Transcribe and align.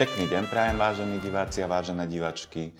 Pekný 0.00 0.32
deň 0.32 0.48
prajem, 0.48 0.80
vážení 0.80 1.20
diváci 1.20 1.60
a 1.60 1.68
vážené 1.68 2.08
divačky. 2.08 2.72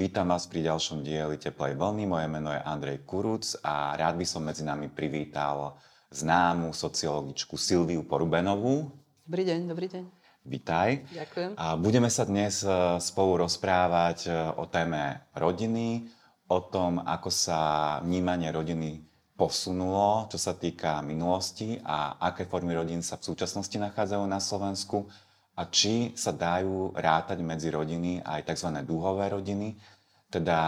Vítam 0.00 0.32
vás 0.32 0.48
pri 0.48 0.64
ďalšom 0.64 1.04
dieli 1.04 1.36
Teplej 1.36 1.76
vlny. 1.76 2.08
Moje 2.08 2.24
meno 2.24 2.48
je 2.56 2.64
Andrej 2.64 3.04
Kuruc 3.04 3.52
a 3.60 3.92
rád 4.00 4.16
by 4.16 4.24
som 4.24 4.40
medzi 4.40 4.64
nami 4.64 4.88
privítal 4.88 5.76
známu 6.08 6.72
sociologičku 6.72 7.60
Silviu 7.60 8.00
Porubenovú. 8.08 8.88
Dobrý 9.28 9.44
deň, 9.44 9.60
dobrý 9.68 9.92
deň. 9.92 10.04
Vítaj. 10.48 11.04
Ďakujem. 11.12 11.50
A 11.60 11.76
budeme 11.76 12.08
sa 12.08 12.24
dnes 12.24 12.64
e, 12.64 12.96
spolu 12.96 13.44
rozprávať 13.44 14.18
e, 14.24 14.28
o 14.56 14.64
téme 14.64 15.20
rodiny, 15.36 16.08
o 16.48 16.64
tom, 16.64 16.96
ako 17.04 17.28
sa 17.28 17.60
vnímanie 18.00 18.48
rodiny 18.48 19.04
posunulo, 19.36 20.32
čo 20.32 20.40
sa 20.40 20.56
týka 20.56 21.04
minulosti 21.04 21.76
a 21.84 22.16
aké 22.24 22.48
formy 22.48 22.72
rodín 22.72 23.04
sa 23.04 23.20
v 23.20 23.36
súčasnosti 23.36 23.76
nachádzajú 23.76 24.24
na 24.24 24.40
Slovensku 24.40 25.12
a 25.54 25.62
či 25.70 26.10
sa 26.18 26.34
dajú 26.34 26.98
rátať 26.98 27.38
medzi 27.46 27.70
rodiny 27.70 28.18
aj 28.26 28.50
tzv. 28.50 28.74
dúhové 28.82 29.30
rodiny, 29.30 29.78
teda 30.26 30.58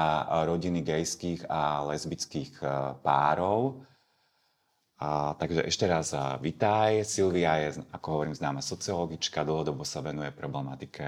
rodiny 0.47 0.87
gejských 0.87 1.51
a 1.51 1.83
lesbických 1.91 2.53
e, 2.63 2.67
párov. 3.03 3.83
A, 4.97 5.35
takže 5.37 5.67
ešte 5.67 5.85
raz 5.91 6.15
vitaj. 6.41 7.03
Silvia 7.03 7.67
je, 7.67 7.83
ako 7.93 8.07
hovorím, 8.15 8.39
známa 8.39 8.63
sociologička, 8.63 9.45
dlhodobo 9.45 9.83
sa 9.83 10.01
venuje 10.01 10.31
problematike 10.33 11.05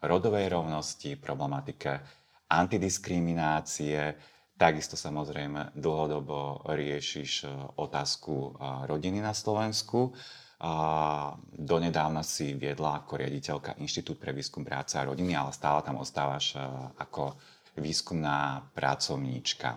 rodovej 0.00 0.48
rovnosti, 0.48 1.18
problematike 1.18 2.00
antidiskriminácie, 2.46 4.14
takisto 4.54 4.94
samozrejme 4.94 5.74
dlhodobo 5.74 6.64
riešiš 6.64 7.30
e, 7.44 7.48
otázku 7.74 8.34
e, 8.34 8.50
rodiny 8.86 9.18
na 9.18 9.34
Slovensku. 9.34 10.14
A 10.56 11.36
donedávna 11.52 12.24
si 12.24 12.56
viedla 12.56 13.04
ako 13.04 13.20
riaditeľka 13.20 13.76
Inštitút 13.76 14.16
pre 14.16 14.32
výskum 14.32 14.64
práce 14.64 14.96
a 14.96 15.04
rodiny, 15.04 15.36
ale 15.36 15.52
stále 15.52 15.84
tam 15.84 16.00
ostávaš 16.00 16.56
e, 16.56 16.64
ako 16.96 17.36
výskumná 17.76 18.64
pracovníčka. 18.72 19.76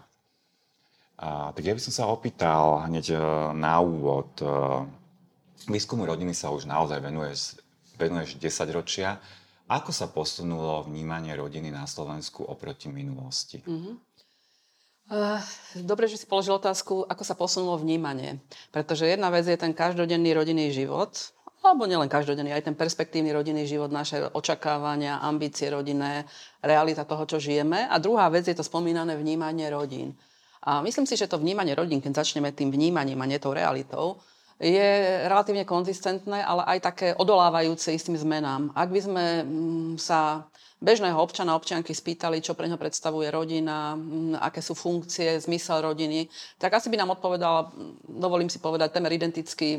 A, 1.19 1.52
tak 1.52 1.63
ja 1.67 1.75
by 1.75 1.81
som 1.83 1.91
sa 1.91 2.08
opýtal 2.08 2.88
hneď 2.88 3.11
e, 3.11 3.19
na 3.59 3.83
úvod. 3.83 4.31
E, 4.39 4.47
výskumu 5.67 6.08
rodiny 6.08 6.31
sa 6.31 6.47
už 6.47 6.63
naozaj 6.63 7.03
venuješ, 7.03 7.59
venuješ 7.99 8.39
10 8.39 8.71
ročia. 8.71 9.19
Ako 9.67 9.91
sa 9.91 10.08
posunulo 10.08 10.88
vnímanie 10.88 11.36
rodiny 11.36 11.75
na 11.75 11.83
Slovensku 11.83 12.47
oproti 12.47 12.88
minulosti? 12.88 13.59
Mm-hmm. 13.67 14.08
Eh, 15.09 15.41
dobre, 15.81 16.05
že 16.05 16.21
si 16.21 16.29
položil 16.29 16.53
otázku, 16.53 17.02
ako 17.09 17.23
sa 17.25 17.33
posunulo 17.33 17.81
vnímanie. 17.81 18.38
Pretože 18.69 19.09
jedna 19.09 19.33
vec 19.33 19.41
je 19.49 19.57
ten 19.57 19.73
každodenný 19.73 20.38
rodinný 20.38 20.69
život, 20.69 21.33
alebo 21.65 21.89
nielen 21.89 22.05
každodenný, 22.05 22.53
aj 22.53 22.69
ten 22.69 22.77
perspektívny 22.77 23.33
rodinný 23.33 23.65
život, 23.65 23.89
naše 23.89 24.30
očakávania, 24.31 25.17
ambície 25.17 25.65
rodinné, 25.73 26.30
realita 26.61 27.09
toho, 27.09 27.25
čo 27.25 27.41
žijeme. 27.41 27.89
A 27.89 27.97
druhá 27.97 28.30
vec 28.30 28.45
je 28.45 28.53
to 28.53 28.61
spomínané 28.61 29.17
vnímanie 29.17 29.65
rodín. 29.73 30.13
A 30.61 30.85
myslím 30.85 31.09
si, 31.09 31.17
že 31.17 31.25
to 31.25 31.41
vnímanie 31.41 31.73
rodín, 31.73 32.05
keď 32.05 32.21
začneme 32.21 32.53
tým 32.53 32.69
vnímaním 32.69 33.17
a 33.17 33.25
nie 33.25 33.41
tou 33.41 33.57
realitou, 33.57 34.21
je 34.59 34.89
relatívne 35.23 35.63
konzistentné, 35.63 36.43
ale 36.43 36.67
aj 36.67 36.79
také 36.83 37.07
odolávajúce 37.15 37.95
istým 37.95 38.19
zmenám. 38.19 38.75
Ak 38.75 38.91
by 38.91 38.99
sme 38.99 39.25
mm, 39.47 39.95
sa 39.95 40.52
bežného 40.83 41.15
občana, 41.15 41.55
občianky 41.55 41.91
spýtali, 41.91 42.43
čo 42.43 42.55
pre 42.55 42.67
ňo 42.67 42.80
predstavuje 42.80 43.27
rodina, 43.31 43.95
aké 44.39 44.63
sú 44.63 44.75
funkcie, 44.75 45.39
zmysel 45.39 45.83
rodiny, 45.83 46.27
tak 46.55 46.75
asi 46.75 46.87
by 46.87 46.99
nám 46.99 47.19
odpovedal, 47.19 47.71
dovolím 48.07 48.52
si 48.52 48.64
povedať, 48.64 48.95
temer 48.95 49.11
identicky, 49.11 49.75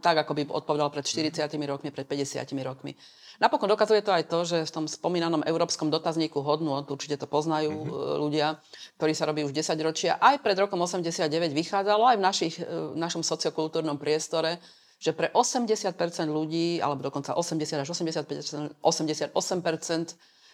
tak 0.00 0.24
ako 0.24 0.32
by 0.36 0.42
odpovedal 0.48 0.88
pred 0.88 1.04
40 1.04 1.44
rokmi, 1.68 1.88
pred 1.92 2.08
50 2.08 2.48
rokmi. 2.64 2.92
Napokon 3.38 3.70
dokazuje 3.70 4.02
to 4.02 4.10
aj 4.10 4.26
to, 4.26 4.38
že 4.42 4.58
v 4.66 4.74
tom 4.74 4.84
spomínanom 4.90 5.46
európskom 5.46 5.94
dotazníku 5.94 6.42
hodnot, 6.42 6.90
určite 6.90 7.22
to 7.22 7.30
poznajú 7.30 7.70
mm-hmm. 7.70 8.18
ľudia, 8.18 8.58
ktorí 8.98 9.14
sa 9.14 9.30
robí 9.30 9.46
už 9.46 9.54
10 9.54 9.78
ročia, 9.78 10.18
aj 10.18 10.42
pred 10.42 10.58
rokom 10.58 10.82
89 10.82 11.30
vychádzalo 11.54 12.02
aj 12.02 12.16
v, 12.18 12.22
našich, 12.22 12.54
e, 12.58 12.66
v 12.66 12.98
našom 12.98 13.22
sociokultúrnom 13.22 13.94
priestore, 13.94 14.58
že 14.98 15.14
pre 15.14 15.30
80% 15.30 15.94
ľudí, 16.26 16.82
alebo 16.82 17.06
dokonca 17.06 17.38
80 17.38 17.86
až 17.86 17.88
85%, 17.94 18.82
88% 18.82 19.30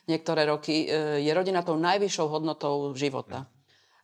niektoré 0.04 0.44
roky, 0.44 0.84
e, 0.84 1.24
je 1.24 1.32
rodina 1.32 1.64
tou 1.64 1.80
najvyššou 1.80 2.28
hodnotou 2.28 2.92
života. 2.92 3.48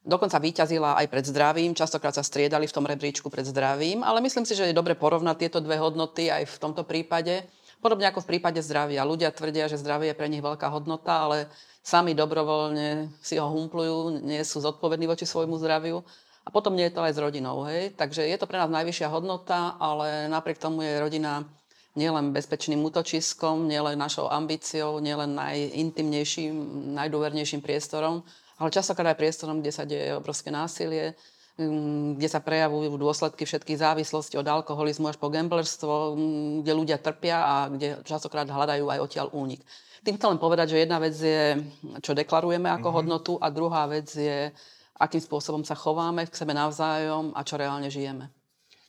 Dokonca 0.00 0.40
vyťazila 0.40 0.96
aj 0.96 1.06
pred 1.12 1.28
zdravím, 1.28 1.76
častokrát 1.76 2.16
sa 2.16 2.24
striedali 2.24 2.64
v 2.64 2.72
tom 2.72 2.88
rebríčku 2.88 3.28
pred 3.28 3.44
zdravím, 3.44 4.00
ale 4.00 4.24
myslím 4.24 4.48
si, 4.48 4.56
že 4.56 4.72
je 4.72 4.72
dobre 4.72 4.96
porovnať 4.96 5.36
tieto 5.36 5.60
dve 5.60 5.76
hodnoty 5.76 6.32
aj 6.32 6.48
v 6.48 6.56
tomto 6.56 6.88
prípade. 6.88 7.44
Podobne 7.80 8.12
ako 8.12 8.20
v 8.20 8.36
prípade 8.36 8.60
zdravia. 8.60 9.08
Ľudia 9.08 9.32
tvrdia, 9.32 9.64
že 9.64 9.80
zdravie 9.80 10.12
je 10.12 10.18
pre 10.20 10.28
nich 10.28 10.44
veľká 10.44 10.68
hodnota, 10.68 11.24
ale 11.24 11.48
sami 11.80 12.12
dobrovoľne 12.12 13.08
si 13.24 13.40
ho 13.40 13.48
humplujú, 13.48 14.20
nie 14.20 14.44
sú 14.44 14.60
zodpovední 14.60 15.08
voči 15.08 15.24
svojmu 15.24 15.56
zdraviu. 15.56 16.04
A 16.44 16.52
potom 16.52 16.76
nie 16.76 16.88
je 16.88 16.94
to 16.96 17.04
aj 17.04 17.16
s 17.16 17.20
rodinou. 17.20 17.64
Hej? 17.64 17.96
Takže 17.96 18.24
je 18.28 18.36
to 18.36 18.44
pre 18.44 18.60
nás 18.60 18.68
najvyššia 18.68 19.08
hodnota, 19.08 19.80
ale 19.80 20.28
napriek 20.28 20.60
tomu 20.60 20.84
je 20.84 21.00
rodina 21.00 21.44
nielen 21.96 22.36
bezpečným 22.36 22.84
útočiskom, 22.84 23.64
nielen 23.64 23.96
našou 23.96 24.28
ambíciou, 24.28 25.00
nielen 25.00 25.34
najintimnejším, 25.34 26.54
najdôvernejším 26.94 27.64
priestorom, 27.64 28.22
ale 28.60 28.68
častokrát 28.70 29.16
aj 29.16 29.20
priestorom, 29.20 29.64
kde 29.64 29.72
sa 29.72 29.88
deje 29.88 30.14
obrovské 30.14 30.52
násilie, 30.52 31.16
kde 32.16 32.28
sa 32.28 32.40
prejavujú 32.40 32.96
dôsledky 32.96 33.44
všetkých 33.44 33.80
závislostí 33.84 34.40
od 34.40 34.48
alkoholizmu 34.48 35.12
až 35.12 35.20
po 35.20 35.28
gamblerstvo, 35.28 36.16
mm, 36.16 36.64
kde 36.64 36.72
ľudia 36.72 36.98
trpia 36.98 37.38
a 37.44 37.54
kde 37.68 38.00
častokrát 38.08 38.48
hľadajú 38.48 38.88
aj 38.88 39.02
odtiaľ 39.04 39.28
únik. 39.36 39.60
Tým 40.00 40.16
chcem 40.16 40.32
len 40.32 40.40
povedať, 40.40 40.72
že 40.72 40.80
jedna 40.80 40.96
vec 40.96 41.12
je, 41.12 41.60
čo 42.00 42.16
deklarujeme 42.16 42.72
ako 42.72 42.80
mm-hmm. 42.80 42.96
hodnotu 42.96 43.32
a 43.36 43.52
druhá 43.52 43.84
vec 43.84 44.08
je, 44.08 44.48
akým 44.96 45.20
spôsobom 45.20 45.60
sa 45.60 45.76
chováme 45.76 46.24
k 46.24 46.32
sebe 46.32 46.56
navzájom 46.56 47.36
a 47.36 47.44
čo 47.44 47.60
reálne 47.60 47.92
žijeme. 47.92 48.32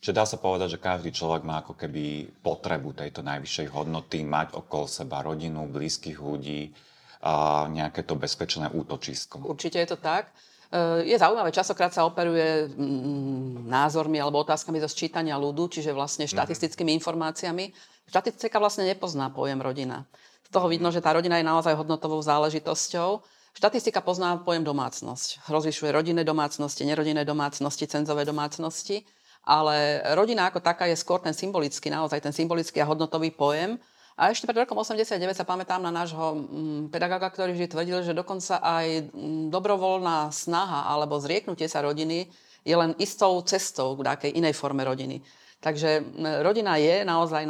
Čiže 0.01 0.17
dá 0.17 0.25
sa 0.25 0.41
povedať, 0.41 0.79
že 0.79 0.79
každý 0.81 1.13
človek 1.13 1.45
má 1.45 1.61
ako 1.61 1.77
keby 1.77 2.31
potrebu 2.41 2.97
tejto 2.97 3.21
najvyššej 3.21 3.67
hodnoty, 3.69 4.25
mať 4.25 4.57
okolo 4.57 4.89
seba 4.89 5.21
rodinu, 5.21 5.69
blízkych 5.69 6.17
ľudí, 6.17 6.73
a 7.21 7.69
nejaké 7.69 8.01
to 8.01 8.17
bezpečné 8.17 8.73
útočisko. 8.73 9.45
Určite 9.45 9.77
je 9.77 9.93
to 9.93 9.97
tak. 10.01 10.33
E, 10.71 11.05
je 11.05 11.17
zaujímavé, 11.19 11.51
časokrát 11.51 11.91
sa 11.91 12.07
operuje 12.07 12.71
mm, 12.71 13.67
názormi 13.67 14.17
alebo 14.17 14.39
otázkami 14.41 14.79
zo 14.79 14.87
sčítania 14.87 15.35
ľudu, 15.35 15.67
čiže 15.67 15.91
vlastne 15.91 16.25
mhm. 16.25 16.31
štatistickými 16.31 16.95
informáciami. 16.97 17.75
Štatistika 18.07 18.57
vlastne 18.57 18.87
nepozná 18.87 19.29
pojem 19.29 19.59
rodina. 19.59 20.07
Z 20.47 20.49
toho 20.55 20.67
vidno, 20.71 20.91
že 20.91 21.03
tá 21.03 21.11
rodina 21.11 21.39
je 21.39 21.47
naozaj 21.47 21.75
hodnotovou 21.75 22.19
záležitosťou. 22.23 23.23
Štatistika 23.51 23.99
pozná 23.99 24.39
pojem 24.39 24.63
domácnosť. 24.63 25.47
Rozlišuje 25.51 25.91
rodinné 25.91 26.23
domácnosti, 26.23 26.87
nerodinné 26.87 27.27
domácnosti, 27.27 27.83
cenzové 27.83 28.23
domácnosti 28.23 29.03
ale 29.41 30.05
rodina 30.13 30.49
ako 30.49 30.61
taká 30.61 30.85
je 30.85 30.97
skôr 30.97 31.17
ten 31.17 31.33
symbolický, 31.33 31.89
naozaj 31.89 32.21
ten 32.21 32.33
symbolický 32.33 32.77
a 32.81 32.89
hodnotový 32.89 33.33
pojem. 33.33 33.81
A 34.19 34.29
ešte 34.29 34.45
pred 34.45 34.59
rokom 34.59 34.75
89 34.75 35.17
sa 35.33 35.47
pamätám 35.47 35.79
na 35.79 35.89
nášho 35.89 36.35
mm, 36.35 36.91
pedagoga, 36.91 37.31
ktorý 37.31 37.55
vždy 37.55 37.67
tvrdil, 37.71 37.99
že 38.03 38.17
dokonca 38.17 38.59
aj 38.59 39.11
mm, 39.11 39.49
dobrovoľná 39.49 40.29
snaha 40.29 40.91
alebo 40.91 41.17
zrieknutie 41.17 41.71
sa 41.71 41.79
rodiny 41.79 42.27
je 42.61 42.75
len 42.77 42.93
istou 43.01 43.41
cestou 43.41 43.97
k 43.97 44.05
nejakej 44.05 44.31
inej 44.37 44.53
forme 44.53 44.83
rodiny. 44.83 45.23
Takže 45.61 46.03
mm, 46.03 46.43
rodina 46.43 46.75
je 46.75 47.07
naozaj 47.07 47.43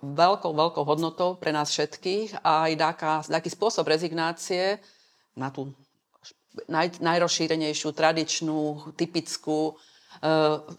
veľkou, 0.00 0.52
veľkou 0.54 0.84
hodnotou 0.86 1.34
pre 1.36 1.50
nás 1.50 1.68
všetkých 1.72 2.40
a 2.46 2.70
aj 2.70 2.72
nejaký 3.28 3.50
spôsob 3.50 3.88
rezignácie 3.88 4.78
na 5.34 5.50
tú 5.50 5.72
naj, 6.68 7.00
najrozšírenejšiu, 7.00 7.90
tradičnú, 7.96 8.92
typickú 8.96 9.76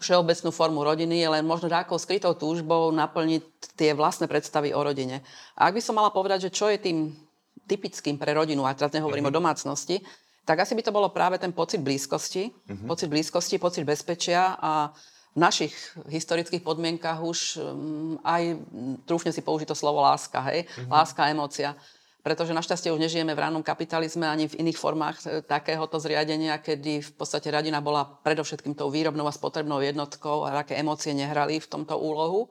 všeobecnú 0.00 0.48
formu 0.48 0.80
rodiny, 0.80 1.20
je 1.20 1.28
len 1.28 1.44
možno 1.44 1.68
takou 1.68 2.00
skrytou 2.00 2.32
túžbou 2.32 2.88
naplniť 2.88 3.42
tie 3.76 3.92
vlastné 3.92 4.24
predstavy 4.24 4.72
o 4.72 4.80
rodine. 4.80 5.20
A 5.52 5.68
ak 5.68 5.76
by 5.76 5.82
som 5.84 6.00
mala 6.00 6.08
povedať, 6.08 6.48
že 6.48 6.54
čo 6.56 6.72
je 6.72 6.80
tým 6.80 7.12
typickým 7.68 8.16
pre 8.16 8.32
rodinu, 8.32 8.64
a 8.64 8.72
teraz 8.72 8.96
nehovorím 8.96 9.28
uh-huh. 9.28 9.36
o 9.36 9.38
domácnosti, 9.44 10.00
tak 10.48 10.64
asi 10.64 10.72
by 10.72 10.82
to 10.84 10.92
bolo 10.96 11.12
práve 11.12 11.36
ten 11.36 11.52
pocit 11.52 11.84
blízkosti, 11.84 12.48
uh-huh. 12.48 12.88
pocit 12.88 13.08
blízkosti, 13.12 13.60
pocit 13.60 13.84
bezpečia 13.84 14.56
a 14.56 14.92
v 15.36 15.38
našich 15.40 15.74
historických 16.08 16.64
podmienkach 16.64 17.20
už 17.20 17.60
um, 17.60 18.16
aj, 18.24 18.56
trúfne 19.04 19.34
si 19.34 19.44
použiť 19.44 19.68
to 19.68 19.76
slovo 19.76 20.00
láska, 20.00 20.40
hej? 20.52 20.64
Uh-huh. 20.64 20.88
Láska, 20.88 21.28
emócia 21.28 21.76
pretože 22.24 22.56
našťastie 22.56 22.88
už 22.88 23.04
nežijeme 23.04 23.36
v 23.36 23.42
ránom 23.44 23.60
kapitalizme 23.60 24.24
ani 24.24 24.48
v 24.48 24.64
iných 24.64 24.80
formách 24.80 25.16
e, 25.28 25.44
takéhoto 25.44 26.00
zriadenia, 26.00 26.56
kedy 26.56 27.04
v 27.04 27.10
podstate 27.20 27.52
radina 27.52 27.84
bola 27.84 28.08
predovšetkým 28.24 28.72
tou 28.72 28.88
výrobnou 28.88 29.28
a 29.28 29.36
spotrebnou 29.36 29.84
jednotkou 29.84 30.48
a 30.48 30.64
aké 30.64 30.80
emócie 30.80 31.12
nehrali 31.12 31.60
v 31.60 31.68
tomto 31.68 32.00
úlohu. 32.00 32.48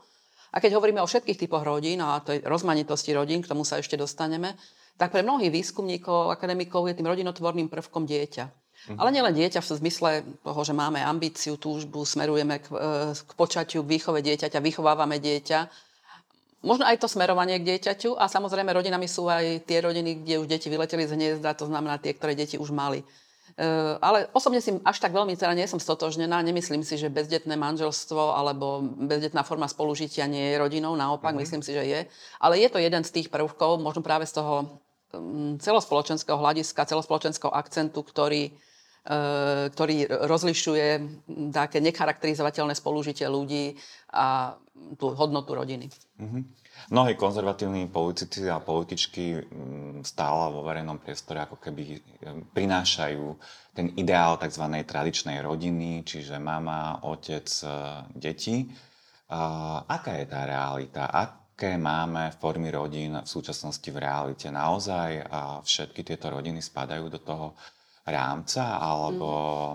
A 0.53 0.61
keď 0.61 0.77
hovoríme 0.77 1.01
o 1.01 1.09
všetkých 1.09 1.41
typoch 1.41 1.65
rodín 1.65 2.05
a 2.05 2.21
tej 2.21 2.45
rozmanitosti 2.45 3.17
rodín, 3.17 3.41
k 3.41 3.49
tomu 3.49 3.65
sa 3.65 3.81
ešte 3.81 3.97
dostaneme, 3.97 4.53
tak 4.93 5.09
pre 5.09 5.25
mnohých 5.25 5.49
výskumníkov, 5.49 6.29
akademikov 6.29 6.85
je 6.85 6.93
tým 6.93 7.09
rodinotvorným 7.09 7.65
prvkom 7.65 8.05
dieťa. 8.05 8.45
Mhm. 8.93 8.97
Ale 9.01 9.09
nielen 9.09 9.33
dieťa 9.33 9.57
v 9.57 9.73
zmysle 9.81 10.09
toho, 10.45 10.61
že 10.61 10.77
máme 10.77 11.01
ambíciu, 11.01 11.57
túžbu, 11.57 12.05
smerujeme 12.05 12.61
k, 12.61 12.69
e, 12.69 13.17
k 13.17 13.31
počatiu, 13.33 13.81
k 13.81 13.91
výchove 13.97 14.21
dieťaťa, 14.21 14.61
vychovávame 14.61 15.17
dieťa, 15.17 15.59
možno 16.63 16.87
aj 16.87 16.97
to 16.97 17.11
smerovanie 17.11 17.59
k 17.59 17.75
dieťaťu 17.75 18.15
a 18.15 18.31
samozrejme 18.31 18.71
rodinami 18.71 19.05
sú 19.05 19.27
aj 19.27 19.67
tie 19.67 19.83
rodiny, 19.83 20.23
kde 20.23 20.39
už 20.39 20.47
deti 20.47 20.71
vyleteli 20.71 21.03
z 21.05 21.13
hniezda, 21.19 21.53
to 21.53 21.67
znamená 21.67 21.99
tie, 21.99 22.15
ktoré 22.15 22.33
deti 22.33 22.55
už 22.55 22.71
mali. 22.71 23.03
Uh, 23.53 24.01
ale 24.01 24.25
osobne 24.33 24.57
si 24.57 24.73
až 24.81 24.97
tak 24.97 25.13
veľmi 25.13 25.37
teda 25.37 25.53
nie 25.53 25.69
som 25.69 25.77
stotožnená. 25.77 26.41
Nemyslím 26.41 26.81
si, 26.81 26.97
že 26.97 27.13
bezdetné 27.13 27.53
manželstvo 27.53 28.33
alebo 28.33 28.81
bezdetná 28.81 29.45
forma 29.45 29.69
spolužitia 29.69 30.25
nie 30.25 30.41
je 30.41 30.57
rodinou. 30.57 30.97
Naopak, 30.97 31.37
mm-hmm. 31.37 31.43
myslím 31.45 31.61
si, 31.61 31.69
že 31.69 31.83
je. 31.85 31.99
Ale 32.41 32.57
je 32.57 32.69
to 32.73 32.81
jeden 32.81 33.05
z 33.05 33.13
tých 33.13 33.29
prvkov, 33.29 33.77
možno 33.77 34.01
práve 34.01 34.25
z 34.25 34.41
toho 34.41 34.81
um, 35.13 35.53
celospoločenského 35.61 36.33
hľadiska, 36.33 36.89
celospoločenského 36.89 37.53
akcentu, 37.53 38.01
ktorý, 38.01 38.57
ktorý 39.03 40.07
rozlišuje 40.07 40.87
také 41.51 41.83
necharakterizovateľné 41.83 42.71
spolužitie 42.71 43.27
ľudí 43.27 43.75
a 44.15 44.55
tú 44.95 45.11
hodnotu 45.11 45.51
rodiny. 45.51 45.91
Mm-hmm. 46.23 46.43
Mnohí 46.89 47.13
konzervatívni 47.15 47.87
politici 47.87 48.47
a 48.49 48.63
političky 48.63 49.37
mm, 49.39 50.07
stále 50.07 50.51
vo 50.51 50.65
verejnom 50.65 50.99
priestore 50.99 51.43
ako 51.43 51.61
keby 51.61 52.01
prinášajú 52.51 53.25
ten 53.77 53.93
ideál 53.95 54.39
tzv. 54.41 54.65
tradičnej 54.83 55.43
rodiny, 55.43 56.01
čiže 56.03 56.41
mama, 56.41 57.03
otec, 57.05 57.45
e, 57.45 57.67
deti. 58.17 58.67
Aká 59.87 60.21
je 60.21 60.25
tá 60.29 60.45
realita? 60.45 61.09
Aké 61.09 61.73
máme 61.79 62.35
formy 62.37 62.69
rodín 62.69 63.17
v 63.17 63.25
súčasnosti 63.25 63.89
v 63.89 63.97
realite? 63.97 64.53
Naozaj 64.53 65.25
všetky 65.65 66.05
tieto 66.05 66.29
rodiny 66.29 66.61
spadajú 66.61 67.09
do 67.09 67.17
toho 67.17 67.47
rámca, 68.05 68.77
alebo 68.79 69.29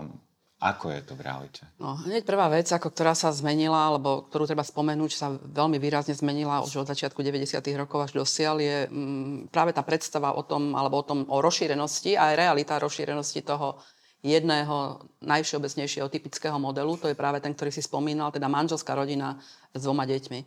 mm 0.05 0.29
ako 0.59 0.91
je 0.91 1.01
to 1.07 1.15
v 1.15 1.23
realite? 1.23 1.63
No, 1.79 1.95
hneď 2.03 2.27
prvá 2.27 2.51
vec, 2.51 2.67
ako 2.67 2.91
ktorá 2.91 3.15
sa 3.15 3.31
zmenila, 3.31 3.79
alebo 3.79 4.27
ktorú 4.27 4.43
treba 4.43 4.67
spomenúť, 4.67 5.11
sa 5.15 5.31
veľmi 5.31 5.79
výrazne 5.79 6.11
zmenila 6.11 6.59
už 6.67 6.83
od 6.83 6.91
začiatku 6.91 7.23
90. 7.23 7.63
rokov 7.79 8.11
až 8.11 8.19
do 8.19 8.27
sial, 8.27 8.59
je 8.59 8.91
mm, 8.91 9.55
práve 9.55 9.71
tá 9.71 9.79
predstava 9.87 10.35
o 10.35 10.43
tom, 10.43 10.75
alebo 10.75 10.99
o 10.99 11.07
tom, 11.07 11.23
o 11.31 11.39
rozšírenosti 11.39 12.19
a 12.19 12.35
aj 12.35 12.39
realita 12.43 12.75
rozšírenosti 12.75 13.39
toho 13.47 13.79
jedného 14.19 14.99
najvšeobecnejšieho 15.23 16.11
typického 16.11 16.59
modelu, 16.59 16.91
to 16.99 17.07
je 17.07 17.15
práve 17.15 17.39
ten, 17.39 17.55
ktorý 17.55 17.71
si 17.71 17.79
spomínal, 17.79 18.35
teda 18.35 18.51
manželská 18.51 18.91
rodina 18.91 19.39
s 19.71 19.79
dvoma 19.79 20.03
deťmi. 20.03 20.39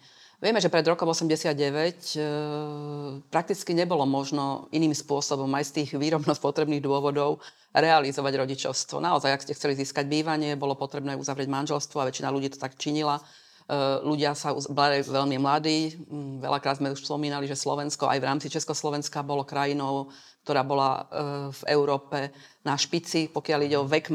Vieme, 0.42 0.58
že 0.58 0.74
pred 0.74 0.82
rokom 0.82 1.06
89 1.06 1.54
e, 1.54 2.26
prakticky 3.30 3.78
nebolo 3.78 4.02
možno 4.02 4.66
iným 4.74 4.90
spôsobom 4.90 5.46
aj 5.54 5.70
z 5.70 5.72
tých 5.78 5.90
výrobno 5.94 6.34
potrebných 6.34 6.82
dôvodov 6.82 7.38
realizovať 7.70 8.42
rodičovstvo. 8.42 8.98
Naozaj, 8.98 9.30
ak 9.30 9.42
ste 9.46 9.54
chceli 9.54 9.78
získať 9.78 10.10
bývanie, 10.10 10.58
bolo 10.58 10.74
potrebné 10.74 11.14
uzavrieť 11.14 11.46
manželstvo 11.46 12.02
a 12.02 12.10
väčšina 12.10 12.34
ľudí 12.34 12.50
to 12.50 12.58
tak 12.58 12.74
činila. 12.74 13.22
E, 13.72 14.04
ľudia 14.04 14.36
sa 14.36 14.52
boli 14.52 15.00
veľmi 15.00 15.40
mladí. 15.40 15.96
Mm, 15.96 16.44
veľakrát 16.44 16.76
sme 16.76 16.92
už 16.92 17.00
spomínali, 17.00 17.48
že 17.48 17.56
Slovensko 17.56 18.04
aj 18.12 18.20
v 18.20 18.28
rámci 18.28 18.52
Československa 18.52 19.24
bolo 19.24 19.48
krajinou, 19.48 20.12
ktorá 20.44 20.60
bola 20.60 20.90
e, 20.92 21.02
v 21.56 21.62
Európe 21.72 22.28
na 22.60 22.76
špici, 22.76 23.32
pokiaľ 23.32 23.60
ide 23.64 23.80
o 23.80 23.88
vek, 23.88 24.12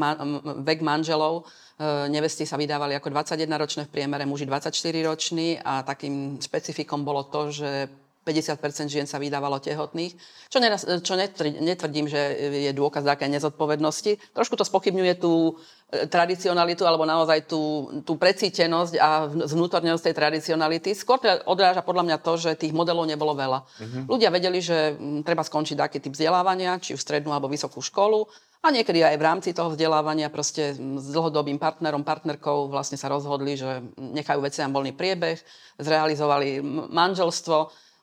vek 0.62 0.80
manželov 0.86 1.50
Eh, 1.78 2.10
nevesty 2.10 2.42
sa 2.42 2.58
vydávali 2.58 2.98
ako 2.98 3.14
21-ročné 3.14 3.86
v 3.86 3.92
priemere, 3.94 4.26
muži 4.26 4.50
24-roční 4.50 5.62
a 5.62 5.86
takým 5.86 6.34
špecifikom 6.42 7.06
bolo 7.06 7.30
to, 7.30 7.54
že 7.54 7.86
50% 8.26 8.90
žien 8.90 9.06
sa 9.06 9.22
vydávalo 9.22 9.62
tehotných, 9.62 10.18
čo, 10.50 10.58
neraz, 10.58 10.82
čo 10.82 11.14
netvrdím, 11.14 12.10
že 12.10 12.18
je 12.66 12.74
dôkaz 12.74 13.06
také 13.06 13.30
nezodpovednosti. 13.30 14.18
Trošku 14.34 14.58
to 14.58 14.66
spochybňuje 14.66 15.22
tú 15.22 15.54
eh, 15.54 15.77
tradicionalitu 15.88 16.84
alebo 16.84 17.08
naozaj 17.08 17.48
tú, 17.48 17.88
tú 18.04 18.20
precítenosť 18.20 18.94
a 19.00 19.24
vnútornosť 19.24 20.12
tej 20.12 20.14
tradicionality. 20.20 20.92
Skôr 20.92 21.16
to 21.16 21.32
odráža 21.48 21.80
podľa 21.80 22.04
mňa 22.04 22.16
to, 22.20 22.32
že 22.36 22.60
tých 22.60 22.76
modelov 22.76 23.08
nebolo 23.08 23.32
veľa. 23.32 23.64
Mm-hmm. 23.64 24.02
Ľudia 24.04 24.28
vedeli, 24.28 24.60
že 24.60 24.92
hm, 24.92 25.24
treba 25.24 25.40
skončiť 25.40 25.80
taký 25.80 25.98
typ 26.04 26.12
vzdelávania, 26.12 26.76
či 26.76 26.92
už 26.92 27.00
strednú 27.00 27.32
alebo 27.32 27.48
vysokú 27.48 27.80
školu 27.80 28.28
a 28.58 28.68
niekedy 28.68 29.00
aj 29.00 29.16
v 29.16 29.26
rámci 29.26 29.50
toho 29.54 29.72
vzdelávania 29.72 30.28
proste 30.28 30.74
s 30.76 31.06
dlhodobým 31.08 31.62
partnerom, 31.62 32.04
partnerkou 32.04 32.68
vlastne 32.68 33.00
sa 33.00 33.06
rozhodli, 33.06 33.54
že 33.54 33.80
nechajú 33.96 34.42
veciam 34.42 34.68
voľný 34.74 34.92
priebeh, 34.92 35.38
zrealizovali 35.80 36.60
manželstvo. 36.90 37.56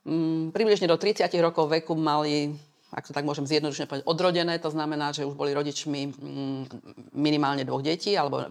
Mm, 0.10 0.56
približne 0.56 0.88
do 0.88 0.96
30 0.96 1.28
rokov 1.38 1.70
veku 1.70 1.94
mali, 1.94 2.56
ak 2.94 3.10
to 3.10 3.16
tak 3.16 3.26
môžem 3.26 3.50
zjednodušene 3.50 3.90
povedať, 3.90 4.06
odrodené. 4.06 4.58
To 4.62 4.70
znamená, 4.70 5.14
že 5.14 5.26
už 5.26 5.34
boli 5.34 5.56
rodičmi 5.56 6.02
mm, 6.12 6.62
minimálne 7.18 7.66
dvoch 7.66 7.82
detí, 7.82 8.14
alebo 8.14 8.46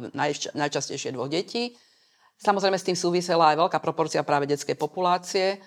najčastejšie 0.54 1.14
dvoch 1.14 1.30
detí. 1.30 1.74
Samozrejme 2.38 2.76
s 2.76 2.86
tým 2.86 2.98
súvisela 2.98 3.54
aj 3.54 3.62
veľká 3.62 3.78
proporcia 3.78 4.26
práve 4.26 4.50
detskej 4.50 4.74
populácie 4.74 5.62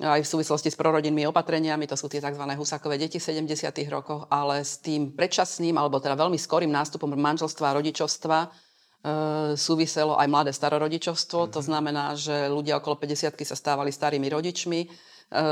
aj 0.00 0.24
v 0.24 0.30
súvislosti 0.34 0.72
s 0.72 0.76
prorodinnými 0.80 1.28
opatreniami, 1.30 1.86
to 1.86 1.94
sú 1.94 2.10
tie 2.10 2.18
tzv. 2.18 2.42
husakové 2.56 2.96
deti 2.98 3.22
v 3.22 3.44
70. 3.44 3.70
rokoch, 3.92 4.26
ale 4.32 4.64
s 4.64 4.80
tým 4.82 5.14
predčasným, 5.14 5.78
alebo 5.78 6.02
teda 6.02 6.18
veľmi 6.18 6.40
skorým 6.40 6.72
nástupom 6.72 7.12
manželstva 7.12 7.70
a 7.70 7.76
rodičovstva 7.78 8.38
e, 8.42 8.48
súviselo 9.54 10.18
aj 10.18 10.26
mladé 10.26 10.50
starorodičovstvo. 10.50 11.46
Mm-hmm. 11.46 11.54
To 11.54 11.60
mhm. 11.60 11.66
znamená, 11.68 12.04
že 12.16 12.50
ľudia 12.50 12.82
okolo 12.82 12.98
50 12.98 13.36
sa 13.44 13.56
stávali 13.56 13.92
starými 13.92 14.26
rodičmi. 14.32 14.80
E, 15.32 15.44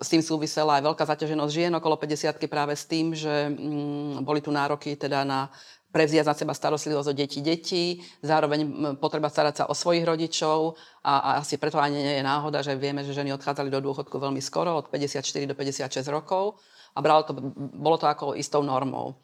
s 0.00 0.08
tým 0.08 0.24
súvisela 0.24 0.80
aj 0.80 0.88
veľká 0.88 1.04
zaťaženosť 1.04 1.52
žien 1.52 1.72
okolo 1.76 2.00
50 2.00 2.40
práve 2.48 2.72
s 2.72 2.88
tým, 2.88 3.12
že 3.12 3.52
mm, 3.52 4.24
boli 4.24 4.40
tu 4.40 4.48
nároky 4.48 4.96
teda 4.96 5.28
na 5.28 5.52
prevziať 5.90 6.22
na 6.22 6.34
seba 6.38 6.54
starostlivosť 6.54 7.08
o 7.10 7.14
deti 7.14 7.42
detí, 7.42 7.98
zároveň 8.22 8.94
potreba 9.02 9.26
starať 9.26 9.54
sa 9.54 9.64
o 9.66 9.74
svojich 9.74 10.06
rodičov 10.06 10.78
a, 11.02 11.18
a 11.18 11.30
asi 11.42 11.58
preto 11.58 11.82
ani 11.82 11.98
nie 11.98 12.14
je 12.22 12.24
náhoda, 12.24 12.62
že 12.62 12.78
vieme, 12.78 13.02
že 13.02 13.10
ženy 13.10 13.34
odchádzali 13.34 13.68
do 13.68 13.82
dôchodku 13.82 14.14
veľmi 14.14 14.38
skoro, 14.38 14.78
od 14.78 14.86
54 14.86 15.50
do 15.50 15.54
56 15.58 16.06
rokov 16.14 16.62
a 16.94 16.98
bralo 17.02 17.26
to, 17.26 17.34
bolo 17.74 17.98
to 17.98 18.06
ako 18.06 18.38
istou 18.38 18.62
normou. 18.62 19.18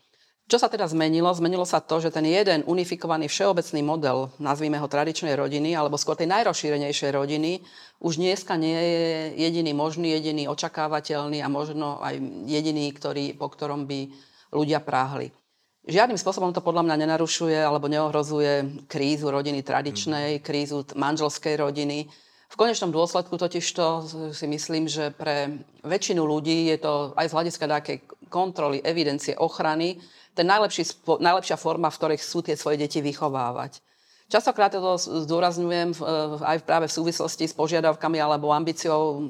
Čo 0.46 0.62
sa 0.62 0.70
teda 0.70 0.86
zmenilo? 0.86 1.26
Zmenilo 1.34 1.66
sa 1.66 1.82
to, 1.82 1.98
že 1.98 2.14
ten 2.14 2.22
jeden 2.22 2.62
unifikovaný 2.70 3.26
všeobecný 3.26 3.82
model, 3.82 4.30
nazvíme 4.38 4.78
ho 4.78 4.86
tradičnej 4.86 5.34
rodiny, 5.34 5.74
alebo 5.74 5.98
skôr 5.98 6.14
tej 6.14 6.30
najrozšírenejšej 6.30 7.10
rodiny, 7.18 7.66
už 7.98 8.22
dneska 8.22 8.54
nie 8.54 8.78
je 8.78 9.02
jediný 9.42 9.74
možný, 9.74 10.14
jediný 10.14 10.46
očakávateľný 10.46 11.42
a 11.42 11.50
možno 11.50 11.98
aj 11.98 12.22
jediný, 12.46 12.86
ktorý, 12.94 13.34
po 13.34 13.50
ktorom 13.50 13.90
by 13.90 14.06
ľudia 14.54 14.78
práhli. 14.86 15.34
Žiadnym 15.86 16.18
spôsobom 16.18 16.54
to 16.54 16.62
podľa 16.62 16.86
mňa 16.86 16.96
nenarušuje 17.02 17.58
alebo 17.58 17.90
neohrozuje 17.90 18.86
krízu 18.86 19.34
rodiny 19.34 19.66
tradičnej, 19.66 20.38
mhm. 20.38 20.42
krízu 20.46 20.86
manželskej 20.94 21.58
rodiny. 21.58 22.06
V 22.46 22.54
konečnom 22.54 22.94
dôsledku 22.94 23.34
totiž 23.34 23.66
to 23.74 24.06
si 24.30 24.46
myslím, 24.46 24.86
že 24.86 25.10
pre 25.10 25.66
väčšinu 25.82 26.22
ľudí 26.22 26.70
je 26.70 26.78
to 26.78 27.10
aj 27.18 27.26
z 27.26 27.34
hľadiska 27.34 27.64
nejakej 27.66 27.98
kontroly, 28.30 28.78
evidencie, 28.86 29.34
ochrany 29.34 29.98
ten 30.36 30.44
najlepší, 30.44 31.08
najlepšia 31.08 31.56
forma, 31.56 31.88
v 31.88 31.96
ktorej 31.96 32.18
sú 32.20 32.44
tie 32.44 32.52
svoje 32.52 32.76
deti 32.76 33.00
vychovávať. 33.00 33.80
Častokrát 34.26 34.74
to 34.74 34.98
zdôrazňujem 34.98 35.96
aj 36.42 36.66
práve 36.66 36.90
v 36.90 36.96
súvislosti 36.98 37.46
s 37.46 37.54
požiadavkami 37.54 38.18
alebo 38.18 38.50
ambíciou 38.50 39.22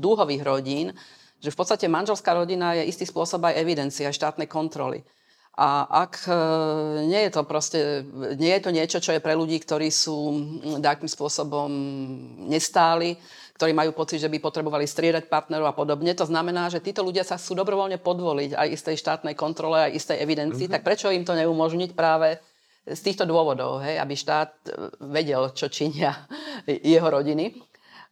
dúhových 0.00 0.42
rodín, 0.42 0.96
že 1.36 1.52
v 1.52 1.58
podstate 1.58 1.84
manželská 1.86 2.32
rodina 2.32 2.72
je 2.80 2.88
istý 2.88 3.04
spôsob 3.04 3.44
aj 3.44 3.60
evidencia, 3.60 4.08
štátnej 4.08 4.48
kontroly. 4.48 5.04
A 5.56 5.88
ak 6.04 6.28
e, 6.28 6.32
nie 7.08 7.20
je 7.28 7.30
to 7.32 7.42
proste, 7.48 8.04
nie 8.36 8.52
je 8.56 8.62
to 8.64 8.70
niečo, 8.76 8.98
čo 9.00 9.16
je 9.16 9.24
pre 9.24 9.32
ľudí, 9.32 9.56
ktorí 9.56 9.88
sú 9.88 10.36
nejakým 10.84 11.08
spôsobom 11.08 11.68
nestáli, 12.44 13.16
ktorí 13.56 13.72
majú 13.72 13.96
pocit, 13.96 14.20
že 14.20 14.28
by 14.28 14.36
potrebovali 14.36 14.84
striedať 14.84 15.32
partnerov 15.32 15.72
a 15.72 15.74
podobne. 15.74 16.12
To 16.12 16.28
znamená, 16.28 16.68
že 16.68 16.84
títo 16.84 17.00
ľudia 17.00 17.24
sa 17.24 17.40
chcú 17.40 17.56
dobrovoľne 17.56 17.96
podvoliť 17.96 18.52
aj 18.52 18.68
istej 18.68 18.96
štátnej 19.00 19.32
kontrole, 19.32 19.88
aj 19.88 19.96
istej 19.96 20.20
evidencii. 20.20 20.68
Mm-hmm. 20.68 20.76
Tak 20.76 20.84
prečo 20.84 21.08
im 21.08 21.24
to 21.24 21.32
neumožniť 21.32 21.96
práve 21.96 22.36
z 22.84 23.00
týchto 23.00 23.24
dôvodov, 23.24 23.80
hej, 23.80 23.96
aby 23.98 24.14
štát 24.14 24.52
vedel, 25.08 25.50
čo 25.56 25.72
činia 25.72 26.28
jeho 26.68 27.08
rodiny. 27.08 27.56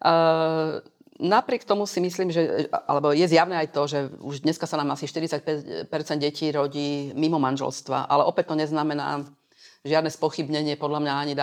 Uh, 0.00 0.80
napriek 1.20 1.62
tomu 1.68 1.86
si 1.86 2.00
myslím, 2.00 2.32
že, 2.32 2.66
alebo 2.88 3.14
je 3.14 3.28
zjavné 3.28 3.54
aj 3.60 3.68
to, 3.70 3.82
že 3.86 3.98
už 4.18 4.42
dneska 4.42 4.66
sa 4.66 4.80
nám 4.80 4.96
asi 4.96 5.06
45% 5.06 5.86
detí 6.18 6.50
rodí 6.50 7.14
mimo 7.14 7.38
manželstva, 7.38 8.10
ale 8.10 8.26
opäť 8.26 8.50
to 8.50 8.58
neznamená 8.58 9.22
žiadne 9.84 10.08
spochybnenie 10.08 10.80
podľa 10.80 11.00
mňa 11.04 11.12
ani 11.12 11.34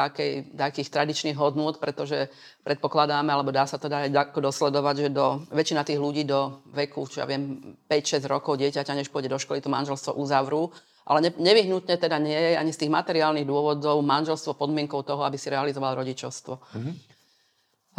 takých 0.58 0.90
tradičných 0.90 1.38
hodnôt, 1.38 1.78
pretože 1.78 2.26
predpokladáme, 2.66 3.30
alebo 3.30 3.54
dá 3.54 3.70
sa 3.70 3.78
to 3.78 3.86
dať 3.86 4.10
dosledovať, 4.34 4.96
že 4.98 5.10
do, 5.14 5.46
väčšina 5.54 5.86
tých 5.86 6.02
ľudí 6.02 6.26
do 6.26 6.66
veku, 6.74 7.06
čo 7.06 7.22
ja 7.22 7.30
viem, 7.30 7.78
5-6 7.86 8.26
rokov 8.26 8.58
dieťaťa, 8.58 8.98
než 8.98 9.14
pôjde 9.14 9.30
do 9.30 9.38
školy, 9.38 9.62
to 9.62 9.70
manželstvo 9.70 10.18
uzavrú. 10.18 10.74
Ale 11.06 11.22
ne, 11.22 11.32
nevyhnutne 11.38 12.02
teda 12.02 12.18
nie 12.18 12.34
je 12.34 12.58
ani 12.58 12.74
z 12.74 12.82
tých 12.82 12.92
materiálnych 12.94 13.46
dôvodov 13.46 14.02
manželstvo 14.02 14.58
podmienkou 14.58 15.06
toho, 15.06 15.22
aby 15.22 15.38
si 15.38 15.54
realizoval 15.54 16.02
rodičovstvo. 16.02 16.54
Mm-hmm. 16.58 16.94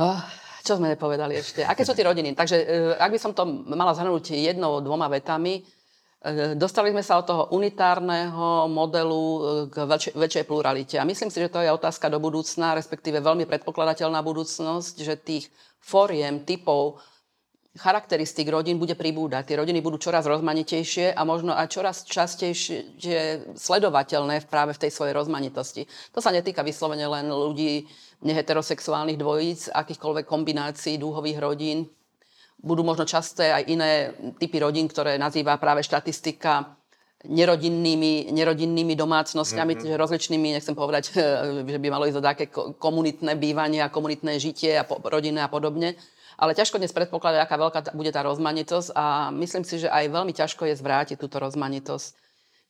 Uh, 0.03 0.23
čo 0.67 0.75
sme 0.79 0.91
nepovedali 0.91 1.39
ešte? 1.39 1.63
Aké 1.63 1.87
sú 1.87 1.95
tie 1.95 2.07
rodiny? 2.07 2.39
Takže 2.39 2.57
e, 2.57 2.65
ak 2.95 3.11
by 3.11 3.19
som 3.19 3.35
to 3.35 3.43
mala 3.47 3.95
zhrnúť 3.99 4.39
jednou, 4.39 4.79
dvoma 4.79 5.11
vetami, 5.11 5.59
dostali 6.55 6.95
sme 6.95 7.03
sa 7.03 7.19
od 7.19 7.27
toho 7.27 7.43
unitárneho 7.51 8.71
modelu 8.71 9.25
e, 9.27 9.41
k 9.67 9.77
väčšej, 9.83 10.15
väčšej 10.15 10.45
pluralite. 10.47 10.97
A 11.03 11.09
myslím 11.09 11.35
si, 11.35 11.43
že 11.43 11.51
to 11.51 11.59
je 11.59 11.75
otázka 11.75 12.07
do 12.07 12.23
budúcna, 12.23 12.79
respektíve 12.79 13.19
veľmi 13.19 13.43
predpokladateľná 13.51 14.23
budúcnosť, 14.23 14.95
že 15.03 15.19
tých 15.19 15.51
fóriem, 15.83 16.47
typov, 16.47 17.03
charakteristik 17.75 18.53
rodín 18.53 18.77
bude 18.77 18.93
pribúdať. 18.93 19.49
Tie 19.49 19.57
rodiny 19.57 19.81
budú 19.81 19.97
čoraz 19.97 20.29
rozmanitejšie 20.29 21.17
a 21.17 21.23
možno 21.25 21.57
aj 21.57 21.73
čoraz 21.73 21.97
častejšie 22.05 23.01
sledovateľné 23.57 24.45
práve 24.45 24.77
v 24.77 24.83
tej 24.87 24.91
svojej 24.93 25.17
rozmanitosti. 25.17 25.89
To 26.13 26.21
sa 26.21 26.31
netýka 26.31 26.61
vyslovene 26.61 27.09
len 27.09 27.33
ľudí 27.33 27.89
neheterosexuálnych 28.23 29.19
dvojíc, 29.19 29.73
akýchkoľvek 29.73 30.29
kombinácií 30.29 31.01
dúhových 31.01 31.41
rodín, 31.41 31.89
budú 32.63 32.87
možno 32.87 33.03
časté 33.05 33.51
aj 33.51 33.63
iné 33.67 33.91
typy 34.39 34.63
rodín, 34.63 34.87
ktoré 34.87 35.19
nazýva 35.19 35.59
práve 35.59 35.83
štatistika 35.83 36.79
nerodinnými, 37.27 38.35
nerodinnými 38.35 38.95
domácnosťami, 38.99 39.73
mm-hmm. 39.79 39.99
rozličnými, 39.99 40.59
nechcem 40.59 40.75
povedať, 40.75 41.15
že 41.71 41.79
by 41.79 41.89
malo 41.91 42.07
ísť 42.07 42.19
o 42.19 42.25
také 42.25 42.45
komunitné 42.79 43.39
bývanie 43.39 43.83
a 43.83 43.93
komunitné 43.93 44.39
žitie 44.39 44.79
a 44.79 44.87
po, 44.87 44.99
rodinné 45.03 45.43
a 45.43 45.51
podobne. 45.51 45.95
Ale 46.39 46.57
ťažko 46.59 46.81
dnes 46.81 46.91
predpokladať, 46.91 47.39
aká 47.45 47.57
veľká 47.61 47.81
bude 47.95 48.11
tá 48.11 48.25
rozmanitosť 48.25 48.89
a 48.97 49.31
myslím 49.31 49.63
si, 49.63 49.85
že 49.85 49.89
aj 49.93 50.11
veľmi 50.11 50.33
ťažko 50.35 50.67
je 50.67 50.75
zvrátiť 50.75 51.17
túto 51.21 51.39
rozmanitosť. 51.39 52.19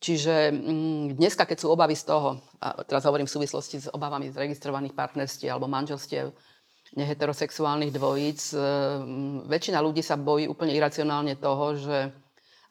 Čiže 0.03 0.51
mm, 0.51 1.15
dneska, 1.15 1.47
keď 1.47 1.63
sú 1.63 1.71
obavy 1.71 1.95
z 1.95 2.11
toho, 2.11 2.43
a 2.59 2.83
teraz 2.83 3.07
hovorím 3.07 3.25
v 3.25 3.33
súvislosti 3.39 3.87
s 3.87 3.87
obavami 3.87 4.29
z 4.29 4.35
registrovaných 4.35 4.93
partnerstiev 4.93 5.55
alebo 5.55 5.71
manželstiev, 5.71 6.35
neheterosexuálnych 6.93 7.91
dvojíc. 7.93 8.53
E, 8.53 8.57
väčšina 9.49 9.81
ľudí 9.81 10.05
sa 10.05 10.17
bojí 10.17 10.45
úplne 10.45 10.73
iracionálne 10.73 11.37
toho, 11.37 11.77
že 11.77 11.97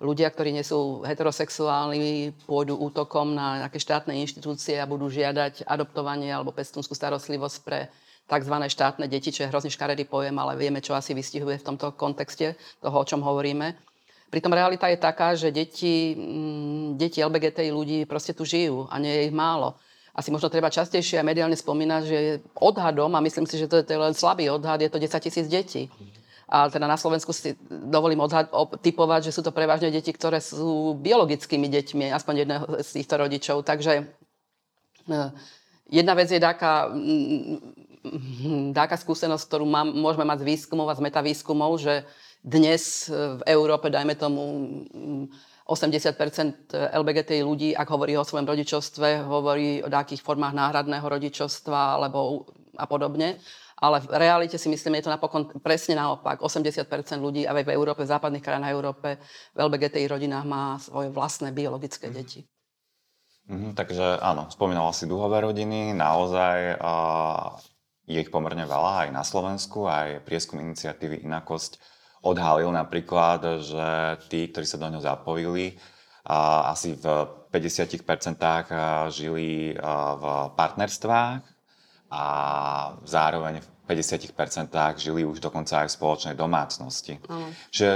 ľudia, 0.02 0.30
ktorí 0.30 0.50
nie 0.50 0.66
sú 0.66 1.06
heterosexuálni, 1.06 2.34
pôjdu 2.46 2.74
útokom 2.78 3.34
na 3.34 3.66
nejaké 3.66 3.78
štátne 3.78 4.14
inštitúcie 4.18 4.78
a 4.78 4.90
budú 4.90 5.06
žiadať 5.10 5.66
adoptovanie 5.66 6.30
alebo 6.30 6.50
pestúnskú 6.54 6.94
starostlivosť 6.94 7.58
pre 7.62 7.90
tzv. 8.26 8.54
štátne 8.66 9.06
deti, 9.06 9.30
čo 9.30 9.46
je 9.46 9.50
hrozne 9.50 9.70
škaredý 9.70 10.06
pojem, 10.06 10.34
ale 10.38 10.58
vieme, 10.58 10.82
čo 10.82 10.94
asi 10.94 11.14
vystihuje 11.14 11.62
v 11.62 11.66
tomto 11.74 11.94
kontexte 11.94 12.58
toho, 12.82 12.96
o 13.02 13.06
čom 13.06 13.22
hovoríme. 13.22 13.78
Pritom 14.32 14.54
realita 14.54 14.88
je 14.88 14.96
taká, 14.96 15.36
že 15.36 15.52
deti, 15.52 16.16
deti 16.96 17.20
LBGTI 17.20 17.68
ľudí 17.68 17.98
proste 18.08 18.32
tu 18.32 18.48
žijú 18.48 18.88
a 18.88 18.96
nie 18.96 19.12
je 19.12 19.22
ich 19.28 19.34
málo 19.34 19.76
asi 20.12 20.28
možno 20.28 20.52
treba 20.52 20.68
častejšie 20.68 21.20
a 21.20 21.26
mediálne 21.26 21.56
spomínať, 21.56 22.02
že 22.04 22.18
odhadom, 22.60 23.16
a 23.16 23.24
myslím 23.24 23.48
si, 23.48 23.56
že 23.56 23.64
to 23.68 23.80
je, 23.80 23.84
to 23.88 23.92
je 23.96 24.00
len 24.00 24.12
slabý 24.12 24.52
odhad, 24.52 24.84
je 24.84 24.92
to 24.92 25.00
10 25.00 25.08
tisíc 25.24 25.46
detí. 25.48 25.88
A 26.52 26.68
teda 26.68 26.84
na 26.84 27.00
Slovensku 27.00 27.32
si 27.32 27.56
dovolím 27.68 28.20
odhad, 28.20 28.52
typovať, 28.84 29.32
že 29.32 29.34
sú 29.34 29.40
to 29.40 29.56
prevažne 29.56 29.88
deti, 29.88 30.12
ktoré 30.12 30.36
sú 30.36 30.92
biologickými 31.00 31.64
deťmi, 31.64 32.12
aspoň 32.12 32.34
jedného 32.44 32.64
z 32.84 32.90
týchto 33.00 33.14
rodičov. 33.16 33.64
Takže 33.64 34.04
e, 35.08 35.22
jedna 35.88 36.12
vec 36.12 36.28
je 36.28 36.36
taká, 36.36 36.92
taká 38.76 38.96
skúsenosť, 39.00 39.44
ktorú 39.48 39.64
mám, 39.64 39.96
môžeme 39.96 40.28
mať 40.28 40.44
z 40.44 40.48
výskumov 40.52 40.92
a 40.92 40.98
z 41.00 41.04
metavýskumov, 41.08 41.80
že 41.80 42.04
dnes 42.44 43.08
v 43.08 43.42
Európe, 43.48 43.88
dajme 43.88 44.12
tomu, 44.18 44.42
80% 45.72 46.76
LBGT 46.92 47.40
ľudí, 47.40 47.72
ak 47.72 47.88
hovorí 47.88 48.12
o 48.20 48.28
svojom 48.28 48.44
rodičovstve, 48.44 49.24
hovorí 49.24 49.80
o 49.80 49.88
nejakých 49.88 50.20
formách 50.20 50.52
náhradného 50.52 51.06
rodičovstva 51.08 51.96
alebo 51.96 52.44
a 52.76 52.84
podobne. 52.84 53.40
Ale 53.82 53.98
v 53.98 54.14
realite 54.14 54.54
si 54.62 54.70
myslím, 54.70 55.02
je 55.02 55.10
to 55.10 55.14
napokon 55.16 55.58
presne 55.58 55.98
naopak. 55.98 56.38
80% 56.38 56.86
ľudí 57.18 57.50
aj 57.50 57.66
v 57.66 57.74
Európe, 57.74 58.06
v 58.06 58.12
západných 58.14 58.44
krajinách 58.44 58.70
Európe, 58.70 59.18
v 59.50 59.58
LBGTI 59.58 60.06
rodinách 60.06 60.46
má 60.46 60.78
svoje 60.78 61.10
vlastné 61.10 61.50
biologické 61.50 62.06
mm. 62.06 62.14
deti. 62.14 62.46
Mm, 63.50 63.74
takže 63.74 64.22
áno, 64.22 64.46
spomínala 64.54 64.94
si 64.94 65.10
dúhové 65.10 65.42
rodiny, 65.42 65.98
naozaj 65.98 66.78
uh, 66.78 67.58
je 68.06 68.22
ich 68.22 68.30
pomerne 68.30 68.62
veľa 68.62 69.06
aj 69.06 69.08
na 69.10 69.26
Slovensku, 69.26 69.90
aj 69.90 70.22
prieskum 70.22 70.62
iniciatívy 70.62 71.26
Inakosť 71.26 71.82
odhalil 72.22 72.70
napríklad, 72.70 73.60
že 73.60 73.86
tí, 74.30 74.46
ktorí 74.48 74.64
sa 74.64 74.78
do 74.78 74.86
ňoho 74.86 75.02
zapojili, 75.02 75.74
a 76.22 76.70
asi 76.70 76.94
v 76.94 77.06
50% 77.50 78.06
žili 79.10 79.74
v 79.74 80.24
partnerstvách 80.54 81.42
a 82.14 82.24
zároveň 83.02 83.58
v 83.58 83.68
50% 83.90 84.70
žili 85.02 85.26
už 85.26 85.42
dokonca 85.42 85.82
aj 85.82 85.90
v 85.90 85.96
spoločnej 85.98 86.38
domácnosti. 86.38 87.18
Mm. 87.26 87.50
Že 87.74 87.88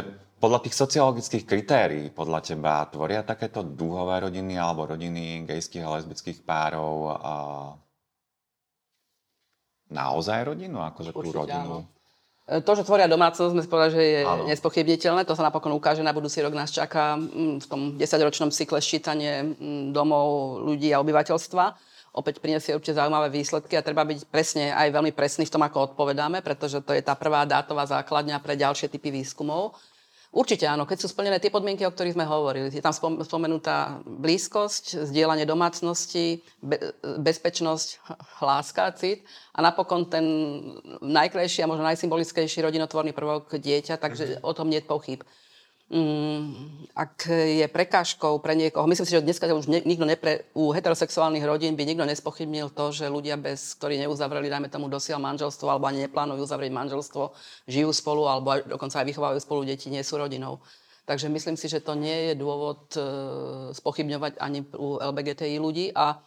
podľa 0.43 0.59
tých 0.67 0.75
sociologických 0.75 1.45
kritérií, 1.47 2.11
podľa 2.11 2.41
teba, 2.45 2.83
tvoria 2.91 3.23
takéto 3.23 3.63
dúhové 3.63 4.27
rodiny 4.27 4.59
alebo 4.59 4.91
rodiny 4.91 5.47
gejských 5.47 5.87
a 5.87 5.97
lesbických 5.97 6.43
párov 6.43 7.15
naozaj 9.87 10.51
rodinu? 10.51 10.83
Akože 10.83 11.15
tú 11.15 11.31
rodinu? 11.31 11.87
Áno. 11.87 11.96
To, 12.47 12.73
že 12.79 12.87
tvoria 12.87 13.11
domácnosť, 13.11 13.59
sme 13.59 13.67
povedali, 13.67 13.91
že 13.91 14.03
je 14.07 14.21
ano. 14.23 14.47
nespochybniteľné. 14.47 15.27
To 15.27 15.35
sa 15.35 15.51
napokon 15.51 15.75
ukáže. 15.75 16.07
Na 16.07 16.15
budúci 16.15 16.39
rok 16.39 16.55
nás 16.55 16.71
čaká 16.71 17.19
mm, 17.19 17.59
v 17.59 17.67
tom 17.67 17.81
desaťročnom 17.99 18.55
cykle 18.55 18.79
ščítanie 18.79 19.59
mm, 19.59 19.91
domov 19.91 20.63
ľudí 20.63 20.95
a 20.95 21.03
obyvateľstva. 21.03 21.65
Opäť 22.15 22.39
prinesie 22.39 22.79
určite 22.79 23.03
zaujímavé 23.03 23.35
výsledky 23.35 23.75
a 23.75 23.83
treba 23.83 24.07
byť 24.07 24.31
presne 24.31 24.71
aj 24.71 24.95
veľmi 24.95 25.11
presný 25.11 25.51
v 25.51 25.53
tom, 25.59 25.67
ako 25.67 25.93
odpovedáme, 25.93 26.39
pretože 26.41 26.79
to 26.87 26.95
je 26.95 27.03
tá 27.03 27.19
prvá 27.19 27.43
dátová 27.45 27.83
základňa 27.83 28.39
pre 28.39 28.55
ďalšie 28.55 28.95
typy 28.95 29.11
výskumov. 29.11 29.75
Určite 30.37 30.69
áno, 30.69 30.85
keď 30.85 31.01
sú 31.01 31.09
splnené 31.09 31.41
tie 31.41 31.49
podmienky, 31.49 31.89
o 31.89 31.93
ktorých 31.93 32.13
sme 32.13 32.29
hovorili. 32.29 32.69
Je 32.69 32.85
tam 32.85 32.93
spomenutá 33.25 34.05
blízkosť, 34.05 35.09
zdieľanie 35.09 35.49
domácnosti, 35.49 36.45
be- 36.61 36.93
bezpečnosť, 37.01 38.05
láska, 38.45 38.93
cit 39.01 39.25
a 39.57 39.65
napokon 39.65 40.05
ten 40.13 40.27
najkrajší 41.01 41.65
a 41.65 41.71
možno 41.73 41.89
najsymbolickejší 41.89 42.61
rodinotvorný 42.69 43.17
prvok 43.17 43.57
dieťa, 43.57 43.97
takže 43.97 44.25
mm-hmm. 44.29 44.45
o 44.45 44.53
tom 44.53 44.69
nie 44.69 44.85
je 44.85 44.91
pochyb. 44.93 45.25
Mm, 45.87 46.91
ak 46.99 47.31
je 47.31 47.63
prekážkou 47.71 48.43
pre 48.43 48.59
niekoho, 48.59 48.91
myslím 48.91 49.07
si, 49.07 49.15
že 49.15 49.23
dneska 49.23 49.47
už 49.47 49.71
nikto 49.71 50.03
nepre, 50.03 50.43
u 50.51 50.75
heterosexuálnych 50.75 51.47
rodín 51.47 51.79
by 51.79 51.87
nikto 51.87 52.03
nespochybnil 52.03 52.75
to, 52.75 52.91
že 52.91 53.07
ľudia, 53.07 53.39
bez, 53.39 53.79
ktorí 53.79 53.95
neuzavreli, 54.03 54.51
dajme 54.51 54.67
tomu 54.67 54.91
dosiaľ 54.91 55.23
manželstvo, 55.23 55.71
alebo 55.71 55.87
ani 55.87 56.11
neplánujú 56.11 56.43
uzavrieť 56.43 56.75
manželstvo, 56.75 57.31
žijú 57.71 57.95
spolu, 57.95 58.27
alebo 58.27 58.59
dokonca 58.67 58.99
aj 58.99 59.07
vychovajú 59.15 59.39
spolu 59.39 59.63
deti, 59.63 59.87
nie 59.87 60.03
sú 60.03 60.19
rodinou. 60.19 60.59
Takže 61.07 61.31
myslím 61.31 61.55
si, 61.55 61.71
že 61.71 61.79
to 61.79 61.95
nie 61.95 62.35
je 62.35 62.35
dôvod 62.35 62.91
e, 62.99 63.01
spochybňovať 63.71 64.43
ani 64.43 64.67
u 64.75 64.99
LBGTI 64.99 65.55
ľudí. 65.63 65.95
A 65.95 66.19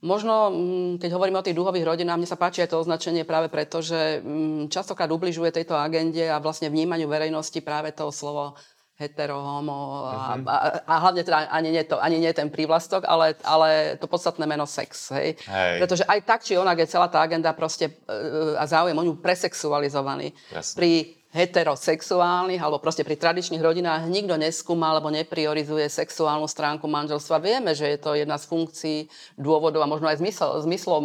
možno, 0.00 0.48
mm, 0.48 1.04
keď 1.04 1.10
hovoríme 1.12 1.36
o 1.36 1.44
tých 1.44 1.52
dúhových 1.52 1.84
rodinách, 1.84 2.16
mne 2.16 2.32
sa 2.32 2.40
páči 2.40 2.64
aj 2.64 2.72
to 2.72 2.80
označenie 2.80 3.28
práve 3.28 3.52
preto, 3.52 3.84
že 3.84 4.24
mm, 4.24 4.72
častokrát 4.72 5.12
ubližuje 5.12 5.52
tejto 5.52 5.76
agende 5.76 6.32
a 6.32 6.40
vlastne 6.40 6.72
vnímaniu 6.72 7.12
verejnosti 7.12 7.60
práve 7.60 7.92
to 7.92 8.08
slovo 8.08 8.56
hetero, 9.00 9.40
homo 9.40 10.06
a, 10.06 10.36
uh-huh. 10.36 10.46
a, 10.46 10.56
a 10.84 10.94
hlavne 11.02 11.22
teda 11.24 11.48
ani 11.50 11.74
nie, 11.74 11.82
to, 11.82 11.98
ani 11.98 12.22
nie 12.22 12.30
ten 12.30 12.52
prívlastok, 12.52 13.08
ale, 13.08 13.34
ale 13.42 13.96
to 13.98 14.06
podstatné 14.06 14.44
meno 14.46 14.68
sex. 14.68 15.10
Hej? 15.16 15.40
Hej. 15.48 15.76
Pretože 15.82 16.04
aj 16.06 16.20
tak, 16.22 16.40
či 16.44 16.60
onak 16.60 16.78
je 16.84 16.92
celá 16.92 17.08
tá 17.08 17.24
agenda 17.24 17.50
proste 17.56 17.88
uh, 17.88 18.54
a 18.60 18.64
záujem 18.68 18.94
o 18.94 19.02
ňu 19.02 19.18
presexualizovaný. 19.18 20.36
Jasne. 20.52 20.76
Pri 20.76 20.90
heterosexuálnych 21.32 22.60
alebo 22.60 22.76
proste 22.76 23.08
pri 23.08 23.16
tradičných 23.16 23.64
rodinách 23.64 24.04
nikto 24.04 24.36
neskúma 24.36 24.92
alebo 24.92 25.08
nepriorizuje 25.08 25.88
sexuálnu 25.88 26.44
stránku 26.44 26.84
manželstva. 26.84 27.40
Vieme, 27.40 27.72
že 27.72 27.88
je 27.88 27.98
to 27.98 28.12
jedna 28.12 28.36
z 28.36 28.44
funkcií, 28.52 28.98
dôvodov 29.40 29.80
a 29.80 29.88
možno 29.88 30.12
aj 30.12 30.20
zmysl, 30.20 30.60
zmyslom, 30.68 31.04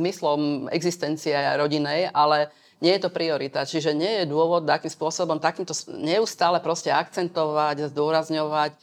zmyslom 0.00 0.40
existencie 0.72 1.36
rodinej, 1.60 2.08
ale 2.16 2.48
nie 2.80 2.92
je 2.96 3.02
to 3.08 3.10
priorita. 3.10 3.64
Čiže 3.64 3.96
nie 3.96 4.22
je 4.22 4.30
dôvod, 4.30 4.68
akým 4.68 4.92
spôsobom 4.92 5.40
takýmto 5.40 5.72
neustále 5.96 6.60
proste 6.60 6.92
akcentovať, 6.92 7.88
zdôrazňovať, 7.92 8.76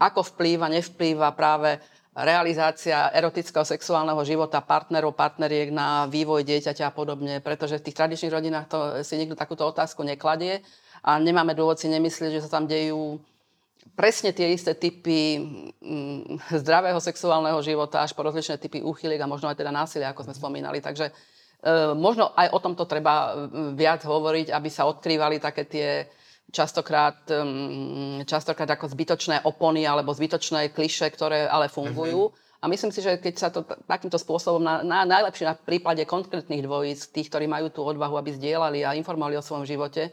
ako 0.00 0.20
vplýva, 0.34 0.72
nevplýva 0.72 1.30
práve 1.36 1.78
realizácia 2.14 3.10
erotického 3.10 3.66
sexuálneho 3.66 4.22
života 4.22 4.62
partnerov, 4.62 5.18
partneriek 5.18 5.74
na 5.74 6.06
vývoj 6.06 6.46
dieťaťa 6.46 6.88
a 6.88 6.94
podobne, 6.94 7.42
pretože 7.42 7.82
v 7.82 7.90
tých 7.90 7.98
tradičných 7.98 8.34
rodinách 8.34 8.66
to 8.70 8.78
si 9.02 9.18
nikto 9.18 9.34
takúto 9.34 9.66
otázku 9.66 10.06
nekladie 10.06 10.62
a 11.02 11.18
nemáme 11.18 11.58
dôvod 11.58 11.76
si 11.76 11.90
nemyslieť, 11.90 12.38
že 12.38 12.42
sa 12.46 12.58
tam 12.58 12.70
dejú 12.70 13.18
presne 13.98 14.30
tie 14.30 14.54
isté 14.54 14.78
typy 14.78 15.42
mm, 15.82 16.38
zdravého 16.62 17.02
sexuálneho 17.02 17.58
života 17.66 18.06
až 18.06 18.14
po 18.14 18.22
rozličné 18.22 18.62
typy 18.62 18.78
úchyliek 18.78 19.18
a 19.18 19.30
možno 19.30 19.50
aj 19.50 19.58
teda 19.58 19.74
násilia, 19.74 20.14
ako 20.14 20.30
sme 20.30 20.38
spomínali. 20.38 20.78
Takže 20.78 21.10
možno 21.96 22.28
aj 22.36 22.48
o 22.52 22.58
tomto 22.60 22.84
treba 22.84 23.48
viac 23.72 24.04
hovoriť, 24.04 24.52
aby 24.52 24.68
sa 24.68 24.84
odkrývali 24.84 25.40
také 25.40 25.64
tie 25.64 25.88
častokrát, 26.52 27.24
častokrát 28.28 28.68
ako 28.68 28.92
zbytočné 28.92 29.48
opony 29.48 29.88
alebo 29.88 30.12
zbytočné 30.12 30.76
kliše, 30.76 31.08
ktoré 31.08 31.48
ale 31.48 31.72
fungujú. 31.72 32.30
Mm-hmm. 32.30 32.42
A 32.64 32.68
myslím 32.68 32.92
si, 32.96 33.04
že 33.04 33.20
keď 33.20 33.34
sa 33.36 33.48
to 33.52 33.60
takýmto 33.84 34.16
spôsobom, 34.16 34.60
na, 34.60 34.80
na, 34.80 35.04
najlepšie 35.04 35.44
na 35.44 35.52
prípade 35.52 36.00
konkrétnych 36.08 36.64
dvojíc, 36.64 37.12
tých, 37.12 37.28
ktorí 37.28 37.44
majú 37.44 37.68
tú 37.68 37.84
odvahu, 37.84 38.16
aby 38.16 38.32
zdieľali 38.40 38.80
a 38.88 38.96
informovali 38.96 39.36
o 39.36 39.44
svojom 39.44 39.68
živote, 39.68 40.08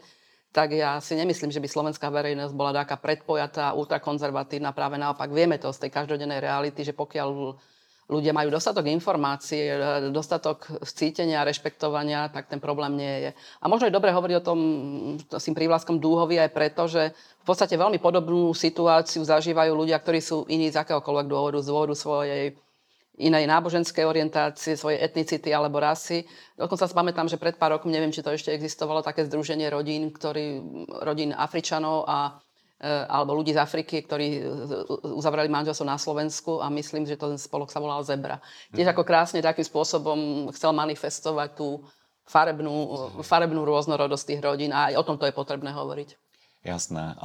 tak 0.52 0.76
ja 0.76 1.00
si 1.00 1.16
nemyslím, 1.16 1.48
že 1.48 1.64
by 1.64 1.68
slovenská 1.68 2.12
verejnosť 2.12 2.52
bola 2.52 2.76
taká 2.76 3.00
predpojatá, 3.00 3.72
ultrakonzervatívna. 3.72 4.76
Práve 4.76 5.00
naopak 5.00 5.32
vieme 5.32 5.56
to 5.56 5.72
z 5.72 5.88
tej 5.88 5.96
každodennej 5.96 6.44
reality, 6.44 6.84
že 6.84 6.92
pokiaľ 6.92 7.28
ľudia 8.12 8.36
majú 8.36 8.52
dostatok 8.52 8.84
informácií, 8.92 9.72
dostatok 10.12 10.68
cítenia 10.84 11.40
rešpektovania, 11.48 12.28
tak 12.28 12.52
ten 12.52 12.60
problém 12.60 13.00
nie 13.00 13.14
je. 13.24 13.30
A 13.58 13.72
možno 13.72 13.88
je 13.88 13.96
dobre 13.96 14.12
hovoriť 14.12 14.36
o 14.36 14.46
tom 14.46 14.58
s 15.24 15.44
tým 15.48 15.56
prívlaskom 15.56 15.96
dúhovi 15.96 16.36
aj 16.36 16.52
preto, 16.52 16.84
že 16.84 17.16
v 17.16 17.44
podstate 17.48 17.80
veľmi 17.80 17.96
podobnú 17.96 18.52
situáciu 18.52 19.24
zažívajú 19.24 19.72
ľudia, 19.72 19.96
ktorí 19.96 20.20
sú 20.20 20.44
iní 20.52 20.68
z 20.68 20.76
akéhokoľvek 20.84 21.26
dôvodu, 21.26 21.58
z 21.64 21.68
dôvodu 21.72 21.94
svojej 21.96 22.52
inej 23.20 23.44
náboženskej 23.44 24.04
orientácie, 24.08 24.76
svojej 24.76 25.00
etnicity 25.04 25.52
alebo 25.52 25.80
rasy. 25.80 26.24
Dokonca 26.56 26.88
sa 26.88 26.96
pamätám, 26.96 27.28
že 27.28 27.36
pred 27.36 27.56
pár 27.60 27.76
rokmi, 27.76 27.92
neviem, 27.92 28.12
či 28.12 28.24
to 28.24 28.32
ešte 28.32 28.52
existovalo, 28.52 29.04
také 29.04 29.28
združenie 29.28 29.68
rodín, 29.68 30.12
ktorý, 30.12 30.60
rodín 31.04 31.36
Afričanov 31.36 32.08
a 32.08 32.40
alebo 32.82 33.38
ľudí 33.38 33.54
z 33.54 33.62
Afriky, 33.62 34.02
ktorí 34.02 34.42
uzavreli 35.06 35.46
manželstvo 35.46 35.86
na 35.86 35.94
Slovensku 35.94 36.58
a 36.58 36.66
myslím, 36.74 37.06
že 37.06 37.14
ten 37.14 37.38
spolok 37.38 37.70
sa 37.70 37.78
volal 37.78 38.02
Zebra. 38.02 38.42
Tiež 38.74 38.90
ako 38.90 39.06
krásne 39.06 39.38
takým 39.38 39.62
spôsobom 39.62 40.50
chcel 40.50 40.74
manifestovať 40.74 41.54
tú 41.54 41.86
farebnú, 42.26 42.74
farebnú 43.22 43.62
rôznorodosť 43.62 44.34
tých 44.34 44.42
rodín 44.42 44.74
a 44.74 44.90
aj 44.90 44.98
o 44.98 45.06
tomto 45.06 45.30
je 45.30 45.34
potrebné 45.34 45.70
hovoriť. 45.70 46.18
Jasné. 46.66 47.18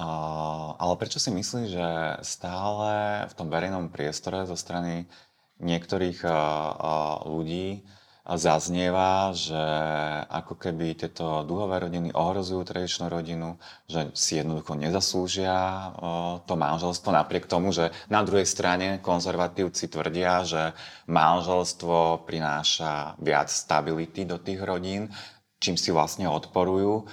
Ale 0.78 0.94
prečo 0.98 1.18
si 1.18 1.34
myslíš, 1.34 1.68
že 1.74 1.90
stále 2.22 3.26
v 3.26 3.34
tom 3.34 3.50
verejnom 3.50 3.90
priestore 3.90 4.46
zo 4.46 4.58
strany 4.58 5.10
niektorých 5.58 6.22
ľudí 7.26 7.82
zaznieva, 8.36 9.32
že 9.32 9.64
ako 10.28 10.60
keby 10.60 11.00
tieto 11.00 11.48
duhové 11.48 11.80
rodiny 11.80 12.12
ohrozujú 12.12 12.60
tradičnú 12.68 13.08
rodinu, 13.08 13.56
že 13.88 14.12
si 14.12 14.36
jednoducho 14.36 14.76
nezaslúžia 14.76 15.56
to 16.44 16.60
manželstvo, 16.60 17.16
napriek 17.16 17.48
tomu, 17.48 17.72
že 17.72 17.96
na 18.12 18.28
druhej 18.28 18.44
strane 18.44 19.00
konzervatívci 19.00 19.88
tvrdia, 19.88 20.44
že 20.44 20.76
manželstvo 21.08 22.28
prináša 22.28 23.16
viac 23.24 23.48
stability 23.48 24.28
do 24.28 24.36
tých 24.36 24.60
rodín, 24.60 25.08
čím 25.64 25.80
si 25.80 25.96
vlastne 25.96 26.28
odporujú. 26.28 27.08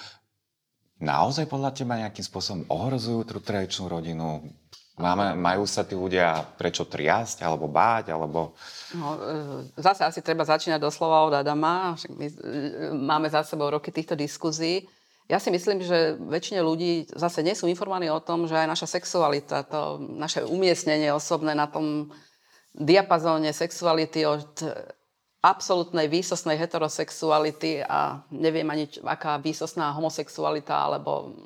Naozaj 0.99 1.47
podľa 1.47 1.71
teba 1.79 1.95
nejakým 2.01 2.27
spôsobom 2.27 2.67
ohrozujú 2.67 3.23
tú 3.29 3.39
tradičnú 3.39 3.87
rodinu? 3.87 4.51
Máme, 4.95 5.35
majú 5.35 5.67
sa 5.67 5.83
tí 5.83 5.99
ľudia 5.99 6.55
prečo 6.55 6.87
triasť, 6.87 7.43
alebo 7.43 7.67
báť, 7.67 8.15
alebo... 8.15 8.55
No, 8.95 9.19
e, 9.19 9.83
zase 9.83 10.07
asi 10.07 10.23
treba 10.23 10.47
začínať 10.47 10.79
doslova 10.79 11.27
od 11.27 11.35
Adama. 11.35 11.99
My 12.15 12.31
e, 12.31 12.35
máme 12.95 13.27
za 13.27 13.43
sebou 13.43 13.75
roky 13.75 13.91
týchto 13.91 14.15
diskuzí. 14.15 14.87
Ja 15.27 15.43
si 15.43 15.51
myslím, 15.51 15.83
že 15.83 16.15
väčšine 16.15 16.63
ľudí 16.63 17.11
zase 17.11 17.43
nie 17.43 17.59
sú 17.59 17.67
informovaní 17.67 18.07
o 18.07 18.23
tom, 18.23 18.47
že 18.47 18.55
aj 18.55 18.71
naša 18.71 19.01
sexualita, 19.01 19.67
to 19.67 19.99
naše 19.99 20.47
umiestnenie 20.47 21.11
osobné 21.11 21.59
na 21.59 21.67
tom 21.67 22.15
diapazóne 22.71 23.51
sexuality 23.51 24.31
od 24.31 24.63
absolútnej 25.45 26.09
výsostnej 26.09 26.57
heterosexuality 26.57 27.85
a 27.85 28.25
neviem 28.33 28.65
ani, 28.73 28.89
aká 29.05 29.37
výsostná 29.37 29.93
homosexualita 29.93 30.73
alebo 30.73 31.37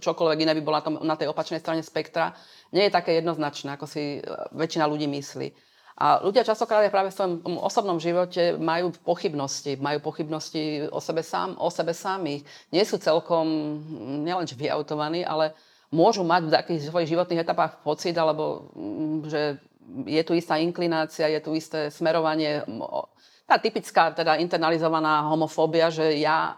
čokoľvek 0.00 0.38
iné 0.40 0.52
by 0.56 0.62
bola 0.64 0.80
na, 0.80 1.12
na 1.12 1.16
tej 1.16 1.28
opačnej 1.28 1.60
strane 1.60 1.84
spektra, 1.84 2.32
nie 2.72 2.88
je 2.88 2.96
také 2.96 3.20
jednoznačné, 3.20 3.76
ako 3.76 3.84
si 3.88 4.20
e, 4.20 4.20
väčšina 4.56 4.88
ľudí 4.88 5.08
myslí. 5.08 5.48
A 6.02 6.24
ľudia 6.24 6.42
častokrát 6.42 6.88
práve 6.88 7.12
v 7.12 7.16
svojom 7.16 7.60
osobnom 7.60 8.00
živote 8.00 8.56
majú 8.56 8.96
pochybnosti. 9.04 9.76
Majú 9.76 10.00
pochybnosti 10.00 10.88
o 10.88 10.98
sebe, 10.98 11.20
sám, 11.20 11.54
o 11.60 11.68
sebe 11.68 11.92
samých. 11.92 12.48
Nie 12.72 12.82
sú 12.88 12.96
celkom 12.96 13.44
mm, 13.44 14.24
nielenže 14.24 14.56
vyautovaní, 14.56 15.20
ale 15.22 15.52
môžu 15.92 16.24
mať 16.24 16.48
v 16.48 16.54
takých 16.56 16.80
svojich 16.88 17.12
životných 17.12 17.44
etapách 17.44 17.84
pocit, 17.84 18.16
alebo 18.16 18.72
mm, 18.72 19.16
že 19.28 19.60
je 20.06 20.22
tu 20.24 20.32
istá 20.34 20.56
inklinácia, 20.56 21.28
je 21.28 21.40
tu 21.42 21.52
isté 21.54 21.90
smerovanie 21.90 22.64
tá 23.52 23.60
typická 23.60 24.14
teda 24.16 24.40
internalizovaná 24.40 25.28
homofóbia, 25.28 25.92
že 25.92 26.16
ja, 26.16 26.56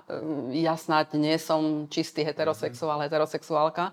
ja 0.55 0.79
snáď 0.79 1.19
nie 1.19 1.35
som 1.43 1.91
čistý 1.91 2.23
heterosexuál, 2.23 3.03
mhm. 3.03 3.05
heterosexuálka. 3.11 3.91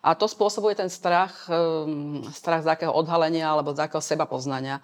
A 0.00 0.16
to 0.16 0.24
spôsobuje 0.24 0.80
ten 0.80 0.88
strach, 0.88 1.44
strach 2.32 2.64
z 2.64 2.68
akého 2.72 2.88
odhalenia 2.88 3.52
alebo 3.52 3.76
z 3.76 3.84
akého 3.84 4.00
seba 4.00 4.24
poznania. 4.24 4.80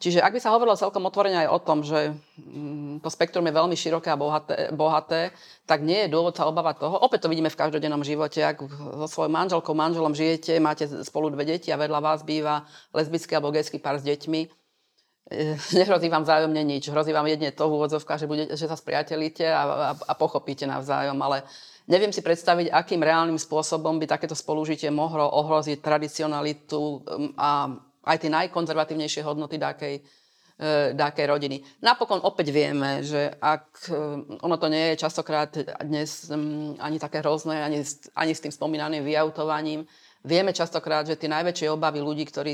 Čiže 0.00 0.24
ak 0.24 0.32
by 0.32 0.40
sa 0.40 0.56
hovorilo 0.56 0.80
celkom 0.80 1.04
otvorene 1.04 1.44
aj 1.44 1.48
o 1.52 1.58
tom, 1.60 1.84
že 1.84 2.16
mm, 2.40 3.04
to 3.04 3.08
spektrum 3.12 3.44
je 3.44 3.52
veľmi 3.52 3.76
široké 3.76 4.08
a 4.08 4.16
bohaté, 4.16 4.72
bohaté, 4.72 5.28
tak 5.68 5.84
nie 5.84 6.08
je 6.08 6.12
dôvod 6.16 6.32
sa 6.32 6.48
obávať 6.48 6.80
toho. 6.80 6.96
Opäť 7.04 7.28
to 7.28 7.30
vidíme 7.30 7.52
v 7.52 7.60
každodennom 7.60 8.00
živote. 8.00 8.40
Ak 8.40 8.64
so 8.64 9.04
svojou 9.04 9.28
manželkou, 9.28 9.76
manželom 9.76 10.16
žijete, 10.16 10.56
máte 10.56 10.88
spolu 11.04 11.28
dve 11.28 11.44
deti 11.44 11.68
a 11.68 11.76
vedľa 11.76 12.00
vás 12.00 12.24
býva 12.24 12.64
lesbický 12.96 13.36
alebo 13.36 13.52
gejský 13.52 13.76
pár 13.76 14.00
s 14.00 14.08
deťmi, 14.08 14.40
nehrozí 15.78 16.08
vám 16.08 16.24
vzájomne 16.24 16.64
nič. 16.64 16.88
Hrozí 16.88 17.12
vám 17.12 17.28
jedne 17.28 17.52
to 17.52 17.68
v 17.68 17.76
úvodzovkách, 17.76 18.24
že, 18.24 18.26
bude, 18.26 18.44
že 18.56 18.66
sa 18.66 18.80
spriateľíte 18.80 19.44
a, 19.52 19.62
a, 19.62 19.90
a 20.00 20.12
pochopíte 20.16 20.64
navzájom, 20.64 21.20
ale 21.20 21.44
neviem 21.92 22.08
si 22.08 22.24
predstaviť, 22.24 22.72
akým 22.72 23.04
reálnym 23.04 23.36
spôsobom 23.36 24.00
by 24.00 24.08
takéto 24.08 24.32
spolužitie 24.32 24.88
mohlo 24.88 25.28
ohroziť 25.28 25.78
tradicionalitu 25.84 26.80
um, 26.80 27.00
a 27.36 27.68
aj 28.04 28.16
tie 28.20 28.30
najkonzervatívnejšie 28.32 29.22
hodnoty 29.24 29.60
dákej, 29.60 29.94
e, 29.98 30.02
dákej 30.96 31.26
rodiny. 31.26 31.56
Napokon 31.84 32.20
opäť 32.24 32.52
vieme, 32.52 33.04
že 33.04 33.32
ak 33.40 33.88
um, 33.92 34.40
ono 34.40 34.56
to 34.56 34.72
nie 34.72 34.94
je 34.94 35.02
častokrát 35.04 35.52
dnes 35.84 36.28
um, 36.32 36.76
ani 36.80 36.96
také 36.96 37.20
hrozné, 37.20 37.60
ani, 37.60 37.84
ani 38.16 38.32
s 38.32 38.40
tým 38.40 38.52
spomínaným 38.52 39.04
vyautovaním, 39.04 39.84
Vieme 40.20 40.52
častokrát, 40.52 41.08
že 41.08 41.16
tie 41.16 41.32
najväčšie 41.32 41.72
obavy 41.72 42.04
ľudí, 42.04 42.28
ktorí 42.28 42.52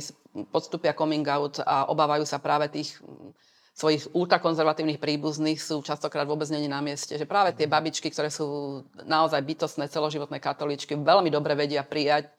podstúpia 0.54 0.94
coming 0.94 1.26
out 1.26 1.59
a 1.66 1.90
obávajú 1.90 2.22
sa 2.22 2.38
práve 2.38 2.70
tých 2.70 3.02
mm, 3.02 3.35
svojich 3.74 4.06
ultrakonzervatívnych 4.14 5.02
príbuzných 5.02 5.59
sú 5.59 5.82
častokrát 5.82 6.30
vôbec 6.30 6.46
není 6.46 6.70
na 6.70 6.78
mieste. 6.78 7.18
Že 7.18 7.26
práve 7.26 7.59
tie 7.59 7.66
babičky, 7.66 8.06
ktoré 8.14 8.30
sú 8.30 8.80
naozaj 9.02 9.42
bytostné 9.42 9.90
celoživotné 9.90 10.38
katoličky, 10.38 10.94
veľmi 10.94 11.26
dobre 11.26 11.59
vedia 11.59 11.82
prijať 11.82 12.30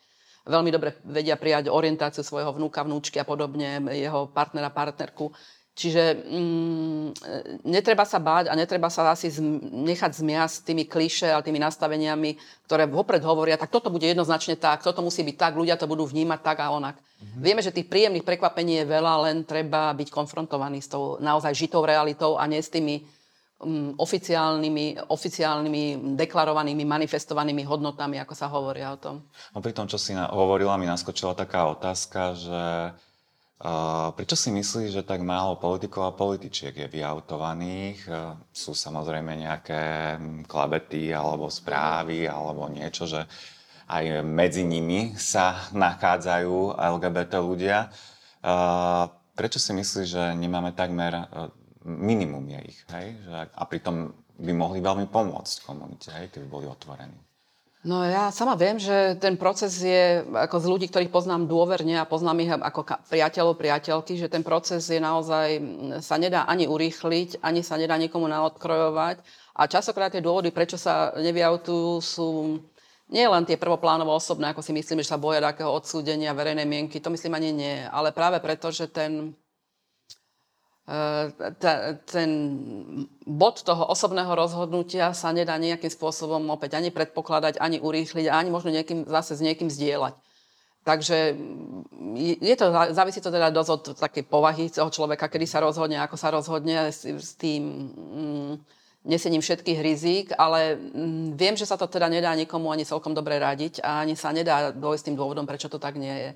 veľmi 0.48 0.72
dobre 0.72 0.98
vedia 1.04 1.36
prijať 1.36 1.68
orientáciu 1.70 2.24
svojho 2.24 2.56
vnúka, 2.56 2.82
vnúčky 2.88 3.20
a 3.20 3.28
podobne, 3.28 3.84
jeho 3.92 4.32
partnera, 4.32 4.72
partnerku 4.72 5.36
Čiže 5.78 6.26
mm, 6.26 7.08
netreba 7.70 8.02
sa 8.02 8.18
báť 8.18 8.50
a 8.50 8.58
netreba 8.58 8.90
sa 8.90 9.14
asi 9.14 9.30
zm- 9.30 9.62
nechať 9.86 10.10
zmiasť 10.10 10.66
tými 10.66 10.90
kliše 10.90 11.30
a 11.30 11.46
tými 11.46 11.62
nastaveniami, 11.62 12.34
ktoré 12.66 12.90
vopred 12.90 13.22
hovoria, 13.22 13.62
tak 13.62 13.70
toto 13.70 13.94
bude 13.94 14.10
jednoznačne 14.10 14.58
tak, 14.58 14.82
toto 14.82 15.06
musí 15.06 15.22
byť 15.22 15.38
tak, 15.38 15.54
ľudia 15.54 15.78
to 15.78 15.86
budú 15.86 16.10
vnímať 16.10 16.40
tak 16.42 16.66
a 16.66 16.74
onak. 16.74 16.98
Mm-hmm. 16.98 17.42
Vieme, 17.46 17.62
že 17.62 17.70
tých 17.70 17.86
príjemných 17.94 18.26
prekvapení 18.26 18.82
je 18.82 18.90
veľa, 18.90 19.30
len 19.30 19.46
treba 19.46 19.94
byť 19.94 20.10
konfrontovaný 20.10 20.82
s 20.82 20.90
tou 20.90 21.22
naozaj 21.22 21.54
žitou 21.54 21.86
realitou 21.86 22.42
a 22.42 22.50
nie 22.50 22.58
s 22.58 22.74
tými 22.74 23.06
oficiálnymi, 23.98 25.10
oficiálnymi, 25.10 26.14
deklarovanými, 26.14 26.86
manifestovanými 26.86 27.66
hodnotami, 27.66 28.22
ako 28.22 28.34
sa 28.38 28.46
hovoria 28.54 28.94
o 28.94 29.02
tom. 29.02 29.26
No 29.54 29.66
pri 29.66 29.74
tom, 29.74 29.90
čo 29.90 29.98
si 29.98 30.14
hovorila, 30.14 30.78
mi 30.78 30.86
naskočila 30.86 31.34
taká 31.34 31.66
otázka, 31.66 32.38
že 32.38 32.62
Prečo 34.14 34.38
si 34.38 34.54
myslíš, 34.54 35.02
že 35.02 35.08
tak 35.08 35.26
málo 35.26 35.58
politikov 35.58 36.06
a 36.06 36.14
političiek 36.14 36.78
je 36.78 36.86
vyautovaných? 36.86 38.06
Sú 38.54 38.78
samozrejme 38.78 39.34
nejaké 39.34 39.82
klabety 40.46 41.10
alebo 41.10 41.50
správy 41.50 42.30
alebo 42.30 42.70
niečo, 42.70 43.10
že 43.10 43.26
aj 43.90 44.22
medzi 44.22 44.62
nimi 44.62 45.18
sa 45.18 45.74
nachádzajú 45.74 46.78
LGBT 46.78 47.42
ľudia. 47.42 47.90
Prečo 49.34 49.58
si 49.58 49.72
myslíš, 49.74 50.06
že 50.06 50.24
nemáme 50.38 50.78
takmer 50.78 51.26
minimum 51.88 52.44
je 52.52 52.60
ich, 52.68 52.80
hej? 52.92 53.16
a 53.32 53.64
pritom 53.64 54.12
by 54.38 54.52
mohli 54.54 54.84
veľmi 54.84 55.08
pomôcť 55.08 55.56
komunite, 55.64 56.12
hej? 56.12 56.28
keby 56.30 56.46
boli 56.46 56.66
otvorení? 56.68 57.16
No 57.88 58.04
ja 58.04 58.34
sama 58.36 58.60
viem, 58.60 58.76
že 58.76 59.16
ten 59.16 59.40
proces 59.40 59.80
je, 59.80 60.20
ako 60.28 60.60
z 60.60 60.66
ľudí, 60.68 60.86
ktorých 60.92 61.14
poznám 61.14 61.48
dôverne 61.48 61.96
a 61.96 62.10
poznám 62.10 62.44
ich 62.44 62.52
ako 62.52 62.84
priateľov, 63.08 63.56
priateľky, 63.56 64.20
že 64.20 64.28
ten 64.28 64.44
proces 64.44 64.84
je 64.92 65.00
naozaj, 65.00 65.62
sa 66.04 66.20
nedá 66.20 66.44
ani 66.52 66.68
urýchliť, 66.68 67.40
ani 67.40 67.64
sa 67.64 67.80
nedá 67.80 67.96
nikomu 67.96 68.28
naodkrojovať. 68.28 69.24
A 69.56 69.72
časokrát 69.72 70.12
tie 70.12 70.26
dôvody, 70.26 70.52
prečo 70.52 70.76
sa 70.76 71.16
nevyautujú, 71.16 72.04
sú 72.04 72.28
nie 73.08 73.24
len 73.24 73.48
tie 73.48 73.56
prvoplánovo 73.56 74.12
osobné, 74.12 74.52
ako 74.52 74.60
si 74.60 74.76
myslím, 74.76 75.00
že 75.00 75.16
sa 75.16 75.22
boja 75.22 75.40
takého 75.40 75.72
odsúdenia 75.72 76.36
verejnej 76.36 76.68
mienky, 76.68 77.00
to 77.00 77.08
myslím 77.08 77.40
ani 77.40 77.56
nie, 77.56 77.78
ale 77.88 78.12
práve 78.12 78.44
preto, 78.44 78.68
že 78.68 78.92
ten, 78.92 79.32
ten 82.08 82.30
bod 83.28 83.60
toho 83.60 83.84
osobného 83.92 84.32
rozhodnutia 84.32 85.12
sa 85.12 85.36
nedá 85.36 85.60
nejakým 85.60 85.92
spôsobom 85.92 86.40
opäť 86.48 86.80
ani 86.80 86.96
predpokladať, 86.96 87.60
ani 87.60 87.84
urýchliť, 87.84 88.32
ani 88.32 88.48
možno 88.48 88.72
niekým, 88.72 89.04
zase 89.04 89.36
s 89.36 89.44
niekým 89.44 89.68
zdieľať. 89.68 90.16
Takže 90.88 91.36
je 92.40 92.56
to, 92.56 92.72
závisí 92.72 93.20
to 93.20 93.28
teda 93.28 93.52
dosť 93.52 93.72
od 93.76 93.84
takej 94.00 94.24
povahy 94.32 94.72
toho 94.72 94.88
človeka, 94.88 95.28
kedy 95.28 95.44
sa 95.44 95.60
rozhodne, 95.60 96.00
ako 96.00 96.16
sa 96.16 96.32
rozhodne 96.32 96.88
s, 96.88 97.04
s 97.04 97.36
tým. 97.36 97.92
Mm, 97.92 98.54
nesením 99.08 99.40
všetkých 99.40 99.80
rizík, 99.80 100.28
ale 100.36 100.76
mm, 100.76 101.40
viem, 101.40 101.56
že 101.56 101.64
sa 101.64 101.80
to 101.80 101.88
teda 101.88 102.12
nedá 102.12 102.36
nikomu 102.36 102.76
ani 102.76 102.84
celkom 102.84 103.16
dobre 103.16 103.40
radiť 103.40 103.80
a 103.80 104.04
ani 104.04 104.20
sa 104.20 104.36
nedá 104.36 104.76
dôjsť 104.76 105.08
tým 105.08 105.16
dôvodom, 105.16 105.48
prečo 105.48 105.72
to 105.72 105.80
tak 105.80 105.96
nie 105.96 106.12
je. 106.12 106.32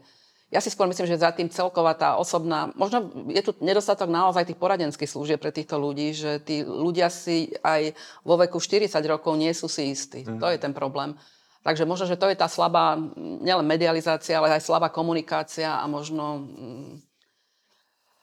Ja 0.51 0.59
si 0.59 0.67
skôr 0.67 0.83
myslím, 0.91 1.07
že 1.07 1.23
za 1.23 1.31
tým 1.31 1.47
celková 1.47 1.95
tá 1.95 2.19
osobná, 2.19 2.75
možno 2.75 3.07
je 3.31 3.39
tu 3.39 3.55
nedostatok 3.63 4.11
naozaj 4.11 4.51
tých 4.51 4.59
poradenských 4.59 5.07
služieb 5.07 5.39
pre 5.39 5.55
týchto 5.55 5.79
ľudí, 5.79 6.11
že 6.11 6.43
tí 6.43 6.67
ľudia 6.67 7.07
si 7.07 7.55
aj 7.63 7.95
vo 8.27 8.35
veku 8.35 8.59
40 8.59 8.91
rokov 9.07 9.39
nie 9.39 9.55
sú 9.55 9.71
si 9.71 9.95
istí. 9.95 10.27
Mm. 10.27 10.43
To 10.43 10.51
je 10.51 10.59
ten 10.59 10.75
problém. 10.75 11.15
Takže 11.63 11.87
možno, 11.87 12.03
že 12.03 12.19
to 12.19 12.27
je 12.27 12.35
tá 12.35 12.51
slabá, 12.51 12.99
nielen 13.15 13.63
medializácia, 13.63 14.35
ale 14.35 14.59
aj 14.59 14.65
slabá 14.65 14.91
komunikácia 14.91 15.77
a 15.77 15.85
možno 15.87 16.43
mm, 16.43 17.10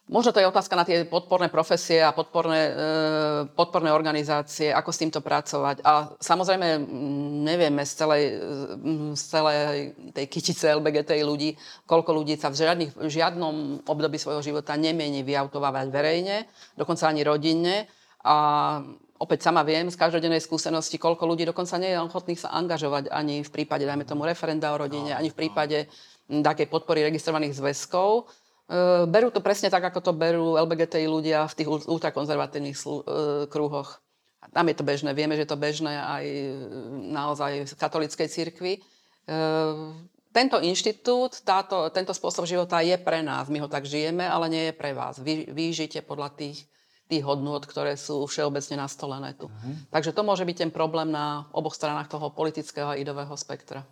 Možno 0.08 0.32
to 0.32 0.40
je 0.40 0.48
otázka 0.48 0.72
na 0.72 0.88
tie 0.88 1.04
podporné 1.04 1.52
profesie 1.52 2.00
a 2.00 2.16
podporné, 2.16 2.60
e, 2.64 2.72
podporné 3.52 3.92
organizácie, 3.92 4.72
ako 4.72 4.88
s 4.88 5.00
týmto 5.04 5.20
pracovať. 5.20 5.84
A 5.84 6.16
samozrejme, 6.16 6.80
nevieme 7.44 7.84
z 7.84 7.92
celej, 7.92 8.24
z 9.12 9.22
celej 9.28 9.92
tej 10.16 10.26
kytice 10.32 10.72
LBGT 10.80 11.20
ľudí, 11.20 11.52
koľko 11.84 12.16
ľudí 12.16 12.40
sa 12.40 12.48
v, 12.48 12.56
žiadnych, 12.56 12.96
v 12.96 13.10
žiadnom 13.12 13.84
období 13.84 14.16
svojho 14.16 14.40
života 14.40 14.80
nemieni 14.80 15.20
vyautovávať 15.20 15.92
verejne, 15.92 16.48
dokonca 16.72 17.04
ani 17.04 17.20
rodinne. 17.28 17.84
A 18.24 18.36
opäť 19.20 19.44
sama 19.44 19.60
viem 19.60 19.92
z 19.92 20.00
každodennej 20.00 20.40
skúsenosti, 20.40 20.96
koľko 20.96 21.28
ľudí 21.28 21.44
dokonca 21.44 21.76
nie 21.76 21.92
je 21.92 22.00
ochotných 22.00 22.40
sa 22.40 22.56
angažovať 22.56 23.12
ani 23.12 23.44
v 23.44 23.50
prípade, 23.52 23.84
dajme 23.84 24.08
tomu, 24.08 24.24
referenda 24.24 24.72
o 24.72 24.80
rodine, 24.80 25.12
ani 25.12 25.28
v 25.28 25.36
prípade 25.36 25.84
takej 26.28 26.64
podpory 26.72 27.04
registrovaných 27.04 27.60
zväzkov 27.60 28.24
berú 29.08 29.32
to 29.32 29.40
presne 29.40 29.72
tak, 29.72 29.88
ako 29.88 30.00
to 30.04 30.12
berú 30.12 30.60
LBGTI 30.60 31.08
ľudia 31.08 31.48
v 31.48 31.56
tých 31.56 31.68
ultrakonzervatívnych 31.88 32.76
uh, 32.84 32.94
kruhoch. 33.48 34.04
Tam 34.52 34.68
je 34.68 34.76
to 34.76 34.84
bežné. 34.84 35.16
Vieme, 35.16 35.34
že 35.34 35.44
je 35.44 35.50
to 35.50 35.60
bežné 35.60 35.98
aj 35.98 36.24
e, 36.24 36.46
naozaj 37.10 37.68
v 37.68 37.74
katolíckej 37.74 38.28
cirkvi. 38.30 38.80
Tento 40.28 40.62
inštitút, 40.62 41.42
táto, 41.42 41.88
tento 41.90 42.12
spôsob 42.12 42.46
života 42.46 42.78
je 42.84 42.94
pre 43.00 43.24
nás. 43.24 43.50
My 43.50 43.64
ho 43.64 43.68
tak 43.68 43.88
žijeme, 43.88 44.22
ale 44.22 44.46
nie 44.46 44.64
je 44.70 44.74
pre 44.76 44.94
vás. 44.94 45.18
Vy, 45.18 45.50
vy 45.50 45.74
žite 45.74 46.04
podľa 46.04 46.30
tých, 46.36 46.68
tých 47.10 47.24
hodnôt, 47.24 47.58
ktoré 47.58 47.96
sú 47.98 48.22
všeobecne 48.28 48.78
nastolené 48.78 49.34
tu. 49.34 49.48
Uh-huh. 49.50 49.74
Takže 49.90 50.12
to 50.12 50.22
môže 50.22 50.44
byť 50.44 50.56
ten 50.68 50.70
problém 50.70 51.10
na 51.10 51.48
oboch 51.50 51.74
stranách 51.74 52.12
toho 52.12 52.30
politického 52.30 52.92
a 52.92 52.98
idového 53.00 53.32
spektra. 53.34 53.82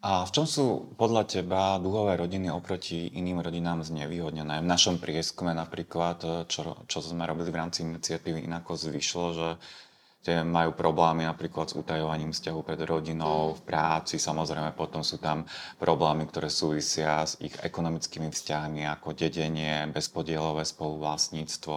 A 0.00 0.24
v 0.24 0.32
čom 0.32 0.48
sú 0.48 0.96
podľa 0.96 1.28
teba 1.28 1.76
dúhové 1.76 2.16
rodiny 2.16 2.48
oproti 2.48 3.12
iným 3.20 3.44
rodinám 3.44 3.84
znevýhodnené? 3.84 4.64
V 4.64 4.70
našom 4.72 4.96
prieskume 4.96 5.52
napríklad, 5.52 6.48
čo, 6.48 6.88
čo 6.88 6.98
sme 7.04 7.28
robili 7.28 7.52
v 7.52 7.60
rámci 7.60 7.84
iniciatívy 7.84 8.48
inako 8.48 8.80
zvyšlo, 8.80 9.26
že 9.36 9.48
tie 10.24 10.40
majú 10.40 10.72
problémy 10.72 11.28
napríklad 11.28 11.68
s 11.68 11.76
utajovaním 11.76 12.32
vzťahu 12.32 12.60
pred 12.64 12.80
rodinou, 12.88 13.60
v 13.60 13.62
práci, 13.68 14.16
samozrejme 14.16 14.72
potom 14.72 15.04
sú 15.04 15.20
tam 15.20 15.44
problémy, 15.76 16.24
ktoré 16.32 16.48
súvisia 16.48 17.20
s 17.20 17.36
ich 17.36 17.52
ekonomickými 17.60 18.32
vzťahmi, 18.32 18.88
ako 18.88 19.12
dedenie, 19.12 19.84
bezpodielové 19.92 20.64
spoluvlastníctvo, 20.64 21.76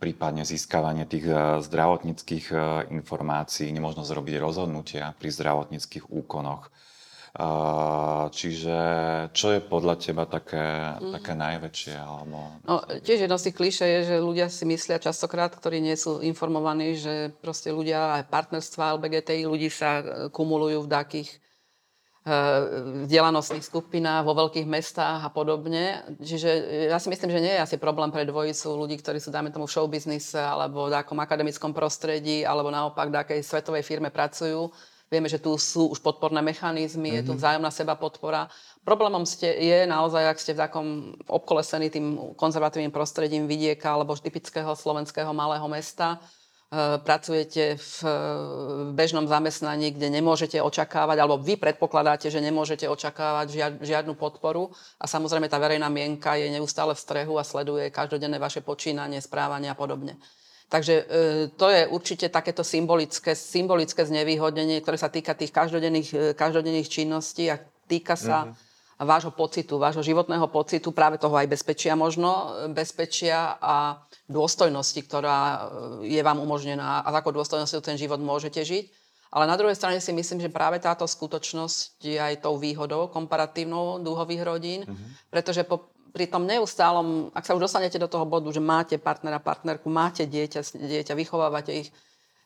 prípadne 0.00 0.48
získavanie 0.48 1.04
tých 1.04 1.28
eh, 1.28 1.60
zdravotníckých 1.60 2.46
eh, 2.48 2.60
informácií, 2.96 3.68
nemožno 3.76 4.08
zrobiť 4.08 4.40
rozhodnutia 4.40 5.12
pri 5.20 5.28
zdravotníckých 5.28 6.08
úkonoch. 6.08 6.72
Čiže 8.32 8.78
čo 9.32 9.56
je 9.56 9.60
podľa 9.64 9.96
teba 9.96 10.28
také, 10.28 11.00
mm. 11.00 11.16
také 11.16 11.32
najväčšie? 11.32 11.96
Alebo... 11.96 12.60
No, 12.68 12.84
tiež 12.84 13.24
jedno 13.24 13.40
z 13.40 13.48
tých 13.48 13.56
kliše 13.56 13.86
je, 13.88 14.00
že 14.04 14.16
ľudia 14.20 14.52
si 14.52 14.68
myslia 14.68 15.00
častokrát, 15.00 15.48
ktorí 15.56 15.80
nie 15.80 15.96
sú 15.96 16.20
informovaní, 16.20 16.92
že 16.92 17.32
proste 17.40 17.72
ľudia, 17.72 18.20
aj 18.20 18.28
partnerstva 18.28 19.00
LBGTI 19.00 19.48
ľudí 19.48 19.72
sa 19.72 20.04
e, 20.04 20.04
kumulujú 20.28 20.84
v 20.84 20.92
takých 20.92 21.28
e, 21.32 21.36
vzdelanostných 23.08 23.64
skupinách 23.64 24.28
vo 24.28 24.36
veľkých 24.36 24.68
mestách 24.68 25.24
a 25.24 25.32
podobne. 25.32 26.04
Čiže 26.20 26.50
ja 26.92 27.00
si 27.00 27.08
myslím, 27.08 27.32
že 27.32 27.40
nie 27.40 27.56
je 27.56 27.64
asi 27.64 27.80
problém 27.80 28.12
pre 28.12 28.28
dvojicu 28.28 28.76
ľudí, 28.76 29.00
ktorí 29.00 29.24
sú, 29.24 29.32
dáme 29.32 29.48
tomu, 29.48 29.64
v 29.64 29.72
showbiznise 29.72 30.36
alebo 30.36 30.92
v 30.92 31.00
takom 31.00 31.16
akademickom 31.16 31.72
prostredí 31.72 32.44
alebo 32.44 32.68
naopak 32.68 33.08
v 33.08 33.16
takej 33.24 33.40
svetovej 33.40 33.88
firme 33.88 34.12
pracujú 34.12 34.68
Vieme, 35.12 35.28
že 35.28 35.44
tu 35.44 35.52
sú 35.60 35.92
už 35.92 36.00
podporné 36.00 36.40
mechanizmy, 36.40 37.12
mm-hmm. 37.12 37.20
je 37.20 37.26
tu 37.28 37.32
mhm. 37.36 37.38
vzájomná 37.44 37.68
seba 37.68 38.00
podpora. 38.00 38.48
Problémom 38.80 39.28
ste, 39.28 39.52
je 39.60 39.84
naozaj, 39.84 40.24
ak 40.24 40.40
ste 40.40 40.56
v 40.56 40.62
takom 40.64 40.86
obkolesení 41.28 41.92
tým 41.92 42.32
konzervatívnym 42.32 42.88
prostredím 42.88 43.44
vidieka 43.44 43.92
alebo 43.92 44.16
typického 44.16 44.72
slovenského 44.72 45.28
malého 45.36 45.68
mesta, 45.68 46.16
e, 46.16 46.96
pracujete 47.04 47.76
v, 47.76 47.94
v 48.88 48.90
bežnom 48.96 49.28
zamestnaní, 49.28 49.92
kde 49.92 50.08
nemôžete 50.16 50.56
očakávať, 50.64 51.20
alebo 51.20 51.36
vy 51.36 51.60
predpokladáte, 51.60 52.32
že 52.32 52.40
nemôžete 52.40 52.88
očakávať 52.88 53.46
žiad, 53.52 53.72
žiadnu 53.84 54.16
podporu 54.16 54.72
a 54.96 55.04
samozrejme 55.04 55.46
tá 55.46 55.60
verejná 55.60 55.92
mienka 55.92 56.40
je 56.40 56.48
neustále 56.48 56.96
v 56.96 57.04
strehu 57.04 57.36
a 57.36 57.44
sleduje 57.44 57.92
každodenné 57.92 58.40
vaše 58.40 58.64
počínanie, 58.64 59.20
správanie 59.20 59.68
a 59.68 59.76
podobne. 59.76 60.16
Takže 60.72 60.94
e, 60.96 61.04
to 61.52 61.68
je 61.68 61.84
určite 61.84 62.32
takéto 62.32 62.64
symbolické, 62.64 63.36
symbolické 63.36 64.08
znevýhodnenie, 64.08 64.80
ktoré 64.80 64.96
sa 64.96 65.12
týka 65.12 65.36
tých 65.36 65.52
každodenných, 65.52 66.08
e, 66.16 66.18
každodenných 66.32 66.88
činností 66.88 67.52
a 67.52 67.60
týka 67.84 68.16
sa 68.16 68.48
mm-hmm. 68.48 69.04
vášho 69.04 69.36
pocitu, 69.36 69.76
vášho 69.76 70.00
životného 70.00 70.48
pocitu, 70.48 70.88
práve 70.96 71.20
toho 71.20 71.36
aj 71.36 71.44
bezpečia 71.44 71.92
možno, 71.92 72.56
e, 72.64 72.72
bezpečia 72.72 73.60
a 73.60 74.00
dôstojnosti, 74.32 74.96
ktorá 75.04 75.68
je 76.08 76.24
vám 76.24 76.40
umožnená 76.40 77.04
a 77.04 77.08
s 77.12 77.16
akou 77.20 77.36
dôstojnosťou 77.36 77.84
ten 77.84 78.00
život 78.00 78.16
môžete 78.24 78.64
žiť. 78.64 78.84
Ale 79.32 79.48
na 79.48 79.56
druhej 79.60 79.76
strane 79.76 80.00
si 80.00 80.12
myslím, 80.12 80.40
že 80.40 80.52
práve 80.52 80.80
táto 80.80 81.08
skutočnosť 81.08 82.04
je 82.04 82.20
aj 82.20 82.44
tou 82.44 82.56
výhodou 82.56 83.12
komparatívnou 83.12 84.00
dúhových 84.00 84.44
rodín, 84.44 84.80
mm-hmm. 84.88 85.32
pretože 85.32 85.68
po, 85.68 85.91
pri 86.12 86.28
tom 86.28 86.44
neustálom, 86.44 87.32
ak 87.32 87.48
sa 87.48 87.56
už 87.56 87.64
dostanete 87.66 87.96
do 87.96 88.06
toho 88.06 88.28
bodu, 88.28 88.46
že 88.52 88.60
máte 88.60 89.00
partnera, 89.00 89.40
partnerku, 89.40 89.88
máte 89.88 90.28
dieťa, 90.28 90.60
dieťa, 90.76 91.16
vychovávate 91.16 91.72
ich, 91.72 91.88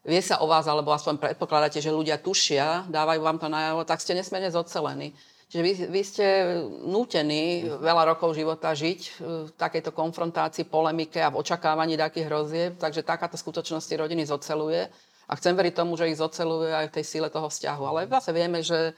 vie 0.07 0.22
sa 0.22 0.38
o 0.38 0.46
vás, 0.46 0.70
alebo 0.70 0.94
aspoň 0.94 1.18
predpokladáte, 1.18 1.83
že 1.83 1.90
ľudia 1.90 2.22
tušia, 2.22 2.87
dávajú 2.87 3.20
vám 3.20 3.42
to 3.42 3.50
najavo, 3.50 3.83
tak 3.83 3.98
ste 3.98 4.14
nesmierne 4.14 4.55
zocelení. 4.55 5.11
Čiže 5.46 5.62
vy, 5.62 5.72
vy 5.94 6.02
ste 6.02 6.26
nútení 6.90 7.66
veľa 7.79 8.14
rokov 8.14 8.35
života 8.35 8.74
žiť 8.74 9.00
v 9.22 9.48
takejto 9.55 9.94
konfrontácii, 9.94 10.66
polemike 10.66 11.22
a 11.22 11.31
v 11.31 11.38
očakávaní 11.38 11.94
takých 11.94 12.26
hrozieb, 12.26 12.72
takže 12.83 13.07
takáto 13.07 13.38
skutočnosti 13.38 13.94
rodiny 13.94 14.26
zoceluje. 14.26 14.90
A 15.26 15.33
chcem 15.38 15.55
veriť 15.55 15.74
tomu, 15.74 15.94
že 15.98 16.11
ich 16.11 16.18
zoceluje 16.18 16.70
aj 16.70 16.90
v 16.90 16.94
tej 16.98 17.05
síle 17.07 17.26
toho 17.31 17.46
vzťahu. 17.50 17.83
Ale 17.83 18.11
zase 18.11 18.31
vieme, 18.31 18.62
že 18.62 18.94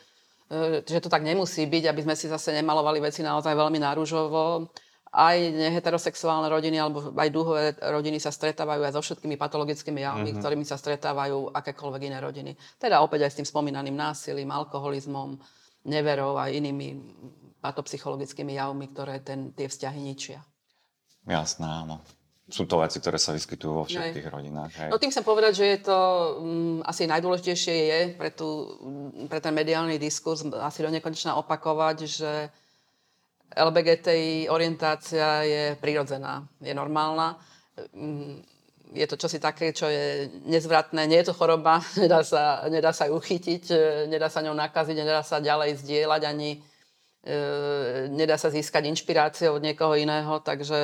že 0.84 0.98
to 1.04 1.12
tak 1.12 1.20
nemusí 1.20 1.68
byť, 1.68 1.92
aby 1.92 2.00
sme 2.08 2.14
si 2.16 2.26
zase 2.28 2.56
nemalovali 2.56 3.04
veci 3.04 3.20
naozaj 3.20 3.52
veľmi 3.52 3.78
náružovo. 3.80 4.68
Aj 5.08 5.37
heterosexuálne 5.72 6.52
rodiny 6.52 6.76
alebo 6.76 7.16
aj 7.16 7.28
dúhové 7.32 7.72
rodiny 7.80 8.20
sa 8.20 8.28
stretávajú 8.28 8.84
aj 8.84 8.92
so 8.92 9.00
všetkými 9.00 9.40
patologickými 9.40 10.04
javmi, 10.04 10.32
mm-hmm. 10.32 10.40
ktorými 10.44 10.64
sa 10.68 10.76
stretávajú 10.76 11.52
akékoľvek 11.52 12.02
iné 12.12 12.18
rodiny. 12.20 12.52
Teda 12.76 13.00
opäť 13.00 13.24
aj 13.24 13.30
s 13.32 13.38
tým 13.40 13.48
spomínaným 13.48 13.96
násilím, 13.96 14.52
alkoholizmom, 14.52 15.40
neverou 15.88 16.37
a 16.37 16.52
inými 16.52 17.00
patopsychologickými 17.64 18.61
javmi, 18.61 18.92
ktoré 18.92 19.24
ten, 19.24 19.56
tie 19.56 19.64
vzťahy 19.64 20.00
ničia. 20.00 20.44
Jasné, 21.24 21.64
áno 21.64 22.04
sú 22.48 22.64
to 22.64 22.80
veci, 22.80 22.96
ktoré 22.96 23.20
sa 23.20 23.37
vyskytujú 23.37 23.72
vo 23.72 23.84
všetkých 23.84 24.24
hej. 24.24 24.32
rodinách. 24.32 24.72
Hej. 24.80 24.88
No 24.88 24.96
tým 24.96 25.12
chcem 25.12 25.20
povedať, 25.20 25.52
že 25.61 25.66
je 25.68 25.78
to 25.84 25.98
um, 26.40 26.80
asi 26.80 27.04
najdôležitejšie 27.04 27.76
je 27.76 28.00
pre, 28.16 28.32
tú, 28.32 28.72
pre 29.28 29.37
ten 29.44 29.52
mediálny 29.52 30.00
diskurs 30.00 30.40
asi 30.48 30.80
do 30.80 30.88
nekonečna 30.88 31.37
opakovať, 31.37 31.96
že 32.08 32.32
LBGTI 33.52 34.48
orientácia 34.48 35.44
je 35.44 35.64
prirodzená, 35.76 36.44
je 36.64 36.72
normálna. 36.72 37.37
Je 38.96 39.04
to 39.04 39.20
čosi 39.20 39.37
také, 39.37 39.76
čo 39.76 39.84
je 39.84 40.32
nezvratné, 40.48 41.04
nie 41.04 41.20
je 41.20 41.28
to 41.28 41.37
choroba, 41.37 41.84
nedá 42.00 42.24
sa, 42.24 42.64
nedá 42.72 42.96
sa 42.96 43.12
ju 43.12 43.20
chytiť, 43.20 43.76
nedá 44.08 44.32
sa 44.32 44.40
ňou 44.40 44.56
nakaziť, 44.56 44.96
nedá 44.96 45.20
sa 45.20 45.37
ďalej 45.37 45.84
zdieľať 45.84 46.22
ani 46.24 46.64
nedá 48.14 48.38
sa 48.38 48.48
získať 48.48 48.88
inšpiráciu 48.88 49.59
od 49.59 49.62
niekoho 49.62 49.98
iného, 49.98 50.38
takže 50.40 50.78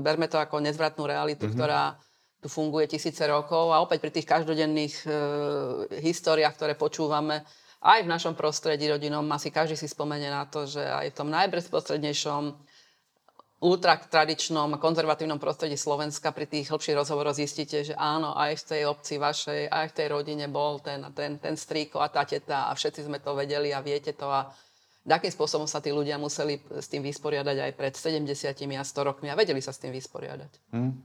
berme 0.00 0.30
to 0.30 0.38
ako 0.38 0.62
nezvratnú 0.62 1.04
realitu, 1.04 1.50
mm-hmm. 1.50 1.58
ktorá 1.58 1.98
tu 2.40 2.48
funguje 2.48 2.88
tisíce 2.88 3.20
rokov 3.28 3.68
a 3.68 3.84
opäť 3.84 4.00
pri 4.00 4.12
tých 4.16 4.24
každodenných 4.24 5.04
e, 5.04 5.08
históriách, 6.00 6.56
ktoré 6.56 6.72
počúvame, 6.72 7.44
aj 7.84 8.04
v 8.04 8.12
našom 8.12 8.32
prostredí 8.32 8.88
rodinom, 8.88 9.24
asi 9.32 9.52
každý 9.52 9.76
si 9.76 9.88
spomenie 9.88 10.28
na 10.32 10.48
to, 10.48 10.64
že 10.64 10.80
aj 10.80 11.12
v 11.12 11.16
tom 11.16 11.28
najbezprostrednejšom 11.32 12.42
ultratradičnom 13.60 14.80
konzervatívnom 14.80 15.36
prostredí 15.36 15.76
Slovenska 15.76 16.32
pri 16.32 16.48
tých 16.48 16.72
hĺbších 16.72 16.96
rozhovoroch 16.96 17.36
zistíte, 17.36 17.84
že 17.84 17.92
áno, 17.92 18.32
aj 18.32 18.56
v 18.56 18.66
tej 18.72 18.82
obci 18.88 19.14
vašej, 19.20 19.68
aj 19.68 19.86
v 19.92 19.96
tej 20.00 20.06
rodine 20.08 20.48
bol 20.48 20.80
ten, 20.80 21.04
ten, 21.12 21.36
ten 21.36 21.60
strýko 21.60 22.00
a 22.00 22.08
tá 22.08 22.24
teta 22.24 22.68
a 22.68 22.76
všetci 22.76 23.04
sme 23.04 23.20
to 23.20 23.36
vedeli 23.36 23.68
a 23.68 23.84
viete 23.84 24.16
to 24.16 24.32
a 24.32 24.48
akým 25.08 25.32
spôsobom 25.32 25.64
sa 25.64 25.80
tí 25.80 25.88
ľudia 25.94 26.20
museli 26.20 26.60
s 26.76 26.90
tým 26.90 27.00
vysporiadať 27.00 27.56
aj 27.56 27.72
pred 27.72 27.94
70 27.96 28.76
a 28.76 28.84
100 28.84 29.08
rokmi 29.08 29.32
a 29.32 29.38
vedeli 29.38 29.64
sa 29.64 29.72
s 29.72 29.80
tým 29.80 29.96
vysporiadať. 29.96 30.52
Hmm. 30.76 31.00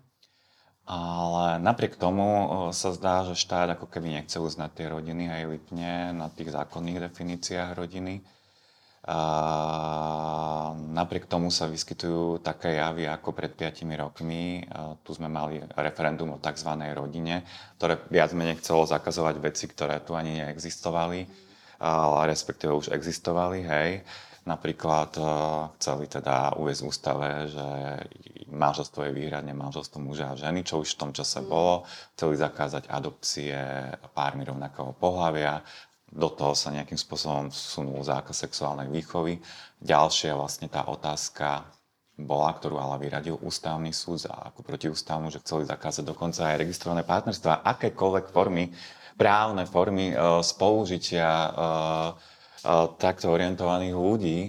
Ale 0.86 1.58
napriek 1.65 1.97
tomu 1.97 2.45
sa 2.69 2.93
zdá, 2.93 3.25
že 3.25 3.34
štát 3.34 3.73
ako 3.73 3.89
keby 3.89 4.21
nechce 4.21 4.38
uznať 4.38 4.69
tie 4.77 4.88
rodiny 4.93 5.34
aj 5.34 5.43
lipne 5.49 6.13
na 6.13 6.29
tých 6.29 6.53
zákonných 6.53 7.10
definíciách 7.10 7.73
rodiny. 7.73 8.21
A 9.05 9.17
napriek 10.73 11.29
tomu 11.29 11.53
sa 11.53 11.69
vyskytujú 11.69 12.41
také 12.41 12.77
javy 12.81 13.05
ako 13.10 13.34
pred 13.34 13.53
5 13.53 13.86
rokmi. 13.97 14.65
A 14.69 14.93
tu 15.01 15.13
sme 15.17 15.25
mali 15.25 15.62
referendum 15.77 16.38
o 16.38 16.41
tzv. 16.41 16.69
rodine, 16.93 17.45
ktoré 17.81 18.01
viac 18.10 18.34
menej 18.38 18.62
chcelo 18.62 18.86
zakazovať 18.86 19.41
veci, 19.41 19.65
ktoré 19.65 20.01
tu 20.05 20.13
ani 20.13 20.41
neexistovali, 20.41 21.44
respektíve 22.25 22.71
už 22.71 22.93
existovali, 22.93 23.63
hej. 23.63 24.03
Napríklad 24.45 25.09
chceli 25.81 26.05
teda 26.05 26.53
uvieť 26.61 26.85
v 26.85 26.88
ústave, 26.88 27.29
že 27.49 27.67
manželstvo 28.53 29.09
je 29.09 29.17
výhradne 29.17 29.57
manželstvo 29.57 29.97
muža 29.97 30.31
a 30.31 30.38
ženy, 30.38 30.61
čo 30.61 30.85
už 30.85 30.93
v 30.93 31.01
tom 31.01 31.11
čase 31.17 31.41
mm. 31.41 31.49
bolo. 31.49 31.81
Chceli 32.13 32.38
zakázať 32.38 32.85
adopcie 32.85 33.57
pármi 34.13 34.45
rovnakého 34.45 34.93
pohľavia. 35.01 35.65
Do 36.13 36.29
toho 36.29 36.53
sa 36.53 36.69
nejakým 36.69 36.95
spôsobom 36.95 37.49
vsunul 37.49 38.05
zákaz 38.05 38.45
sexuálnej 38.45 38.88
výchovy. 38.93 39.41
Ďalšia 39.81 40.38
vlastne 40.38 40.69
tá 40.69 40.85
otázka 40.88 41.65
bola, 42.15 42.55
ktorú 42.55 42.79
ale 42.79 42.95
vyradil 43.01 43.35
ústavný 43.43 43.91
súd 43.91 44.23
za 44.23 44.31
ako 44.31 44.63
protiústavnú, 44.63 45.27
že 45.27 45.43
chceli 45.43 45.67
zakázať 45.67 46.07
dokonca 46.07 46.53
aj 46.53 46.61
registrované 46.63 47.03
partnerstva, 47.03 47.65
akékoľvek 47.65 48.31
formy, 48.31 48.71
právne 49.15 49.63
formy 49.65 50.12
e, 50.12 50.15
spolužitia 50.43 51.28
e, 51.28 51.49
e, 51.49 52.71
takto 52.99 53.32
orientovaných 53.32 53.95
ľudí 53.95 54.39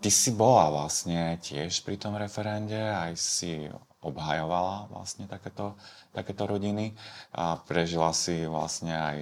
ty 0.00 0.08
si 0.08 0.32
bola 0.32 0.72
vlastne 0.72 1.36
tiež 1.44 1.84
pri 1.84 2.00
tom 2.00 2.16
referende, 2.16 2.80
aj 2.80 3.12
si 3.20 3.68
obhajovala 4.00 4.88
vlastne 4.88 5.28
takéto, 5.28 5.76
takéto 6.16 6.48
rodiny 6.48 6.96
a 7.36 7.60
prežila 7.60 8.16
si 8.16 8.48
vlastne 8.48 8.96
aj 8.96 9.18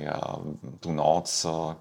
tú 0.79 0.95
noc, 0.95 1.27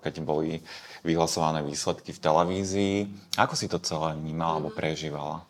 keď 0.01 0.25
boli 0.25 0.57
vyhlasované 1.05 1.61
výsledky 1.61 2.09
v 2.09 2.23
televízii. 2.25 2.95
Ako 3.37 3.53
si 3.53 3.69
to 3.69 3.77
celé 3.77 4.17
vnímala 4.17 4.57
alebo 4.57 4.73
prežívala? 4.73 5.45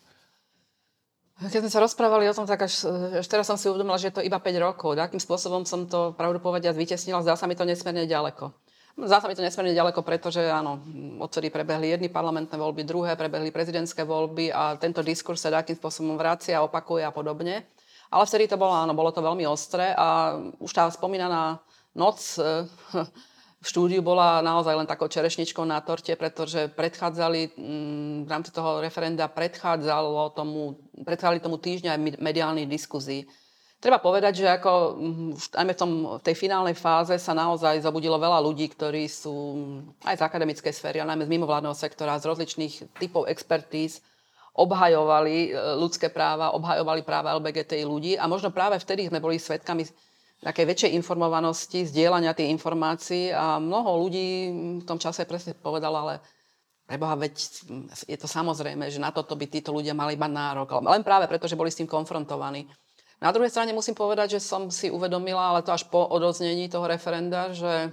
Keď 1.37 1.61
sme 1.61 1.69
sa 1.69 1.85
rozprávali 1.85 2.25
o 2.25 2.33
tom, 2.33 2.49
tak 2.49 2.65
až, 2.65 2.89
až 3.21 3.27
teraz 3.29 3.45
som 3.45 3.61
si 3.61 3.69
uvedomila, 3.69 4.01
že 4.01 4.09
je 4.09 4.15
to 4.17 4.25
iba 4.25 4.41
5 4.41 4.57
rokov. 4.57 4.97
Akým 4.97 5.21
spôsobom 5.21 5.69
som 5.69 5.85
to 5.85 6.17
pravdu 6.17 6.41
povediať 6.41 6.73
vytesnila, 6.73 7.21
zdá 7.21 7.37
sa 7.37 7.45
mi 7.45 7.53
to 7.53 7.61
nesmierne 7.61 8.09
ďaleko. 8.09 8.49
Zdá 8.97 9.21
sa 9.21 9.29
mi 9.29 9.37
to 9.37 9.45
nesmierne 9.45 9.77
ďaleko, 9.77 10.01
pretože 10.01 10.41
áno, 10.41 10.81
odtedy 11.21 11.53
prebehli 11.53 11.93
jedny 11.93 12.09
parlamentné 12.09 12.57
voľby, 12.57 12.81
druhé 12.81 13.13
prebehli 13.13 13.53
prezidentské 13.53 14.01
voľby 14.01 14.49
a 14.49 14.81
tento 14.81 15.05
diskurs 15.05 15.45
sa 15.45 15.53
takým 15.53 15.77
spôsobom 15.77 16.17
vracia, 16.17 16.65
opakuje 16.65 17.05
a 17.05 17.13
podobne. 17.13 17.69
Ale 18.09 18.25
vtedy 18.25 18.49
to 18.49 18.57
bolo, 18.57 18.73
áno, 18.73 18.97
bolo 18.97 19.13
to 19.13 19.21
veľmi 19.21 19.45
ostré 19.45 19.93
a 19.93 20.41
už 20.57 20.73
tá 20.73 20.89
spomínaná 20.89 21.61
noc 21.93 22.17
eh, 22.41 22.65
štúdiu 23.61 24.05
bola 24.05 24.39
naozaj 24.45 24.77
len 24.77 24.87
takou 24.89 25.09
čerešničkou 25.09 25.65
na 25.65 25.81
torte, 25.81 26.13
pretože 26.13 26.69
predchádzali 26.73 27.57
mm, 27.57 28.17
v 28.25 28.29
rámci 28.29 28.51
toho 28.53 28.79
referenda 28.79 29.25
predchádzalo 29.31 30.33
tomu, 30.37 30.77
predchádzali 31.01 31.41
tomu 31.41 31.57
týždňa 31.57 31.97
aj 31.97 31.99
mediálnych 32.21 32.69
diskuzí 32.69 33.25
Treba 33.77 34.01
povedať, 34.01 34.41
že 34.41 34.47
ako 34.49 34.97
mm, 34.97 35.53
aj 35.53 35.65
v, 35.69 35.77
tom, 35.77 35.91
v 36.17 36.23
tej 36.25 36.33
finálnej 36.33 36.73
fáze 36.73 37.13
sa 37.21 37.37
naozaj 37.37 37.85
zabudilo 37.85 38.17
veľa 38.17 38.41
ľudí, 38.41 38.73
ktorí 38.73 39.05
sú 39.05 39.33
aj 40.01 40.17
z 40.17 40.25
akademickej 40.25 40.73
sféry, 40.73 40.97
ale 40.97 41.13
najmä 41.13 41.29
z 41.29 41.33
mimovládneho 41.37 41.77
sektora, 41.77 42.17
z 42.17 42.25
rozličných 42.25 42.97
typov 42.97 43.29
expertíz, 43.29 44.01
obhajovali 44.57 45.53
e, 45.53 45.77
ľudské 45.77 46.09
práva, 46.09 46.57
obhajovali 46.57 47.05
práva 47.05 47.37
LBGTI 47.37 47.85
ľudí. 47.85 48.17
A 48.17 48.25
možno 48.25 48.49
práve 48.49 48.81
vtedy 48.81 49.05
sme 49.05 49.21
boli 49.21 49.37
svetkami 49.37 49.85
takej 50.41 50.65
väčšej 50.69 50.91
informovanosti, 50.97 51.89
zdieľania 51.89 52.37
tých 52.37 52.53
informácií 52.53 53.33
a 53.33 53.57
mnoho 53.57 54.05
ľudí 54.05 54.27
v 54.81 54.85
tom 54.85 55.01
čase 55.01 55.25
presne 55.25 55.57
povedalo, 55.57 56.05
ale 56.05 56.15
preboha, 56.85 57.17
veď 57.17 57.33
je 58.05 58.17
to 58.17 58.29
samozrejme, 58.29 58.87
že 58.87 59.01
na 59.01 59.09
toto 59.09 59.33
by 59.33 59.49
títo 59.49 59.73
ľudia 59.73 59.97
mali 59.97 60.15
mať 60.15 60.31
nárok. 60.31 60.79
Len 60.79 61.03
práve 61.03 61.25
preto, 61.25 61.49
že 61.49 61.57
boli 61.57 61.73
s 61.73 61.79
tým 61.81 61.89
konfrontovaní. 61.89 62.69
Na 63.17 63.33
druhej 63.33 63.49
strane 63.49 63.73
musím 63.73 63.97
povedať, 63.97 64.37
že 64.37 64.45
som 64.45 64.69
si 64.69 64.93
uvedomila, 64.93 65.51
ale 65.51 65.65
to 65.65 65.73
až 65.73 65.89
po 65.89 66.05
odoznení 66.05 66.69
toho 66.69 66.85
referenda, 66.85 67.49
že 67.49 67.89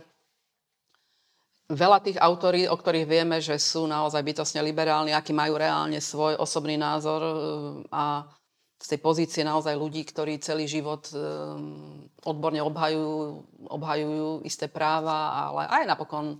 veľa 1.72 1.98
tých 2.04 2.20
autorí, 2.20 2.68
o 2.68 2.76
ktorých 2.76 3.08
vieme, 3.08 3.40
že 3.40 3.56
sú 3.56 3.88
naozaj 3.88 4.20
bytosne 4.20 4.60
liberálni, 4.60 5.16
aký 5.16 5.32
majú 5.32 5.56
reálne 5.56 5.96
svoj 5.96 6.36
osobný 6.36 6.76
názor 6.76 7.20
e, 7.24 7.32
a 7.88 8.28
z 8.84 8.86
tej 8.92 9.00
pozície 9.00 9.42
naozaj 9.48 9.80
ľudí, 9.80 10.04
ktorí 10.04 10.36
celý 10.44 10.68
život 10.68 11.08
e, 11.08 11.16
odborne 12.20 12.60
obhajujú, 12.60 13.40
obhajujú 13.72 14.44
isté 14.44 14.68
práva, 14.68 15.32
ale 15.48 15.64
aj 15.72 15.84
napokon 15.88 16.36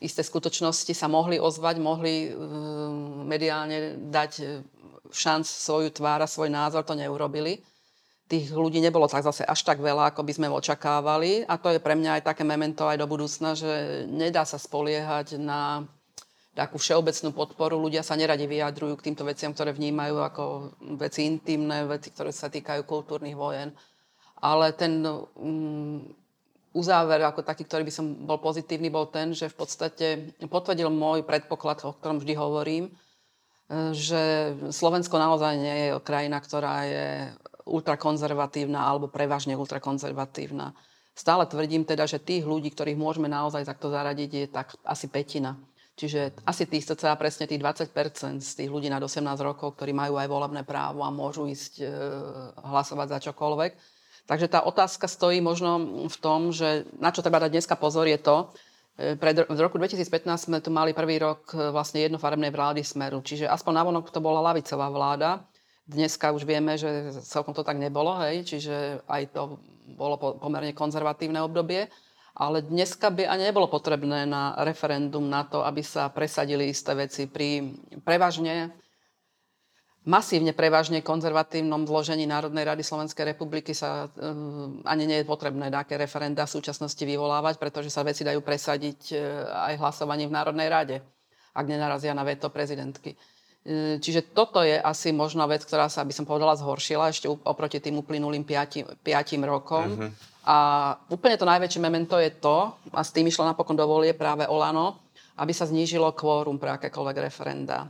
isté 0.00 0.24
skutočnosti 0.24 0.96
sa 0.96 1.12
mohli 1.12 1.36
ozvať, 1.36 1.76
mohli 1.84 2.14
e, 2.24 2.28
mediálne 3.28 4.00
dať 4.08 4.64
šanc 5.12 5.44
svoju 5.44 5.92
tvár 5.92 6.24
a 6.24 6.28
svoj 6.28 6.48
názor, 6.48 6.88
to 6.88 6.96
neurobili 6.96 7.60
tých 8.24 8.50
ľudí 8.56 8.80
nebolo 8.80 9.04
tak 9.04 9.20
zase 9.20 9.44
až 9.44 9.60
tak 9.62 9.84
veľa, 9.84 10.12
ako 10.12 10.24
by 10.24 10.32
sme 10.32 10.48
očakávali. 10.48 11.44
A 11.44 11.60
to 11.60 11.68
je 11.70 11.80
pre 11.80 11.92
mňa 11.92 12.20
aj 12.20 12.22
také 12.32 12.42
memento 12.42 12.88
aj 12.88 12.96
do 12.96 13.06
budúcna, 13.06 13.52
že 13.52 14.04
nedá 14.08 14.48
sa 14.48 14.56
spoliehať 14.56 15.36
na 15.36 15.84
takú 16.54 16.78
všeobecnú 16.78 17.34
podporu. 17.34 17.76
Ľudia 17.82 18.06
sa 18.06 18.14
neradi 18.14 18.46
vyjadrujú 18.46 18.94
k 18.96 19.10
týmto 19.10 19.26
veciam, 19.26 19.50
ktoré 19.50 19.74
vnímajú 19.74 20.16
ako 20.22 20.42
veci 20.96 21.26
intimné, 21.26 21.82
veci, 21.84 22.14
ktoré 22.14 22.30
sa 22.30 22.46
týkajú 22.46 22.86
kultúrnych 22.86 23.34
vojen. 23.34 23.74
Ale 24.38 24.70
ten 24.78 25.02
um, 25.02 26.06
uzáver 26.74 27.22
ako 27.26 27.42
taký, 27.42 27.66
ktorý 27.66 27.86
by 27.86 27.92
som 27.94 28.06
bol 28.26 28.38
pozitívny, 28.38 28.90
bol 28.90 29.10
ten, 29.10 29.34
že 29.34 29.50
v 29.50 29.56
podstate 29.56 30.06
potvrdil 30.46 30.90
môj 30.90 31.26
predpoklad, 31.26 31.82
o 31.86 31.94
ktorom 31.94 32.18
vždy 32.22 32.34
hovorím, 32.38 32.84
že 33.94 34.52
Slovensko 34.74 35.16
naozaj 35.16 35.54
nie 35.56 35.76
je 35.88 35.88
krajina, 36.02 36.36
ktorá 36.42 36.84
je 36.84 37.06
ultrakonzervatívna 37.64 38.76
alebo 38.84 39.08
prevažne 39.08 39.56
ultrakonzervatívna. 39.56 40.76
Stále 41.14 41.46
tvrdím 41.46 41.86
teda, 41.86 42.04
že 42.04 42.20
tých 42.20 42.44
ľudí, 42.44 42.74
ktorých 42.74 42.98
môžeme 42.98 43.30
naozaj 43.30 43.64
takto 43.64 43.88
zaradiť, 43.88 44.30
je 44.34 44.46
tak 44.50 44.74
asi 44.84 45.06
petina. 45.08 45.56
Čiže 45.94 46.42
asi 46.42 46.66
tých 46.66 46.90
cca 46.90 47.14
presne 47.14 47.46
tých 47.46 47.62
20% 47.62 48.42
z 48.42 48.52
tých 48.58 48.70
ľudí 48.70 48.90
nad 48.90 48.98
18 48.98 49.22
rokov, 49.38 49.78
ktorí 49.78 49.94
majú 49.94 50.18
aj 50.18 50.26
volebné 50.26 50.66
právo 50.66 51.06
a 51.06 51.14
môžu 51.14 51.46
ísť 51.46 51.72
e, 51.80 51.86
hlasovať 52.66 53.06
za 53.14 53.18
čokoľvek. 53.30 53.72
Takže 54.26 54.50
tá 54.50 54.66
otázka 54.66 55.06
stojí 55.06 55.38
možno 55.38 56.02
v 56.10 56.16
tom, 56.18 56.50
že 56.50 56.82
na 56.98 57.14
čo 57.14 57.22
treba 57.22 57.38
dať 57.38 57.54
dneska 57.54 57.78
pozor 57.78 58.10
je 58.10 58.18
to, 58.18 58.50
e, 58.98 59.14
pred, 59.14 59.46
v 59.46 59.60
roku 59.62 59.78
2015 59.78 60.50
sme 60.50 60.58
tu 60.58 60.74
mali 60.74 60.90
prvý 60.90 61.22
rok 61.22 61.54
e, 61.54 61.70
vlastne 61.70 62.02
jednofarebnej 62.02 62.50
vlády 62.50 62.82
Smeru, 62.82 63.22
čiže 63.22 63.46
aspoň 63.46 63.72
navonok 63.78 64.10
to 64.10 64.18
bola 64.18 64.42
lavicová 64.50 64.90
vláda, 64.90 65.46
Dneska 65.84 66.32
už 66.32 66.48
vieme, 66.48 66.80
že 66.80 67.12
celkom 67.28 67.52
to 67.52 67.60
tak 67.60 67.76
nebolo, 67.76 68.16
hej, 68.24 68.48
čiže 68.48 69.04
aj 69.04 69.36
to 69.36 69.60
bolo 69.92 70.16
pomerne 70.16 70.72
konzervatívne 70.72 71.44
obdobie. 71.44 71.92
Ale 72.34 72.66
dneska 72.66 73.14
by 73.14 73.30
ani 73.30 73.46
nebolo 73.46 73.70
potrebné 73.70 74.26
na 74.26 74.58
referendum 74.66 75.22
na 75.22 75.46
to, 75.46 75.62
aby 75.62 75.86
sa 75.86 76.10
presadili 76.10 76.66
isté 76.66 76.90
veci 76.98 77.30
pri 77.30 77.70
prevažne, 78.02 78.74
masívne 80.02 80.50
prevažne 80.50 80.98
konzervatívnom 80.98 81.86
zložení 81.86 82.26
Národnej 82.26 82.66
rady 82.66 82.82
Slovenskej 82.82 83.38
republiky 83.38 83.70
sa 83.70 84.10
um, 84.18 84.82
ani 84.82 85.06
nie 85.06 85.22
je 85.22 85.30
potrebné 85.30 85.70
také 85.70 85.94
referenda 85.94 86.42
v 86.42 86.54
súčasnosti 86.58 87.00
vyvolávať, 87.06 87.54
pretože 87.54 87.94
sa 87.94 88.02
veci 88.02 88.26
dajú 88.26 88.42
presadiť 88.42 89.00
uh, 89.14 89.18
aj 89.70 89.74
hlasovaním 89.78 90.34
v 90.34 90.36
Národnej 90.36 90.68
rade, 90.68 90.96
ak 91.54 91.70
nenarazia 91.70 92.18
na 92.18 92.26
veto 92.26 92.50
prezidentky. 92.50 93.14
E, 93.64 93.96
čiže 93.96 94.36
toto 94.36 94.60
je 94.60 94.76
asi 94.76 95.08
možno 95.08 95.48
vec, 95.48 95.64
ktorá 95.64 95.88
sa, 95.88 96.04
by 96.04 96.12
som 96.12 96.28
povedala, 96.28 96.52
zhoršila 96.52 97.08
ešte 97.08 97.32
oproti 97.32 97.80
tým 97.80 97.96
uplynulým 98.04 98.44
piatim, 98.44 98.84
piatim 99.00 99.40
rokom. 99.48 99.88
Uh-huh. 99.96 100.10
A 100.44 100.56
úplne 101.08 101.40
to 101.40 101.48
najväčšie 101.48 101.80
memento 101.80 102.20
je 102.20 102.28
to, 102.36 102.76
a 102.92 103.00
s 103.00 103.16
tým 103.16 103.24
išlo 103.24 103.48
napokon 103.48 103.72
dovolie 103.72 104.12
práve 104.12 104.44
Olano, 104.44 105.00
aby 105.40 105.56
sa 105.56 105.64
znížilo 105.64 106.12
kvórum 106.12 106.60
pre 106.60 106.76
akékoľvek 106.76 107.16
referenda. 107.24 107.88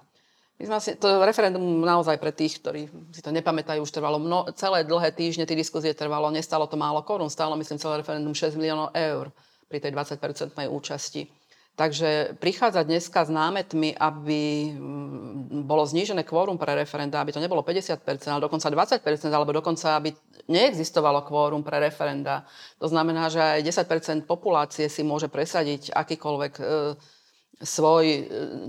My 0.55 0.71
sme 0.71 0.75
asi, 0.79 0.95
to 0.95 1.27
referendum 1.27 1.83
naozaj 1.83 2.15
pre 2.23 2.31
tých, 2.31 2.63
ktorí 2.63 2.87
si 3.11 3.19
to 3.19 3.35
nepamätajú, 3.35 3.83
už 3.83 3.91
trvalo 3.91 4.23
mno, 4.23 4.47
celé 4.55 4.87
dlhé 4.87 5.11
týždne, 5.11 5.51
tie 5.51 5.59
diskusie 5.59 5.91
trvalo, 5.91 6.31
nestalo 6.31 6.71
to 6.71 6.79
málo 6.79 7.03
korún, 7.03 7.27
stálo 7.27 7.59
myslím 7.59 7.83
celé 7.83 7.99
referendum 7.99 8.31
6 8.31 8.55
miliónov 8.55 8.95
eur 8.95 9.35
pri 9.67 9.83
tej 9.83 9.91
20-percentnej 9.91 10.71
účasti. 10.71 11.27
Takže 11.75 12.39
prichádza 12.39 12.87
dneska 12.87 13.27
s 13.27 13.35
námetmi, 13.35 13.99
aby 13.99 14.71
mm, 14.71 15.67
bolo 15.67 15.83
znížené 15.83 16.23
kvórum 16.23 16.55
pre 16.55 16.71
referenda, 16.71 17.19
aby 17.19 17.35
to 17.35 17.43
nebolo 17.43 17.67
50%, 17.67 17.99
ale 18.31 18.47
dokonca 18.47 18.71
20%, 18.71 19.03
alebo 19.35 19.51
dokonca, 19.51 19.99
aby 19.99 20.15
neexistovalo 20.47 21.27
kvórum 21.27 21.67
pre 21.67 21.83
referenda. 21.83 22.47
To 22.79 22.87
znamená, 22.87 23.27
že 23.27 23.43
aj 23.43 23.91
10% 23.91 24.23
populácie 24.23 24.87
si 24.87 25.03
môže 25.03 25.27
presadiť 25.27 25.91
akýkoľvek 25.91 26.53
e, 26.63 26.65
svoj 27.59 28.05
e, 28.07 28.21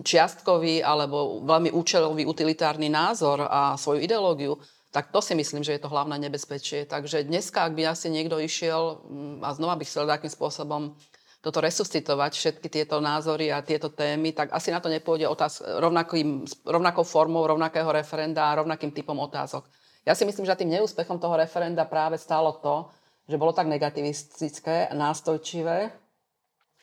čiastkový 0.01 0.81
alebo 0.81 1.45
veľmi 1.45 1.77
účelový 1.77 2.25
utilitárny 2.25 2.89
názor 2.89 3.45
a 3.45 3.77
svoju 3.77 4.01
ideológiu. 4.01 4.57
Tak 4.89 5.13
to 5.13 5.21
si 5.21 5.37
myslím, 5.37 5.61
že 5.61 5.77
je 5.77 5.81
to 5.85 5.93
hlavné 5.93 6.17
nebezpečie. 6.17 6.89
Takže 6.89 7.21
dneska, 7.21 7.69
ak 7.69 7.77
by 7.77 7.85
asi 7.85 8.09
niekto 8.09 8.41
išiel, 8.41 8.97
mm, 9.05 9.45
a 9.45 9.53
znova 9.53 9.77
bych 9.77 9.93
chcel 9.93 10.09
takým 10.09 10.33
spôsobom 10.33 10.97
toto 11.45 11.61
resuscitovať, 11.61 12.31
všetky 12.33 12.67
tieto 12.73 12.97
názory 12.97 13.53
a 13.53 13.61
tieto 13.61 13.93
témy, 13.93 14.33
tak 14.33 14.49
asi 14.49 14.73
na 14.73 14.81
to 14.81 14.89
nepôjde 14.89 15.29
otáz- 15.29 15.61
rovnakým, 15.61 16.41
rovnakou 16.65 17.05
formou, 17.05 17.45
rovnakého 17.45 17.85
referenda 17.93 18.49
a 18.49 18.57
rovnakým 18.57 18.89
typom 18.89 19.13
otázok. 19.21 19.69
Ja 20.09 20.17
si 20.17 20.25
myslím, 20.25 20.49
že 20.49 20.57
tým 20.57 20.73
neúspechom 20.73 21.21
toho 21.21 21.37
referenda 21.37 21.85
práve 21.85 22.17
stálo 22.17 22.57
to, 22.57 22.89
že 23.29 23.37
bolo 23.37 23.53
tak 23.53 23.69
negativistické, 23.69 24.89
nástojčivé 24.89 25.93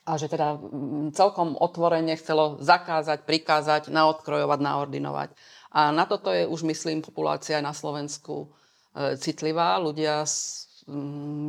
a 0.07 0.13
že 0.15 0.31
teda 0.31 0.55
mm, 0.55 1.11
celkom 1.15 1.59
otvorene 1.59 2.15
chcelo 2.15 2.63
zakázať, 2.63 3.27
prikázať, 3.27 3.91
naodkrojovať, 3.91 4.59
naordinovať. 4.63 5.29
A 5.75 5.91
na 5.91 6.07
toto 6.07 6.31
je 6.31 6.47
už, 6.47 6.63
myslím, 6.71 7.03
populácia 7.03 7.59
aj 7.59 7.67
na 7.67 7.75
Slovensku 7.75 8.47
e, 8.95 9.19
citlivá. 9.19 9.79
Ľudia 9.79 10.27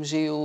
žijú, 0.05 0.39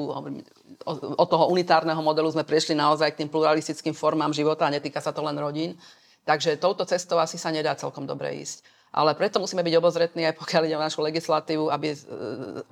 od 1.16 1.28
toho 1.28 1.44
unitárneho 1.52 2.00
modelu 2.00 2.32
sme 2.32 2.44
prešli 2.46 2.72
naozaj 2.72 3.12
k 3.12 3.24
tým 3.24 3.30
pluralistickým 3.32 3.92
formám 3.92 4.32
života 4.32 4.64
a 4.64 4.72
netýka 4.72 5.04
sa 5.04 5.12
to 5.12 5.20
len 5.20 5.36
rodín. 5.36 5.76
Takže 6.24 6.60
touto 6.60 6.84
cestou 6.84 7.16
asi 7.20 7.40
sa 7.40 7.48
nedá 7.48 7.72
celkom 7.76 8.04
dobre 8.04 8.36
ísť. 8.40 8.64
Ale 8.88 9.12
preto 9.12 9.36
musíme 9.36 9.60
byť 9.60 9.74
obozretní, 9.76 10.24
aj 10.24 10.40
pokiaľ 10.40 10.62
ide 10.64 10.76
o 10.76 10.84
našu 10.84 11.04
legislatívu, 11.04 11.68
aby 11.68 11.92
e, 11.92 11.96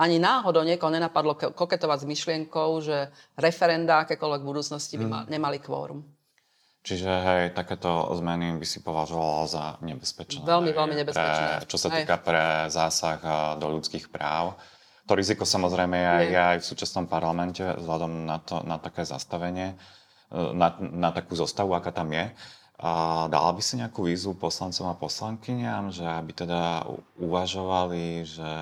ani 0.01 0.17
náhodou 0.17 0.65
niekoho 0.65 0.89
nenapadlo 0.89 1.37
koketovať 1.37 1.99
s 2.05 2.09
myšlienkou, 2.09 2.69
že 2.81 3.13
referenda 3.37 4.05
akékoľvek 4.05 4.41
v 4.41 4.49
budúcnosti 4.49 4.97
by 4.97 5.05
mm. 5.05 5.25
nemali 5.29 5.61
kvórum. 5.61 6.01
Čiže 6.87 7.11
hej, 7.11 7.43
takéto 7.53 7.91
zmeny 8.17 8.57
by 8.57 8.67
si 8.69 8.79
považovala 8.81 9.45
za 9.51 9.65
nebezpečné. 9.83 10.47
Veľmi, 10.47 10.71
hej, 10.71 10.79
veľmi 10.79 10.95
nebezpečné. 11.03 11.47
Pre, 11.61 11.69
čo 11.69 11.79
sa 11.83 11.89
týka 11.91 12.17
hej. 12.17 12.25
pre 12.25 12.45
zásah 12.71 13.19
do 13.59 13.67
ľudských 13.75 14.07
práv. 14.09 14.55
To 15.07 15.13
riziko 15.15 15.47
samozrejme 15.47 15.97
je 15.97 16.09
aj, 16.09 16.27
aj 16.35 16.57
v 16.63 16.69
súčasnom 16.69 17.07
parlamente 17.07 17.63
vzhľadom 17.63 18.27
na, 18.27 18.43
to, 18.43 18.63
na 18.67 18.77
také 18.83 19.07
zastavenie, 19.07 19.75
e, 19.75 19.77
na, 20.35 20.75
na 20.79 21.11
takú 21.15 21.39
zostavu, 21.39 21.79
aká 21.79 21.95
tam 21.95 22.11
je. 22.11 22.27
A 22.77 23.25
dala 23.33 23.57
by 23.57 23.63
si 23.65 23.81
nejakú 23.81 24.05
výzvu 24.05 24.37
poslancom 24.37 24.93
a 24.93 24.99
poslankyňam, 24.99 25.95
že 25.95 26.05
aby 26.05 26.33
teda 26.37 26.85
uvažovali, 27.17 28.21
že 28.27 28.53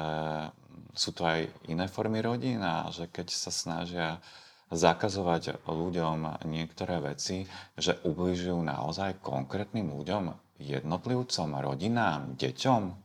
sú 0.95 1.11
to 1.11 1.27
aj 1.27 1.51
iné 1.67 1.91
formy 1.91 2.23
rodín 2.23 2.63
a 2.63 2.87
že 2.95 3.11
keď 3.11 3.35
sa 3.35 3.51
snažia 3.51 4.23
zakazovať 4.71 5.67
ľuďom 5.67 6.47
niektoré 6.47 7.03
veci, 7.03 7.51
že 7.75 7.99
ubližujú 8.07 8.59
naozaj 8.63 9.19
konkrétnym 9.19 9.91
ľuďom, 9.91 10.31
jednotlivcom, 10.63 11.49
rodinám, 11.59 12.39
deťom? 12.39 13.04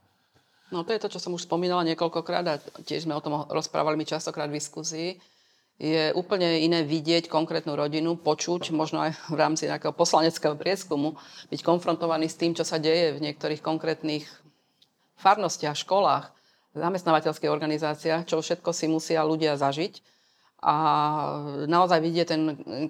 No 0.70 0.86
to 0.86 0.94
je 0.94 1.02
to, 1.02 1.10
čo 1.10 1.20
som 1.20 1.34
už 1.34 1.50
spomínala 1.50 1.82
niekoľkokrát 1.88 2.46
a 2.46 2.62
tiež 2.86 3.10
sme 3.10 3.18
o 3.18 3.24
tom 3.24 3.50
rozprávali 3.50 3.98
mi 3.98 4.06
častokrát 4.06 4.50
v 4.50 4.62
diskusii. 4.62 5.18
Je 5.80 6.12
úplne 6.12 6.60
iné 6.60 6.84
vidieť 6.84 7.32
konkrétnu 7.32 7.74
rodinu, 7.74 8.20
počuť, 8.20 8.76
možno 8.76 9.00
aj 9.00 9.16
v 9.32 9.38
rámci 9.40 9.66
nejakého 9.66 9.96
poslaneckého 9.96 10.54
prieskumu, 10.60 11.16
byť 11.50 11.64
konfrontovaný 11.64 12.28
s 12.28 12.36
tým, 12.36 12.52
čo 12.52 12.68
sa 12.68 12.78
deje 12.78 13.16
v 13.16 13.24
niektorých 13.24 13.64
konkrétnych 13.64 14.28
farnostiach, 15.18 15.80
školách, 15.80 16.36
zamestnávateľských 16.76 17.50
organizáciách, 17.50 18.28
čo 18.28 18.44
všetko 18.44 18.70
si 18.76 18.86
musia 18.92 19.26
ľudia 19.26 19.58
zažiť 19.58 20.04
a 20.60 20.76
naozaj 21.72 22.00
vidieť 22.04 22.28
ten 22.28 22.42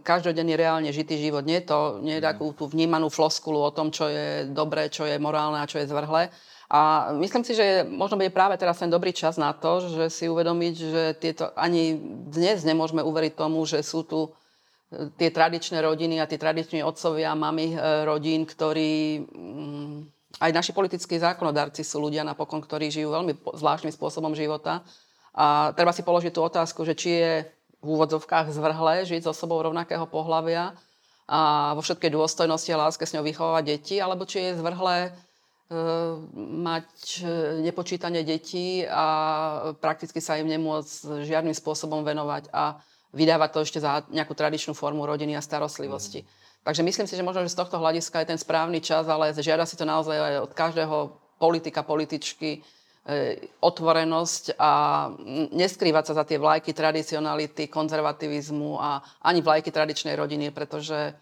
každodenný 0.01 0.57
reálne 0.57 0.89
žitý 0.89 1.21
život. 1.21 1.45
Nie 1.45 1.61
to, 1.61 2.01
nie 2.01 2.17
je 2.17 2.25
takú 2.25 2.49
tú 2.57 2.65
vnímanú 2.65 3.13
floskulu 3.13 3.61
o 3.61 3.69
tom, 3.69 3.93
čo 3.93 4.09
je 4.09 4.49
dobré, 4.49 4.89
čo 4.89 5.05
je 5.05 5.21
morálne 5.21 5.61
a 5.61 5.69
čo 5.69 5.77
je 5.77 5.85
zvrhlé. 5.85 6.33
A 6.69 7.09
myslím 7.17 7.41
si, 7.41 7.57
že 7.57 7.81
možno 7.81 8.13
bude 8.13 8.29
práve 8.29 8.53
teraz 8.53 8.77
ten 8.77 8.93
dobrý 8.93 9.09
čas 9.09 9.41
na 9.41 9.57
to, 9.57 9.89
že 9.89 10.13
si 10.13 10.29
uvedomiť, 10.29 10.73
že 10.77 11.03
tieto, 11.17 11.49
ani 11.57 11.97
dnes 12.29 12.61
nemôžeme 12.61 13.01
uveriť 13.01 13.33
tomu, 13.33 13.65
že 13.65 13.81
sú 13.81 14.05
tu 14.05 14.29
e, 14.93 15.09
tie 15.17 15.33
tradičné 15.33 15.81
rodiny 15.81 16.21
a 16.21 16.29
tie 16.29 16.37
tradiční 16.37 16.85
otcovia, 16.85 17.33
mamy 17.33 17.73
e, 17.73 17.77
rodín, 18.05 18.45
ktorí 18.45 19.17
mm, 19.17 19.97
aj 20.37 20.51
naši 20.53 20.71
politickí 20.77 21.17
zákonodárci 21.17 21.81
sú 21.81 22.05
ľudia 22.05 22.21
napokon, 22.21 22.61
ktorí 22.61 22.93
žijú 22.93 23.17
veľmi 23.17 23.33
zvláštnym 23.49 23.89
spôsobom 23.89 24.37
života. 24.37 24.85
A 25.33 25.73
treba 25.73 25.89
si 25.89 26.05
položiť 26.05 26.37
tú 26.37 26.45
otázku, 26.45 26.85
že 26.85 26.93
či 26.93 27.09
je 27.17 27.33
v 27.81 27.87
úvodzovkách 27.97 28.53
zvrhlé 28.53 29.09
žiť 29.09 29.25
s 29.25 29.31
osobou 29.31 29.57
rovnakého 29.57 30.05
pohľavia 30.05 30.77
a 31.25 31.73
vo 31.73 31.81
všetkej 31.81 32.13
dôstojnosti 32.13 32.69
a 32.73 32.81
láske 32.89 33.09
s 33.09 33.13
ňou 33.17 33.25
vychovávať 33.25 33.63
deti, 33.65 33.95
alebo 33.97 34.29
či 34.29 34.53
je 34.53 34.59
zvrhlé 34.61 35.13
mať 36.33 36.89
e, 37.21 37.61
nepočítanie 37.61 38.25
detí 38.25 38.81
a 38.89 39.05
prakticky 39.77 40.17
sa 40.17 40.41
im 40.41 40.49
nemôcť 40.49 41.23
žiadnym 41.25 41.53
spôsobom 41.53 42.01
venovať 42.01 42.49
a 42.49 42.81
vydávať 43.13 43.49
to 43.53 43.59
ešte 43.61 43.79
za 43.81 44.01
nejakú 44.09 44.33
tradičnú 44.33 44.73
formu 44.73 45.05
rodiny 45.05 45.37
a 45.37 45.45
starostlivosti. 45.45 46.25
Mm. 46.25 46.27
Takže 46.65 46.81
myslím 46.83 47.07
si, 47.07 47.17
že 47.17 47.25
možno, 47.25 47.45
že 47.45 47.53
z 47.53 47.59
tohto 47.61 47.77
hľadiska 47.77 48.21
je 48.21 48.29
ten 48.33 48.39
správny 48.41 48.81
čas, 48.81 49.05
ale 49.05 49.33
žiada 49.37 49.63
si 49.69 49.77
to 49.77 49.85
naozaj 49.85 50.17
aj 50.17 50.35
od 50.49 50.51
každého 50.57 50.97
politika, 51.37 51.85
političky, 51.85 52.65
E, 53.09 53.41
otvorenosť 53.63 54.59
a 54.59 54.71
neskrývať 55.55 56.11
sa 56.11 56.13
za 56.19 56.23
tie 56.29 56.37
vlajky 56.37 56.77
tradicionality, 56.77 57.65
konzervativizmu 57.65 58.77
a 58.77 59.01
ani 59.25 59.41
vlajky 59.41 59.73
tradičnej 59.73 60.13
rodiny, 60.13 60.53
pretože 60.53 61.17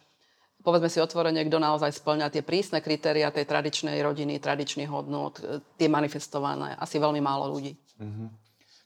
povedzme 0.61 0.89
si 0.89 0.99
otvorene, 0.99 1.43
kto 1.47 1.57
naozaj 1.57 1.95
splňa 1.97 2.33
tie 2.33 2.43
prísne 2.43 2.79
kritéria 2.83 3.33
tej 3.33 3.47
tradičnej 3.47 3.97
rodiny, 4.01 4.41
tradičných 4.41 4.89
hodnot, 4.89 5.39
e, 5.39 5.61
tie 5.79 5.87
manifestované. 5.87 6.75
Asi 6.77 6.97
veľmi 6.97 7.21
málo 7.23 7.51
ľudí. 7.51 7.73
Mm-hmm. 7.97 8.27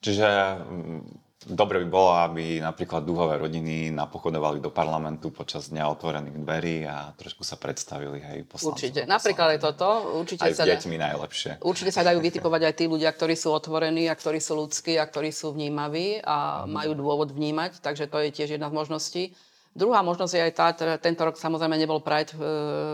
Čiže 0.01 0.27
Dobre 1.41 1.81
by 1.81 1.88
bolo, 1.89 2.13
aby 2.21 2.62
napríklad 2.62 3.01
dúhové 3.01 3.41
rodiny 3.41 3.89
napochodovali 3.89 4.62
do 4.62 4.69
parlamentu 4.69 5.34
počas 5.34 5.73
dňa 5.73 5.89
otvorených 5.89 6.38
dverí 6.38 6.86
a 6.86 7.10
trošku 7.17 7.41
sa 7.41 7.57
predstavili 7.57 8.21
aj 8.21 8.45
poslancom. 8.45 8.77
Určite. 8.77 9.01
Napríklad 9.10 9.57
aj 9.57 9.60
toto. 9.65 10.21
Určite 10.21 10.45
aj 10.45 10.53
s 10.53 10.62
deťmi 10.62 11.01
dá... 11.01 11.10
najlepšie. 11.10 11.57
Určite 11.65 11.89
sa 11.89 12.05
dajú 12.05 12.21
vytipovať 12.21 12.62
aj 12.62 12.73
tí 12.77 12.86
ľudia, 12.86 13.10
ktorí 13.10 13.34
sú 13.34 13.49
otvorení 13.57 14.05
a 14.05 14.13
ktorí 14.13 14.38
sú 14.38 14.53
ľudskí 14.53 15.01
a 15.01 15.05
ktorí 15.10 15.34
sú 15.34 15.57
vnímaví 15.57 16.21
a 16.21 16.69
mm. 16.69 16.77
majú 16.77 16.91
dôvod 16.93 17.34
vnímať, 17.34 17.81
takže 17.81 18.05
to 18.05 18.21
je 18.21 18.29
tiež 18.29 18.62
jedna 18.62 18.69
z 18.69 18.77
možností. 18.77 19.23
Druhá 19.71 20.03
možnosť 20.03 20.34
je 20.36 20.45
aj 20.45 20.53
tá, 20.53 20.67
teda 20.75 20.95
tento 20.99 21.23
rok 21.23 21.39
samozrejme 21.39 21.79
nebol 21.79 22.03
Pride 22.03 22.36
e, 22.36 22.38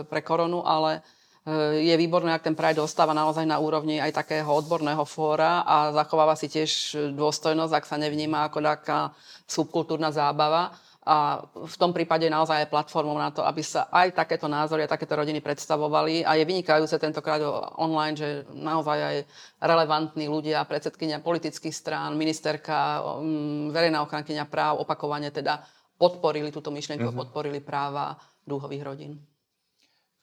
pre 0.06 0.22
koronu, 0.22 0.62
ale 0.62 1.02
Eh, 1.48 1.80
je 1.80 1.94
výborné, 1.96 2.36
ak 2.36 2.44
ten 2.44 2.52
Pride 2.52 2.76
ostáva 2.76 3.16
naozaj 3.16 3.48
na 3.48 3.56
úrovni 3.56 3.96
aj 3.96 4.20
takého 4.20 4.52
odborného 4.52 5.00
fóra 5.08 5.64
a 5.64 5.96
zachováva 5.96 6.36
si 6.36 6.44
tiež 6.44 6.92
dôstojnosť, 7.16 7.72
ak 7.72 7.88
sa 7.88 7.96
nevníma 7.96 8.52
ako 8.52 8.60
taká 8.60 9.16
subkultúrna 9.48 10.12
zábava. 10.12 10.76
A 11.08 11.40
v 11.48 11.76
tom 11.80 11.96
prípade 11.96 12.28
naozaj 12.28 12.68
je 12.68 12.72
platformou 12.74 13.16
na 13.16 13.32
to, 13.32 13.40
aby 13.40 13.64
sa 13.64 13.88
aj 13.88 14.12
takéto 14.12 14.44
názory 14.44 14.84
a 14.84 14.92
takéto 14.92 15.16
rodiny 15.16 15.40
predstavovali. 15.40 16.20
A 16.20 16.36
je 16.36 16.44
vynikajúce 16.44 17.00
tentokrát 17.00 17.40
online, 17.80 18.12
že 18.12 18.28
naozaj 18.52 18.98
aj 19.00 19.16
relevantní 19.56 20.28
ľudia, 20.28 20.68
predsedkynia 20.68 21.24
politických 21.24 21.72
strán, 21.72 22.12
ministerka, 22.12 23.00
mm, 23.24 23.72
verejná 23.72 24.04
ochrankyňa 24.04 24.44
práv 24.52 24.84
opakovane 24.84 25.32
teda 25.32 25.64
podporili 25.98 26.54
túto 26.54 26.70
myšlienku, 26.70 27.10
mm-hmm. 27.10 27.22
podporili 27.26 27.60
práva 27.60 28.16
dúhových 28.46 28.86
rodín. 28.86 29.12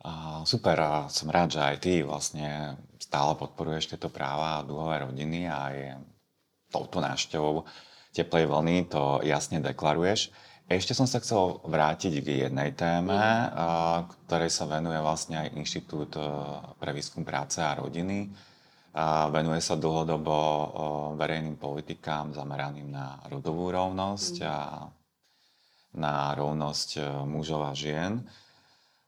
A 0.05 0.41
super, 0.47 0.77
a 0.79 0.93
som 1.11 1.29
rád, 1.29 1.57
že 1.57 1.61
aj 1.61 1.77
ty 1.81 1.93
vlastne 2.01 2.79
stále 3.01 3.35
podporuješ 3.35 3.95
tieto 3.95 4.07
práva 4.07 4.61
a 4.61 4.65
dúhové 4.65 5.03
rodiny 5.03 5.49
a 5.49 5.59
je 5.73 5.89
touto 6.69 7.03
návštevou 7.03 7.65
teplej 8.15 8.47
vlny 8.47 8.87
to 8.87 9.19
jasne 9.27 9.59
deklaruješ. 9.59 10.31
Ešte 10.65 10.97
som 10.97 11.05
sa 11.05 11.21
chcel 11.21 11.61
vrátiť 11.61 12.25
k 12.25 12.49
jednej 12.49 12.73
téme, 12.73 13.13
mm. 13.13 14.25
ktorej 14.25 14.49
sa 14.49 14.65
venuje 14.65 14.97
vlastne 14.97 15.45
aj 15.45 15.53
Inštitút 15.53 16.17
e, 16.17 16.25
pre 16.81 16.89
výskum 16.89 17.21
práce 17.21 17.61
a 17.61 17.77
rodiny. 17.77 18.33
A 18.95 19.27
venuje 19.29 19.59
sa 19.61 19.77
dlhodobo 19.77 20.33
verejným 21.19 21.59
politikám 21.59 22.31
zameraným 22.31 22.87
na 22.89 23.19
rodovú 23.29 23.69
rovnosť 23.69 24.35
mm. 24.41 24.47
a 24.47 24.57
na 25.95 26.35
rovnosť 26.35 26.89
e, 26.95 27.01
mužov 27.25 27.65
a 27.65 27.73
žien. 27.73 28.23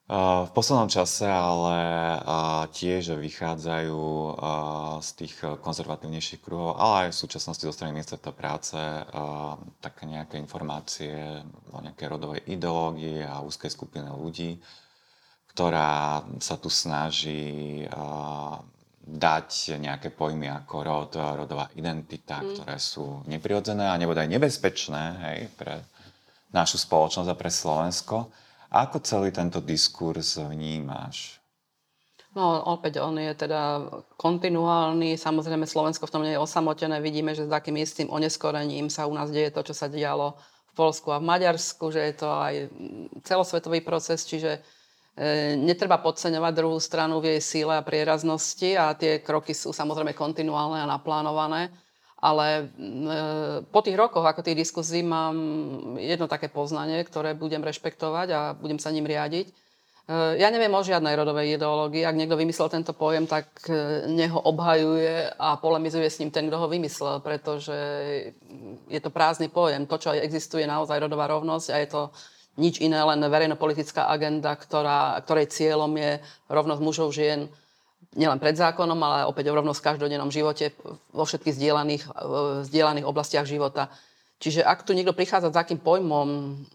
V 0.07 0.51
poslednom 0.55 0.87
čase 0.87 1.27
ale 1.27 1.75
tiež 2.71 3.19
vychádzajú 3.19 3.99
z 5.03 5.09
tých 5.19 5.35
konzervatívnejších 5.59 6.39
kruhov, 6.39 6.79
ale 6.79 7.11
aj 7.11 7.11
v 7.11 7.21
súčasnosti 7.27 7.67
zo 7.67 7.75
strany 7.75 7.91
ministerstva 7.91 8.31
práce 8.31 8.79
také 9.83 10.07
nejaké 10.07 10.39
informácie 10.39 11.43
o 11.75 11.83
nejakej 11.83 12.07
rodovej 12.07 12.39
ideológii 12.47 13.19
a 13.27 13.43
úzkej 13.43 13.67
skupine 13.67 14.07
ľudí, 14.15 14.55
ktorá 15.51 16.23
sa 16.39 16.55
tu 16.55 16.71
snaží 16.71 17.83
dať 19.07 19.75
nejaké 19.75 20.15
pojmy 20.15 20.47
ako 20.63 20.75
rod, 20.87 21.11
rodová 21.19 21.67
identita, 21.75 22.39
mm. 22.39 22.47
ktoré 22.55 22.75
sú 22.79 23.27
neprirodzené 23.27 23.91
a 23.91 23.99
nebodaj 23.99 24.31
nebezpečné 24.31 25.03
hej, 25.19 25.39
pre 25.59 25.83
našu 26.51 26.79
spoločnosť 26.79 27.29
a 27.29 27.35
pre 27.35 27.51
Slovensko. 27.51 28.31
Ako 28.67 28.99
celý 28.99 29.31
tento 29.31 29.63
diskurs 29.63 30.35
vnímáš? 30.35 31.39
No 32.37 32.61
opäť 32.69 33.01
on 33.01 33.17
je 33.17 33.33
teda 33.33 33.89
kontinuálny, 34.13 35.17
samozrejme 35.17 35.65
Slovensko 35.65 36.05
v 36.05 36.13
tom 36.13 36.21
nie 36.21 36.37
je 36.37 36.43
osamotené, 36.43 37.01
vidíme, 37.01 37.33
že 37.33 37.49
s 37.49 37.53
takým 37.53 37.81
istým 37.81 38.13
oneskorením 38.13 38.93
sa 38.93 39.09
u 39.09 39.13
nás 39.17 39.33
deje 39.33 39.49
to, 39.49 39.65
čo 39.65 39.73
sa 39.73 39.89
dialo 39.89 40.37
v 40.69 40.73
Polsku 40.77 41.09
a 41.09 41.17
v 41.17 41.25
Maďarsku, 41.33 41.89
že 41.89 42.05
je 42.05 42.13
to 42.13 42.29
aj 42.29 42.53
celosvetový 43.25 43.81
proces, 43.81 44.21
čiže 44.21 44.53
e, 44.53 45.57
netreba 45.57 45.97
podceňovať 45.97 46.53
druhú 46.53 46.77
stranu 46.77 47.17
v 47.17 47.33
jej 47.33 47.41
síle 47.41 47.73
a 47.73 47.81
prieraznosti 47.81 48.77
a 48.77 48.93
tie 48.93 49.17
kroky 49.17 49.57
sú 49.57 49.73
samozrejme 49.73 50.13
kontinuálne 50.13 50.77
a 50.77 50.85
naplánované. 50.85 51.73
Ale 52.17 52.45
e, 52.47 52.63
po 53.69 53.79
tých 53.85 53.93
rokoch, 53.93 54.25
ako 54.25 54.41
tých 54.41 54.65
diskuzí, 54.65 55.05
mám 55.05 55.37
jedno 56.01 56.25
také 56.25 56.49
poznanie, 56.49 57.05
ktoré 57.05 57.37
budem 57.37 57.61
rešpektovať 57.61 58.27
a 58.33 58.41
budem 58.57 58.81
sa 58.81 58.89
ním 58.89 59.05
riadiť 59.05 59.53
Eh, 60.07 60.39
ja 60.39 60.47
neviem 60.47 60.71
o 60.71 60.79
žiadnej 60.79 61.19
rodovej 61.19 61.59
ideológii. 61.59 62.07
Ak 62.07 62.15
niekto 62.15 62.39
vymyslel 62.39 62.71
tento 62.71 62.95
pojem, 62.95 63.27
tak 63.27 63.51
eh, 63.67 64.07
neho 64.07 64.39
obhajuje 64.39 65.35
a 65.35 65.59
polemizuje 65.59 66.07
s 66.07 66.23
ním 66.23 66.31
ten, 66.31 66.47
kto 66.47 66.63
ho 66.63 66.71
vymyslel, 66.71 67.19
pretože 67.19 67.75
je 68.87 68.99
to 69.03 69.11
prázdny 69.11 69.51
pojem. 69.51 69.83
To, 69.83 69.99
čo 69.99 70.15
existuje, 70.15 70.63
je 70.63 70.71
naozaj 70.71 71.03
rodová 71.03 71.27
rovnosť 71.27 71.67
a 71.75 71.77
je 71.83 71.87
to 71.91 72.01
nič 72.55 72.79
iné, 72.79 73.03
len 73.03 73.19
verejnopolitická 73.19 74.07
agenda, 74.07 74.55
ktorá, 74.55 75.19
ktorej 75.27 75.51
cieľom 75.51 75.91
je 75.99 76.23
rovnosť 76.47 76.81
mužov, 76.81 77.11
žien, 77.11 77.51
nielen 78.17 78.41
pred 78.41 78.57
zákonom, 78.57 78.97
ale 78.97 79.29
opäť 79.29 79.53
o 79.53 79.57
rovnosť 79.57 79.79
v 79.79 79.87
každodennom 79.93 80.33
živote 80.33 80.73
vo 81.13 81.23
všetkých 81.23 81.53
zdieľaných, 81.53 82.03
zdieľaných 82.67 83.05
oblastiach 83.05 83.45
života. 83.45 83.93
Čiže 84.37 84.61
ak 84.61 84.85
tu 84.85 84.93
niekto 84.93 85.17
prichádza 85.17 85.49
s 85.49 85.57
takým 85.57 85.81
pojmom, 85.81 86.27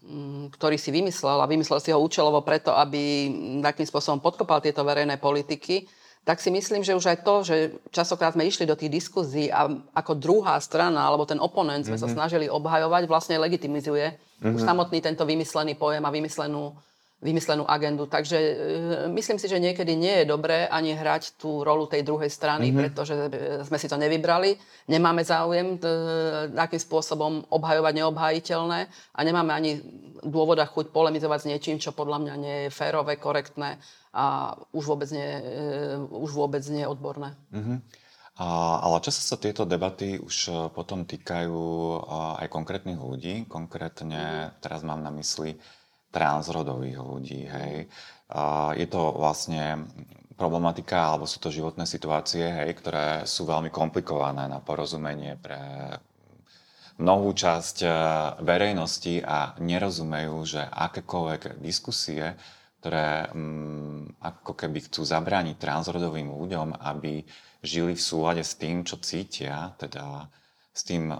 mm, 0.03 0.43
ktorý 0.55 0.75
si 0.75 0.91
vymyslel 0.91 1.39
a 1.39 1.47
vymyslel 1.47 1.79
si 1.79 1.95
ho 1.95 1.99
účelovo 1.99 2.43
preto, 2.43 2.75
aby 2.75 3.31
takým 3.63 3.87
spôsobom 3.87 4.19
podkopal 4.19 4.59
tieto 4.59 4.83
verejné 4.83 5.15
politiky, 5.15 5.87
tak 6.23 6.39
si 6.39 6.51
myslím, 6.51 6.87
že 6.87 6.95
už 6.95 7.03
aj 7.03 7.17
to, 7.23 7.35
že 7.43 7.55
časokrát 7.91 8.35
sme 8.35 8.47
išli 8.47 8.63
do 8.63 8.79
tých 8.79 8.91
diskuzí 8.91 9.51
a 9.51 9.67
ako 9.91 10.15
druhá 10.15 10.55
strana 10.63 11.03
alebo 11.03 11.27
ten 11.27 11.39
oponent 11.39 11.83
sme 11.83 11.99
mm-hmm. 11.99 12.03
sa 12.03 12.07
mhm. 12.11 12.15
snažili 12.15 12.45
obhajovať, 12.47 13.03
vlastne 13.07 13.35
legitimizuje 13.39 14.15
mm-hmm. 14.15 14.55
už 14.55 14.61
mhm. 14.63 14.67
samotný 14.67 14.99
tento 15.03 15.23
vymyslený 15.27 15.75
pojem 15.75 16.03
a 16.03 16.11
vymyslenú 16.11 16.75
vymyslenú 17.23 17.63
agendu. 17.63 18.05
Takže 18.05 18.37
e, 18.37 18.53
myslím 19.15 19.39
si, 19.39 19.47
že 19.47 19.63
niekedy 19.63 19.95
nie 19.95 20.21
je 20.21 20.29
dobré 20.29 20.67
ani 20.67 20.91
hrať 20.91 21.39
tú 21.39 21.63
rolu 21.63 21.87
tej 21.87 22.03
druhej 22.03 22.27
strany, 22.27 22.69
mm-hmm. 22.69 22.81
pretože 22.83 23.15
e, 23.15 23.29
sme 23.63 23.79
si 23.79 23.87
to 23.87 23.95
nevybrali, 23.95 24.59
nemáme 24.91 25.23
záujem 25.23 25.79
e, 25.79 25.87
akým 26.59 26.81
spôsobom 26.83 27.47
obhajovať 27.47 27.93
neobhajiteľné 28.03 28.79
a 29.15 29.19
nemáme 29.23 29.55
ani 29.55 29.79
dôvod 30.19 30.59
a 30.59 30.67
chuť 30.67 30.91
polemizovať 30.91 31.39
s 31.39 31.49
niečím, 31.49 31.77
čo 31.79 31.95
podľa 31.95 32.19
mňa 32.27 32.33
nie 32.35 32.57
je 32.67 32.75
férové, 32.75 33.15
korektné 33.15 33.79
a 34.13 34.53
už 34.75 34.83
vôbec 34.83 35.09
nie, 35.15 35.23
e, 35.23 35.95
už 36.11 36.31
vôbec 36.35 36.61
nie 36.67 36.83
je 36.83 36.91
odborné. 36.91 37.39
Mm-hmm. 37.55 37.77
A, 38.33 38.81
ale 38.81 38.97
často 39.05 39.21
sa 39.21 39.37
tieto 39.37 39.63
debaty 39.63 40.17
už 40.17 40.35
e, 40.49 40.51
potom 40.73 41.07
týkajú 41.07 41.61
aj 42.41 42.47
konkrétnych 42.49 42.97
ľudí. 42.97 43.45
Konkrétne 43.45 44.53
teraz 44.59 44.81
mám 44.81 45.05
na 45.05 45.13
mysli 45.13 45.55
transrodových 46.13 47.01
ľudí. 47.01 47.49
Hej. 47.49 47.89
Je 48.77 48.87
to 48.87 49.01
vlastne 49.17 49.89
problematika, 50.37 51.13
alebo 51.13 51.25
sú 51.25 51.41
to 51.41 51.53
životné 51.53 51.85
situácie, 51.85 52.45
hej, 52.45 52.77
ktoré 52.77 53.25
sú 53.25 53.45
veľmi 53.45 53.69
komplikované 53.69 54.45
na 54.49 54.61
porozumenie 54.61 55.37
pre 55.37 55.57
mnohú 57.01 57.33
časť 57.33 57.77
e, 57.81 57.89
verejnosti 58.45 59.25
a 59.25 59.57
nerozumejú, 59.57 60.35
že 60.45 60.61
akékoľvek 60.61 61.57
diskusie, 61.57 62.37
ktoré 62.81 63.33
mm, 63.33 64.21
ako 64.21 64.53
keby 64.53 64.89
chcú 64.91 65.01
zabrániť 65.01 65.57
transrodovým 65.57 66.29
ľuďom, 66.29 66.77
aby 66.77 67.25
žili 67.63 67.97
v 67.97 68.03
súlade 68.03 68.43
s 68.45 68.59
tým, 68.59 68.85
čo 68.85 69.01
cítia, 69.01 69.73
teda 69.79 70.29
s 70.69 70.81
tým 70.85 71.13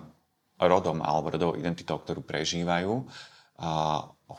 rodom 0.61 1.01
alebo 1.01 1.33
rodovou 1.33 1.55
identitou, 1.57 1.97
ktorú 1.97 2.21
prežívajú, 2.21 3.07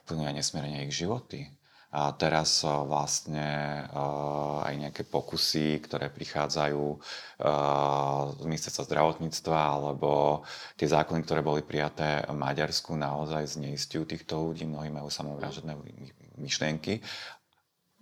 ovplyvňuje 0.01 0.33
nesmierne 0.35 0.87
ich 0.87 0.95
životy. 0.95 1.51
A 1.95 2.11
teraz 2.11 2.67
vlastne 2.67 3.87
aj 4.67 4.75
nejaké 4.75 5.07
pokusy, 5.07 5.79
ktoré 5.79 6.11
prichádzajú 6.11 6.83
z 8.35 8.43
ministerstva 8.43 8.83
zdravotníctva 8.83 9.55
alebo 9.55 10.43
tie 10.75 10.91
zákony, 10.91 11.23
ktoré 11.23 11.39
boli 11.47 11.63
prijaté 11.63 12.27
v 12.27 12.35
Maďarsku, 12.35 12.99
naozaj 12.99 13.55
zneistujú 13.55 14.11
týchto 14.11 14.43
ľudí. 14.43 14.67
Mnohí 14.67 14.91
majú 14.91 15.07
samovražedné 15.07 15.79
myšlienky. 16.35 16.99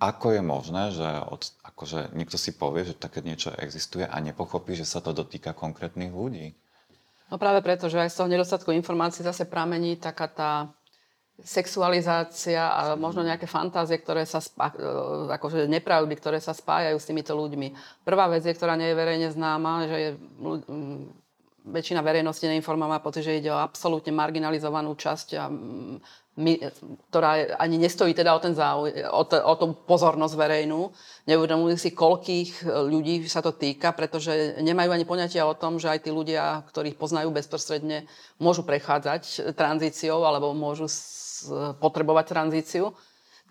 Ako 0.00 0.34
je 0.34 0.42
možné, 0.42 0.96
že 0.96 1.08
od, 1.28 1.52
akože 1.60 2.16
niekto 2.16 2.40
si 2.40 2.56
povie, 2.56 2.88
že 2.88 2.96
také 2.96 3.20
niečo 3.20 3.52
existuje 3.60 4.08
a 4.08 4.16
nepochopí, 4.24 4.72
že 4.72 4.88
sa 4.88 5.04
to 5.04 5.12
dotýka 5.12 5.52
konkrétnych 5.52 6.16
ľudí? 6.16 6.56
No 7.28 7.36
práve 7.36 7.60
preto, 7.60 7.92
že 7.92 8.00
aj 8.00 8.08
z 8.08 8.16
toho 8.24 8.32
nedostatku 8.32 8.72
informácií 8.72 9.20
zase 9.20 9.44
pramení 9.44 10.00
taká 10.00 10.26
tá 10.32 10.50
sexualizácia 11.42 12.70
a 12.70 12.80
možno 12.94 13.26
nejaké 13.26 13.50
fantázie, 13.50 13.98
ktoré 13.98 14.22
sa 14.24 14.38
spá, 14.38 14.70
e, 14.72 14.78
akože 15.34 15.66
nepravdy, 15.66 16.14
ktoré 16.16 16.38
sa 16.38 16.54
spájajú 16.54 16.96
s 16.98 17.08
týmito 17.08 17.34
ľuďmi. 17.34 17.74
Prvá 18.06 18.30
vec 18.30 18.46
je, 18.46 18.54
ktorá 18.54 18.78
nie 18.78 18.90
je 18.90 18.98
verejne 18.98 19.28
známa, 19.34 19.86
že 19.90 19.96
je, 19.98 20.10
väčšina 21.62 22.02
verejnosti 22.02 22.42
neinformá 22.42 22.98
pocit, 22.98 23.22
že 23.22 23.38
ide 23.38 23.50
o 23.54 23.62
absolútne 23.62 24.10
marginalizovanú 24.10 24.98
časť 24.98 25.28
a 25.38 25.46
my, 26.32 26.52
ktorá 27.12 27.60
ani 27.60 27.76
nestojí 27.76 28.16
teda 28.16 28.32
o, 28.32 28.40
ten 28.40 28.56
záuj, 28.56 28.88
o, 29.04 29.22
t- 29.28 29.36
o 29.36 29.52
tú 29.52 29.76
pozornosť 29.84 30.32
verejnú. 30.32 30.88
Neuvedomujú 31.28 31.76
si, 31.76 31.92
koľkých 31.92 32.64
ľudí 32.88 33.28
sa 33.28 33.44
to 33.44 33.52
týka, 33.52 33.92
pretože 33.92 34.56
nemajú 34.64 34.96
ani 34.96 35.04
poňatia 35.04 35.44
o 35.44 35.52
tom, 35.52 35.76
že 35.76 35.92
aj 35.92 36.08
tí 36.08 36.10
ľudia, 36.10 36.64
ktorých 36.72 36.96
poznajú 36.96 37.28
bezprostredne, 37.36 38.08
môžu 38.40 38.64
prechádzať 38.64 39.52
tranzíciou 39.52 40.24
alebo 40.24 40.56
môžu 40.56 40.88
potrebovať 41.78 42.24
tranzíciu. 42.28 42.92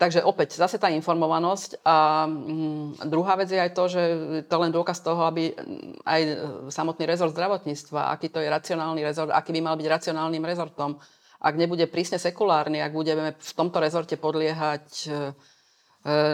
Takže 0.00 0.24
opäť 0.24 0.58
zase 0.58 0.82
tá 0.82 0.90
informovanosť. 0.90 1.84
A 1.86 2.26
mm, 2.26 3.06
druhá 3.06 3.38
vec 3.38 3.52
je 3.52 3.60
aj 3.60 3.70
to, 3.70 3.84
že 3.86 4.02
to 4.50 4.56
len 4.58 4.74
dôkaz 4.74 4.98
toho, 5.04 5.22
aby 5.28 5.54
aj 6.02 6.20
samotný 6.74 7.06
rezort 7.06 7.30
zdravotníctva, 7.30 8.10
aký 8.10 8.32
to 8.32 8.42
je 8.42 8.50
racionálny 8.50 9.04
rezort, 9.04 9.30
aký 9.30 9.54
by 9.54 9.60
mal 9.62 9.76
byť 9.78 9.86
racionálnym 9.86 10.42
rezortom, 10.42 10.98
ak 11.42 11.54
nebude 11.58 11.90
prísne 11.90 12.22
sekulárny, 12.22 12.78
ak 12.78 12.94
budeme 12.94 13.34
v 13.34 13.52
tomto 13.54 13.82
rezorte 13.82 14.14
podliehať 14.14 14.86
e, 15.06 15.06
e, 15.10 15.14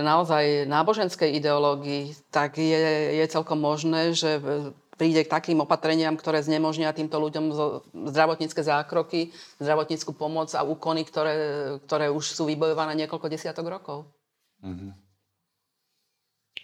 naozaj 0.05 0.69
náboženskej 0.69 1.33
ideológii, 1.41 2.29
tak 2.29 2.61
je, 2.61 3.17
je 3.17 3.25
celkom 3.29 3.57
možné, 3.57 4.13
že 4.13 4.37
príde 4.99 5.23
k 5.23 5.31
takým 5.31 5.63
opatreniam, 5.63 6.19
ktoré 6.19 6.43
znemožnia 6.43 6.91
týmto 6.91 7.23
ľuďom 7.23 7.45
zdravotnícke 8.11 8.59
zákroky, 8.61 9.31
zdravotníckú 9.63 10.11
pomoc 10.11 10.51
a 10.59 10.67
úkony, 10.67 11.07
ktoré, 11.07 11.35
ktoré 11.87 12.11
už 12.11 12.35
sú 12.35 12.51
vybojované 12.51 12.99
niekoľko 12.99 13.31
desiatok 13.31 13.71
rokov. 13.71 14.11
Mm-hmm. 14.67 15.09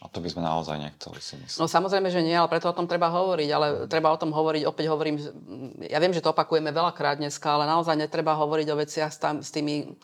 A 0.05 0.11
to 0.13 0.21
by 0.21 0.29
sme 0.29 0.45
naozaj 0.45 0.77
nechceli 0.77 1.17
si 1.23 1.39
myslieť. 1.41 1.61
No 1.63 1.65
samozrejme, 1.65 2.13
že 2.13 2.21
nie, 2.21 2.37
ale 2.37 2.53
preto 2.53 2.69
o 2.69 2.77
tom 2.77 2.85
treba 2.85 3.09
hovoriť. 3.09 3.49
Ale 3.49 3.67
treba 3.89 4.13
o 4.13 4.21
tom 4.21 4.37
hovoriť, 4.37 4.69
opäť 4.69 4.93
hovorím, 4.93 5.17
ja 5.81 5.97
viem, 5.97 6.13
že 6.13 6.21
to 6.21 6.35
opakujeme 6.35 6.69
veľakrát 6.75 7.17
dneska, 7.17 7.49
ale 7.49 7.65
naozaj 7.65 7.97
netreba 7.97 8.37
hovoriť 8.37 8.67
o 8.69 8.77
veciach 8.77 9.09
s, 9.09 9.17
tam, 9.17 9.41
s 9.41 9.49
tými 9.49 9.97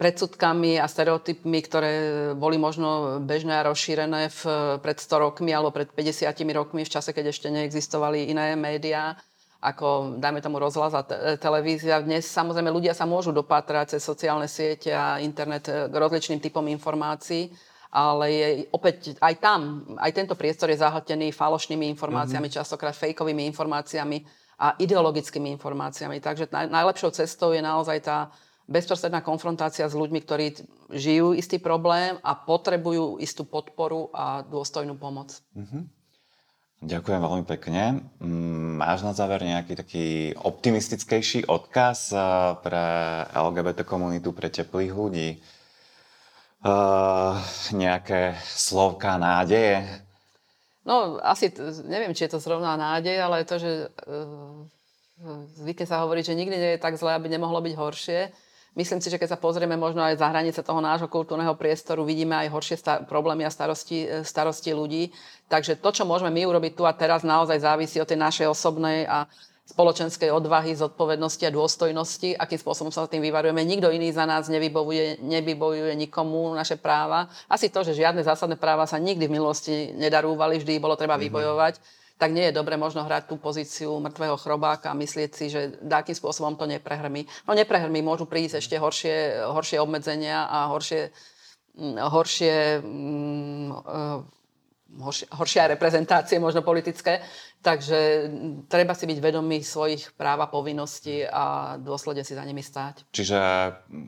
predsudkami 0.00 0.80
a 0.80 0.88
stereotypmi, 0.88 1.60
ktoré 1.60 1.92
boli 2.32 2.56
možno 2.56 3.20
bežné 3.20 3.60
a 3.60 3.68
rozšírené 3.68 4.32
v, 4.32 4.42
pred 4.80 4.96
100 4.96 5.24
rokmi 5.28 5.52
alebo 5.52 5.68
pred 5.68 5.92
50 5.92 6.24
rokmi, 6.56 6.88
v 6.88 6.92
čase, 6.96 7.12
keď 7.12 7.28
ešte 7.28 7.52
neexistovali 7.52 8.32
iné 8.32 8.56
médiá, 8.56 9.20
ako 9.60 10.16
dajme 10.16 10.40
tomu 10.40 10.56
rozhlas 10.56 10.96
a 10.96 11.04
te- 11.04 11.36
televízia. 11.36 12.00
Dnes 12.00 12.24
samozrejme 12.24 12.72
ľudia 12.72 12.96
sa 12.96 13.04
môžu 13.04 13.28
dopátrať 13.28 13.92
cez 13.92 14.00
sociálne 14.00 14.48
siete 14.48 14.88
a 14.88 15.20
internet 15.20 15.68
k 15.68 15.92
rozličným 15.92 16.40
typom 16.40 16.64
informácií, 16.64 17.52
ale 17.92 18.24
je 18.32 18.48
opäť 18.72 19.20
aj 19.20 19.34
tam, 19.36 19.84
aj 20.00 20.16
tento 20.16 20.32
priestor 20.32 20.72
je 20.72 20.80
zahltený 20.80 21.28
falošnými 21.36 21.92
informáciami, 21.92 22.48
mm-hmm. 22.48 22.64
častokrát 22.64 22.96
fejkovými 22.96 23.44
informáciami 23.52 24.24
a 24.64 24.80
ideologickými 24.80 25.52
informáciami. 25.60 26.24
Takže 26.24 26.48
naj- 26.48 26.72
najlepšou 26.72 27.12
cestou 27.12 27.52
je 27.52 27.60
naozaj 27.60 28.00
tá 28.00 28.32
bezprostredná 28.70 29.18
konfrontácia 29.18 29.90
s 29.90 29.98
ľuďmi, 29.98 30.22
ktorí 30.22 30.46
žijú 30.94 31.34
istý 31.34 31.58
problém 31.58 32.14
a 32.22 32.38
potrebujú 32.38 33.18
istú 33.18 33.42
podporu 33.42 34.14
a 34.14 34.46
dôstojnú 34.46 34.94
pomoc. 34.94 35.42
Mm-hmm. 35.58 35.82
Ďakujem 36.80 37.20
veľmi 37.20 37.44
pekne. 37.44 37.82
Mm, 38.22 38.80
máš 38.80 39.04
na 39.04 39.12
záver 39.12 39.44
nejaký 39.44 39.76
taký 39.76 40.06
optimistickejší 40.38 41.44
odkaz 41.44 42.14
eh, 42.14 42.22
pre 42.62 42.84
LGBT 43.36 43.84
komunitu, 43.84 44.32
pre 44.32 44.48
teplých 44.48 44.94
ľudí? 44.94 45.30
Uh, 46.60 47.40
nejaké 47.72 48.36
slovka 48.44 49.16
nádeje? 49.16 49.80
No, 50.84 51.16
asi, 51.24 51.48
neviem, 51.88 52.12
či 52.12 52.28
je 52.28 52.36
to 52.36 52.44
zrovna 52.44 52.76
nádej, 52.76 53.16
ale 53.16 53.48
to, 53.48 53.56
že 53.56 53.88
uh, 53.88 54.68
zvykne 55.56 55.88
sa 55.88 56.04
hovoriť, 56.04 56.20
že 56.20 56.36
nikdy 56.36 56.56
nie 56.60 56.72
je 56.76 56.84
tak 56.84 57.00
zle, 57.00 57.16
aby 57.16 57.32
nemohlo 57.32 57.64
byť 57.64 57.74
horšie 57.80 58.20
Myslím 58.78 59.02
si, 59.02 59.10
že 59.10 59.18
keď 59.18 59.34
sa 59.34 59.42
pozrieme 59.42 59.74
možno 59.74 59.98
aj 59.98 60.22
za 60.22 60.30
hranice 60.30 60.62
toho 60.62 60.78
nášho 60.78 61.10
kultúrneho 61.10 61.58
priestoru, 61.58 62.06
vidíme 62.06 62.38
aj 62.38 62.54
horšie 62.54 62.76
sta- 62.78 63.02
problémy 63.02 63.42
a 63.42 63.50
starosti, 63.50 64.22
starosti 64.22 64.70
ľudí. 64.70 65.10
Takže 65.50 65.74
to, 65.82 65.90
čo 65.90 66.06
môžeme 66.06 66.30
my 66.30 66.46
urobiť 66.46 66.78
tu 66.78 66.86
a 66.86 66.94
teraz, 66.94 67.26
naozaj 67.26 67.66
závisí 67.66 67.98
od 67.98 68.06
tej 68.06 68.22
našej 68.22 68.46
osobnej 68.46 69.10
a 69.10 69.26
spoločenskej 69.70 70.34
odvahy, 70.34 70.74
zodpovednosti 70.74 71.46
a 71.46 71.54
dôstojnosti, 71.54 72.34
akým 72.34 72.58
spôsobom 72.58 72.90
sa 72.90 73.06
tým 73.06 73.22
vyvarujeme. 73.22 73.62
Nikto 73.62 73.94
iný 73.94 74.10
za 74.10 74.26
nás 74.26 74.50
nevybojuje, 74.50 75.22
nevybojuje 75.22 75.94
nikomu 75.94 76.50
naše 76.58 76.74
práva. 76.74 77.30
Asi 77.46 77.70
to, 77.70 77.86
že 77.86 77.94
žiadne 77.94 78.22
zásadné 78.26 78.58
práva 78.58 78.86
sa 78.90 78.98
nikdy 78.98 79.30
v 79.30 79.34
minulosti 79.38 79.94
nedarúvali, 79.94 80.58
vždy 80.58 80.82
bolo 80.82 80.98
treba 80.98 81.14
mm-hmm. 81.14 81.26
vybojovať, 81.30 81.74
tak 82.20 82.36
nie 82.36 82.52
je 82.52 82.56
dobre 82.60 82.76
možno 82.76 83.00
hrať 83.00 83.32
tú 83.32 83.40
pozíciu 83.40 83.96
mŕtvého 83.96 84.36
chrobáka 84.36 84.92
a 84.92 84.98
myslieť 85.00 85.30
si, 85.32 85.48
že 85.48 85.80
akým 85.88 86.12
spôsobom 86.12 86.52
to 86.60 86.68
neprehrmí. 86.68 87.24
No 87.48 87.56
neprehrmí, 87.56 88.04
môžu 88.04 88.28
prísť 88.28 88.60
ešte 88.60 88.76
horšie, 88.76 89.48
horšie 89.48 89.80
obmedzenia 89.80 90.44
a 90.44 90.68
horšie, 90.68 91.08
mm, 91.80 91.96
horšie 91.96 92.56
mm, 92.84 93.70
horšia, 95.30 95.70
reprezentácie, 95.70 96.42
možno 96.42 96.66
politické. 96.66 97.22
Takže 97.60 97.98
treba 98.72 98.96
si 98.96 99.04
byť 99.04 99.18
vedomý 99.20 99.60
svojich 99.60 100.16
práv 100.16 100.40
a 100.40 100.48
povinností 100.48 101.28
a 101.28 101.76
dôsledne 101.76 102.24
si 102.24 102.32
za 102.32 102.40
nimi 102.40 102.64
stáť. 102.64 103.04
Čiže 103.12 103.36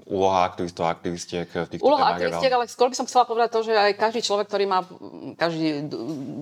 úloha 0.09 0.49
aktivistov 0.49 0.89
a 0.89 0.97
aktivistiek 0.97 1.45
v 1.53 1.69
týchto 1.69 1.85
Úloha 1.85 2.17
aktivistiek, 2.17 2.49
ale 2.49 2.65
skôr 2.65 2.89
by 2.89 2.97
som 2.97 3.05
chcela 3.05 3.29
povedať 3.29 3.53
to, 3.53 3.61
že 3.69 3.77
aj 3.77 3.93
každý 4.01 4.25
človek, 4.25 4.49
ktorý 4.49 4.65
má, 4.65 4.81
každý 5.37 5.85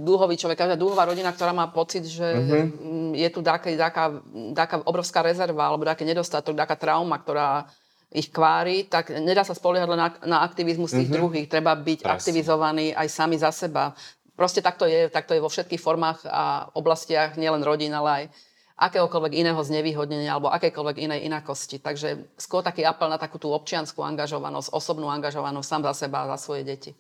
dúhový 0.07 0.39
človek, 0.39 0.63
každá 0.63 0.79
dúhová 0.79 1.03
rodina, 1.03 1.35
ktorá 1.35 1.51
má 1.51 1.67
pocit, 1.75 2.07
že 2.07 2.31
mm-hmm. 2.31 3.19
je 3.19 3.29
tu 3.35 3.43
dáka, 3.43 3.75
dáka, 3.75 4.23
dáka 4.55 4.75
obrovská 4.87 5.27
rezerva 5.27 5.67
alebo 5.67 5.83
dáka 5.83 6.07
nedostatok, 6.07 6.55
dáka 6.55 6.79
trauma, 6.79 7.19
ktorá 7.19 7.67
ich 8.11 8.27
kvári, 8.27 8.91
tak 8.91 9.15
nedá 9.23 9.47
sa 9.47 9.55
spoliehať 9.55 9.87
len 9.87 10.01
na, 10.03 10.11
na 10.27 10.39
aktivizmus 10.43 10.91
tých 10.91 11.07
mm-hmm. 11.07 11.15
druhých. 11.15 11.47
Treba 11.47 11.79
byť 11.79 11.99
Presne. 12.03 12.15
aktivizovaný 12.19 12.87
aj 12.91 13.07
sami 13.07 13.39
za 13.39 13.55
seba. 13.55 13.95
Proste 14.41 14.65
takto 14.65 14.89
je, 14.89 15.13
takto 15.13 15.37
je 15.37 15.45
vo 15.45 15.53
všetkých 15.53 15.85
formách 15.85 16.25
a 16.25 16.73
oblastiach, 16.73 17.37
nielen 17.37 17.61
rodín, 17.61 17.93
ale 17.93 18.09
aj 18.09 18.25
akéhokoľvek 18.81 19.37
iného 19.37 19.61
znevýhodnenia 19.61 20.33
alebo 20.33 20.49
akékoľvek 20.49 20.97
inej 20.97 21.29
inakosti. 21.29 21.77
Takže 21.77 22.41
skôr 22.41 22.65
taký 22.65 22.89
apel 22.89 23.13
na 23.13 23.21
takú 23.21 23.37
tú 23.37 23.53
občianskú 23.53 24.01
angažovanosť, 24.01 24.73
osobnú 24.73 25.13
angažovanosť 25.13 25.69
sám 25.69 25.83
za 25.93 26.09
seba 26.09 26.25
a 26.25 26.33
za 26.33 26.37
svoje 26.41 26.65
deti. 26.65 26.97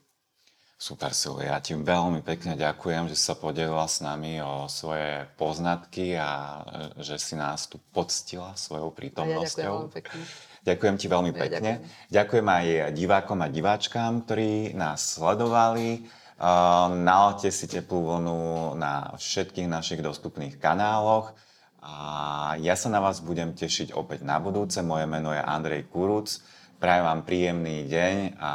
Super, 0.76 1.16
Silvia. 1.16 1.57
Ja 1.57 1.64
ti 1.64 1.72
veľmi 1.72 2.20
pekne 2.20 2.61
ďakujem, 2.61 3.09
že 3.09 3.16
sa 3.16 3.32
podelila 3.32 3.88
s 3.88 4.05
nami 4.05 4.45
o 4.45 4.68
svoje 4.68 5.24
poznatky 5.41 6.20
a 6.20 6.61
e, 6.97 7.05
že 7.05 7.16
si 7.16 7.41
nás 7.41 7.68
tu 7.68 7.80
poctila 7.93 8.53
svojou 8.53 8.93
prítomnosťou. 8.93 9.93
Ja 9.93 9.97
ďakujem, 9.97 10.24
ďakujem 10.64 10.97
ti 11.01 11.07
veľmi 11.09 11.32
ja 11.32 11.41
pekne. 11.41 11.72
Ďakujem. 11.84 12.12
ďakujem 12.12 12.47
aj 12.49 12.66
divákom 12.97 13.38
a 13.45 13.49
diváčkám, 13.49 14.12
ktorí 14.28 14.76
nás 14.76 15.16
sledovali. 15.20 16.19
Nalaďte 16.41 17.53
si 17.53 17.68
teplú 17.68 18.09
vlnu 18.09 18.72
na 18.80 19.12
všetkých 19.12 19.68
našich 19.68 20.01
dostupných 20.01 20.57
kanáloch. 20.57 21.36
A 21.80 22.57
ja 22.61 22.76
sa 22.76 22.88
na 22.88 23.01
vás 23.01 23.20
budem 23.20 23.53
tešiť 23.53 23.93
opäť 23.93 24.24
na 24.24 24.41
budúce. 24.41 24.80
Moje 24.80 25.05
meno 25.05 25.32
je 25.36 25.41
Andrej 25.41 25.88
Kuruc. 25.93 26.41
Prajem 26.80 27.05
vám 27.05 27.28
príjemný 27.28 27.84
deň 27.93 28.41
a 28.41 28.53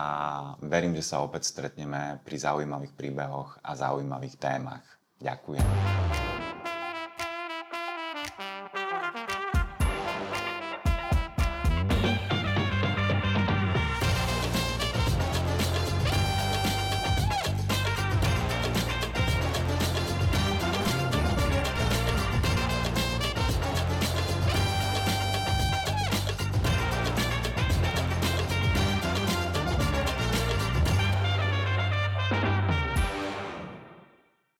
verím, 0.66 0.98
že 0.98 1.06
sa 1.06 1.22
opäť 1.22 1.46
stretneme 1.46 2.26
pri 2.26 2.38
zaujímavých 2.42 2.98
príbehoch 2.98 3.62
a 3.62 3.78
zaujímavých 3.78 4.42
témach. 4.42 4.86
Ďakujem. 5.22 6.25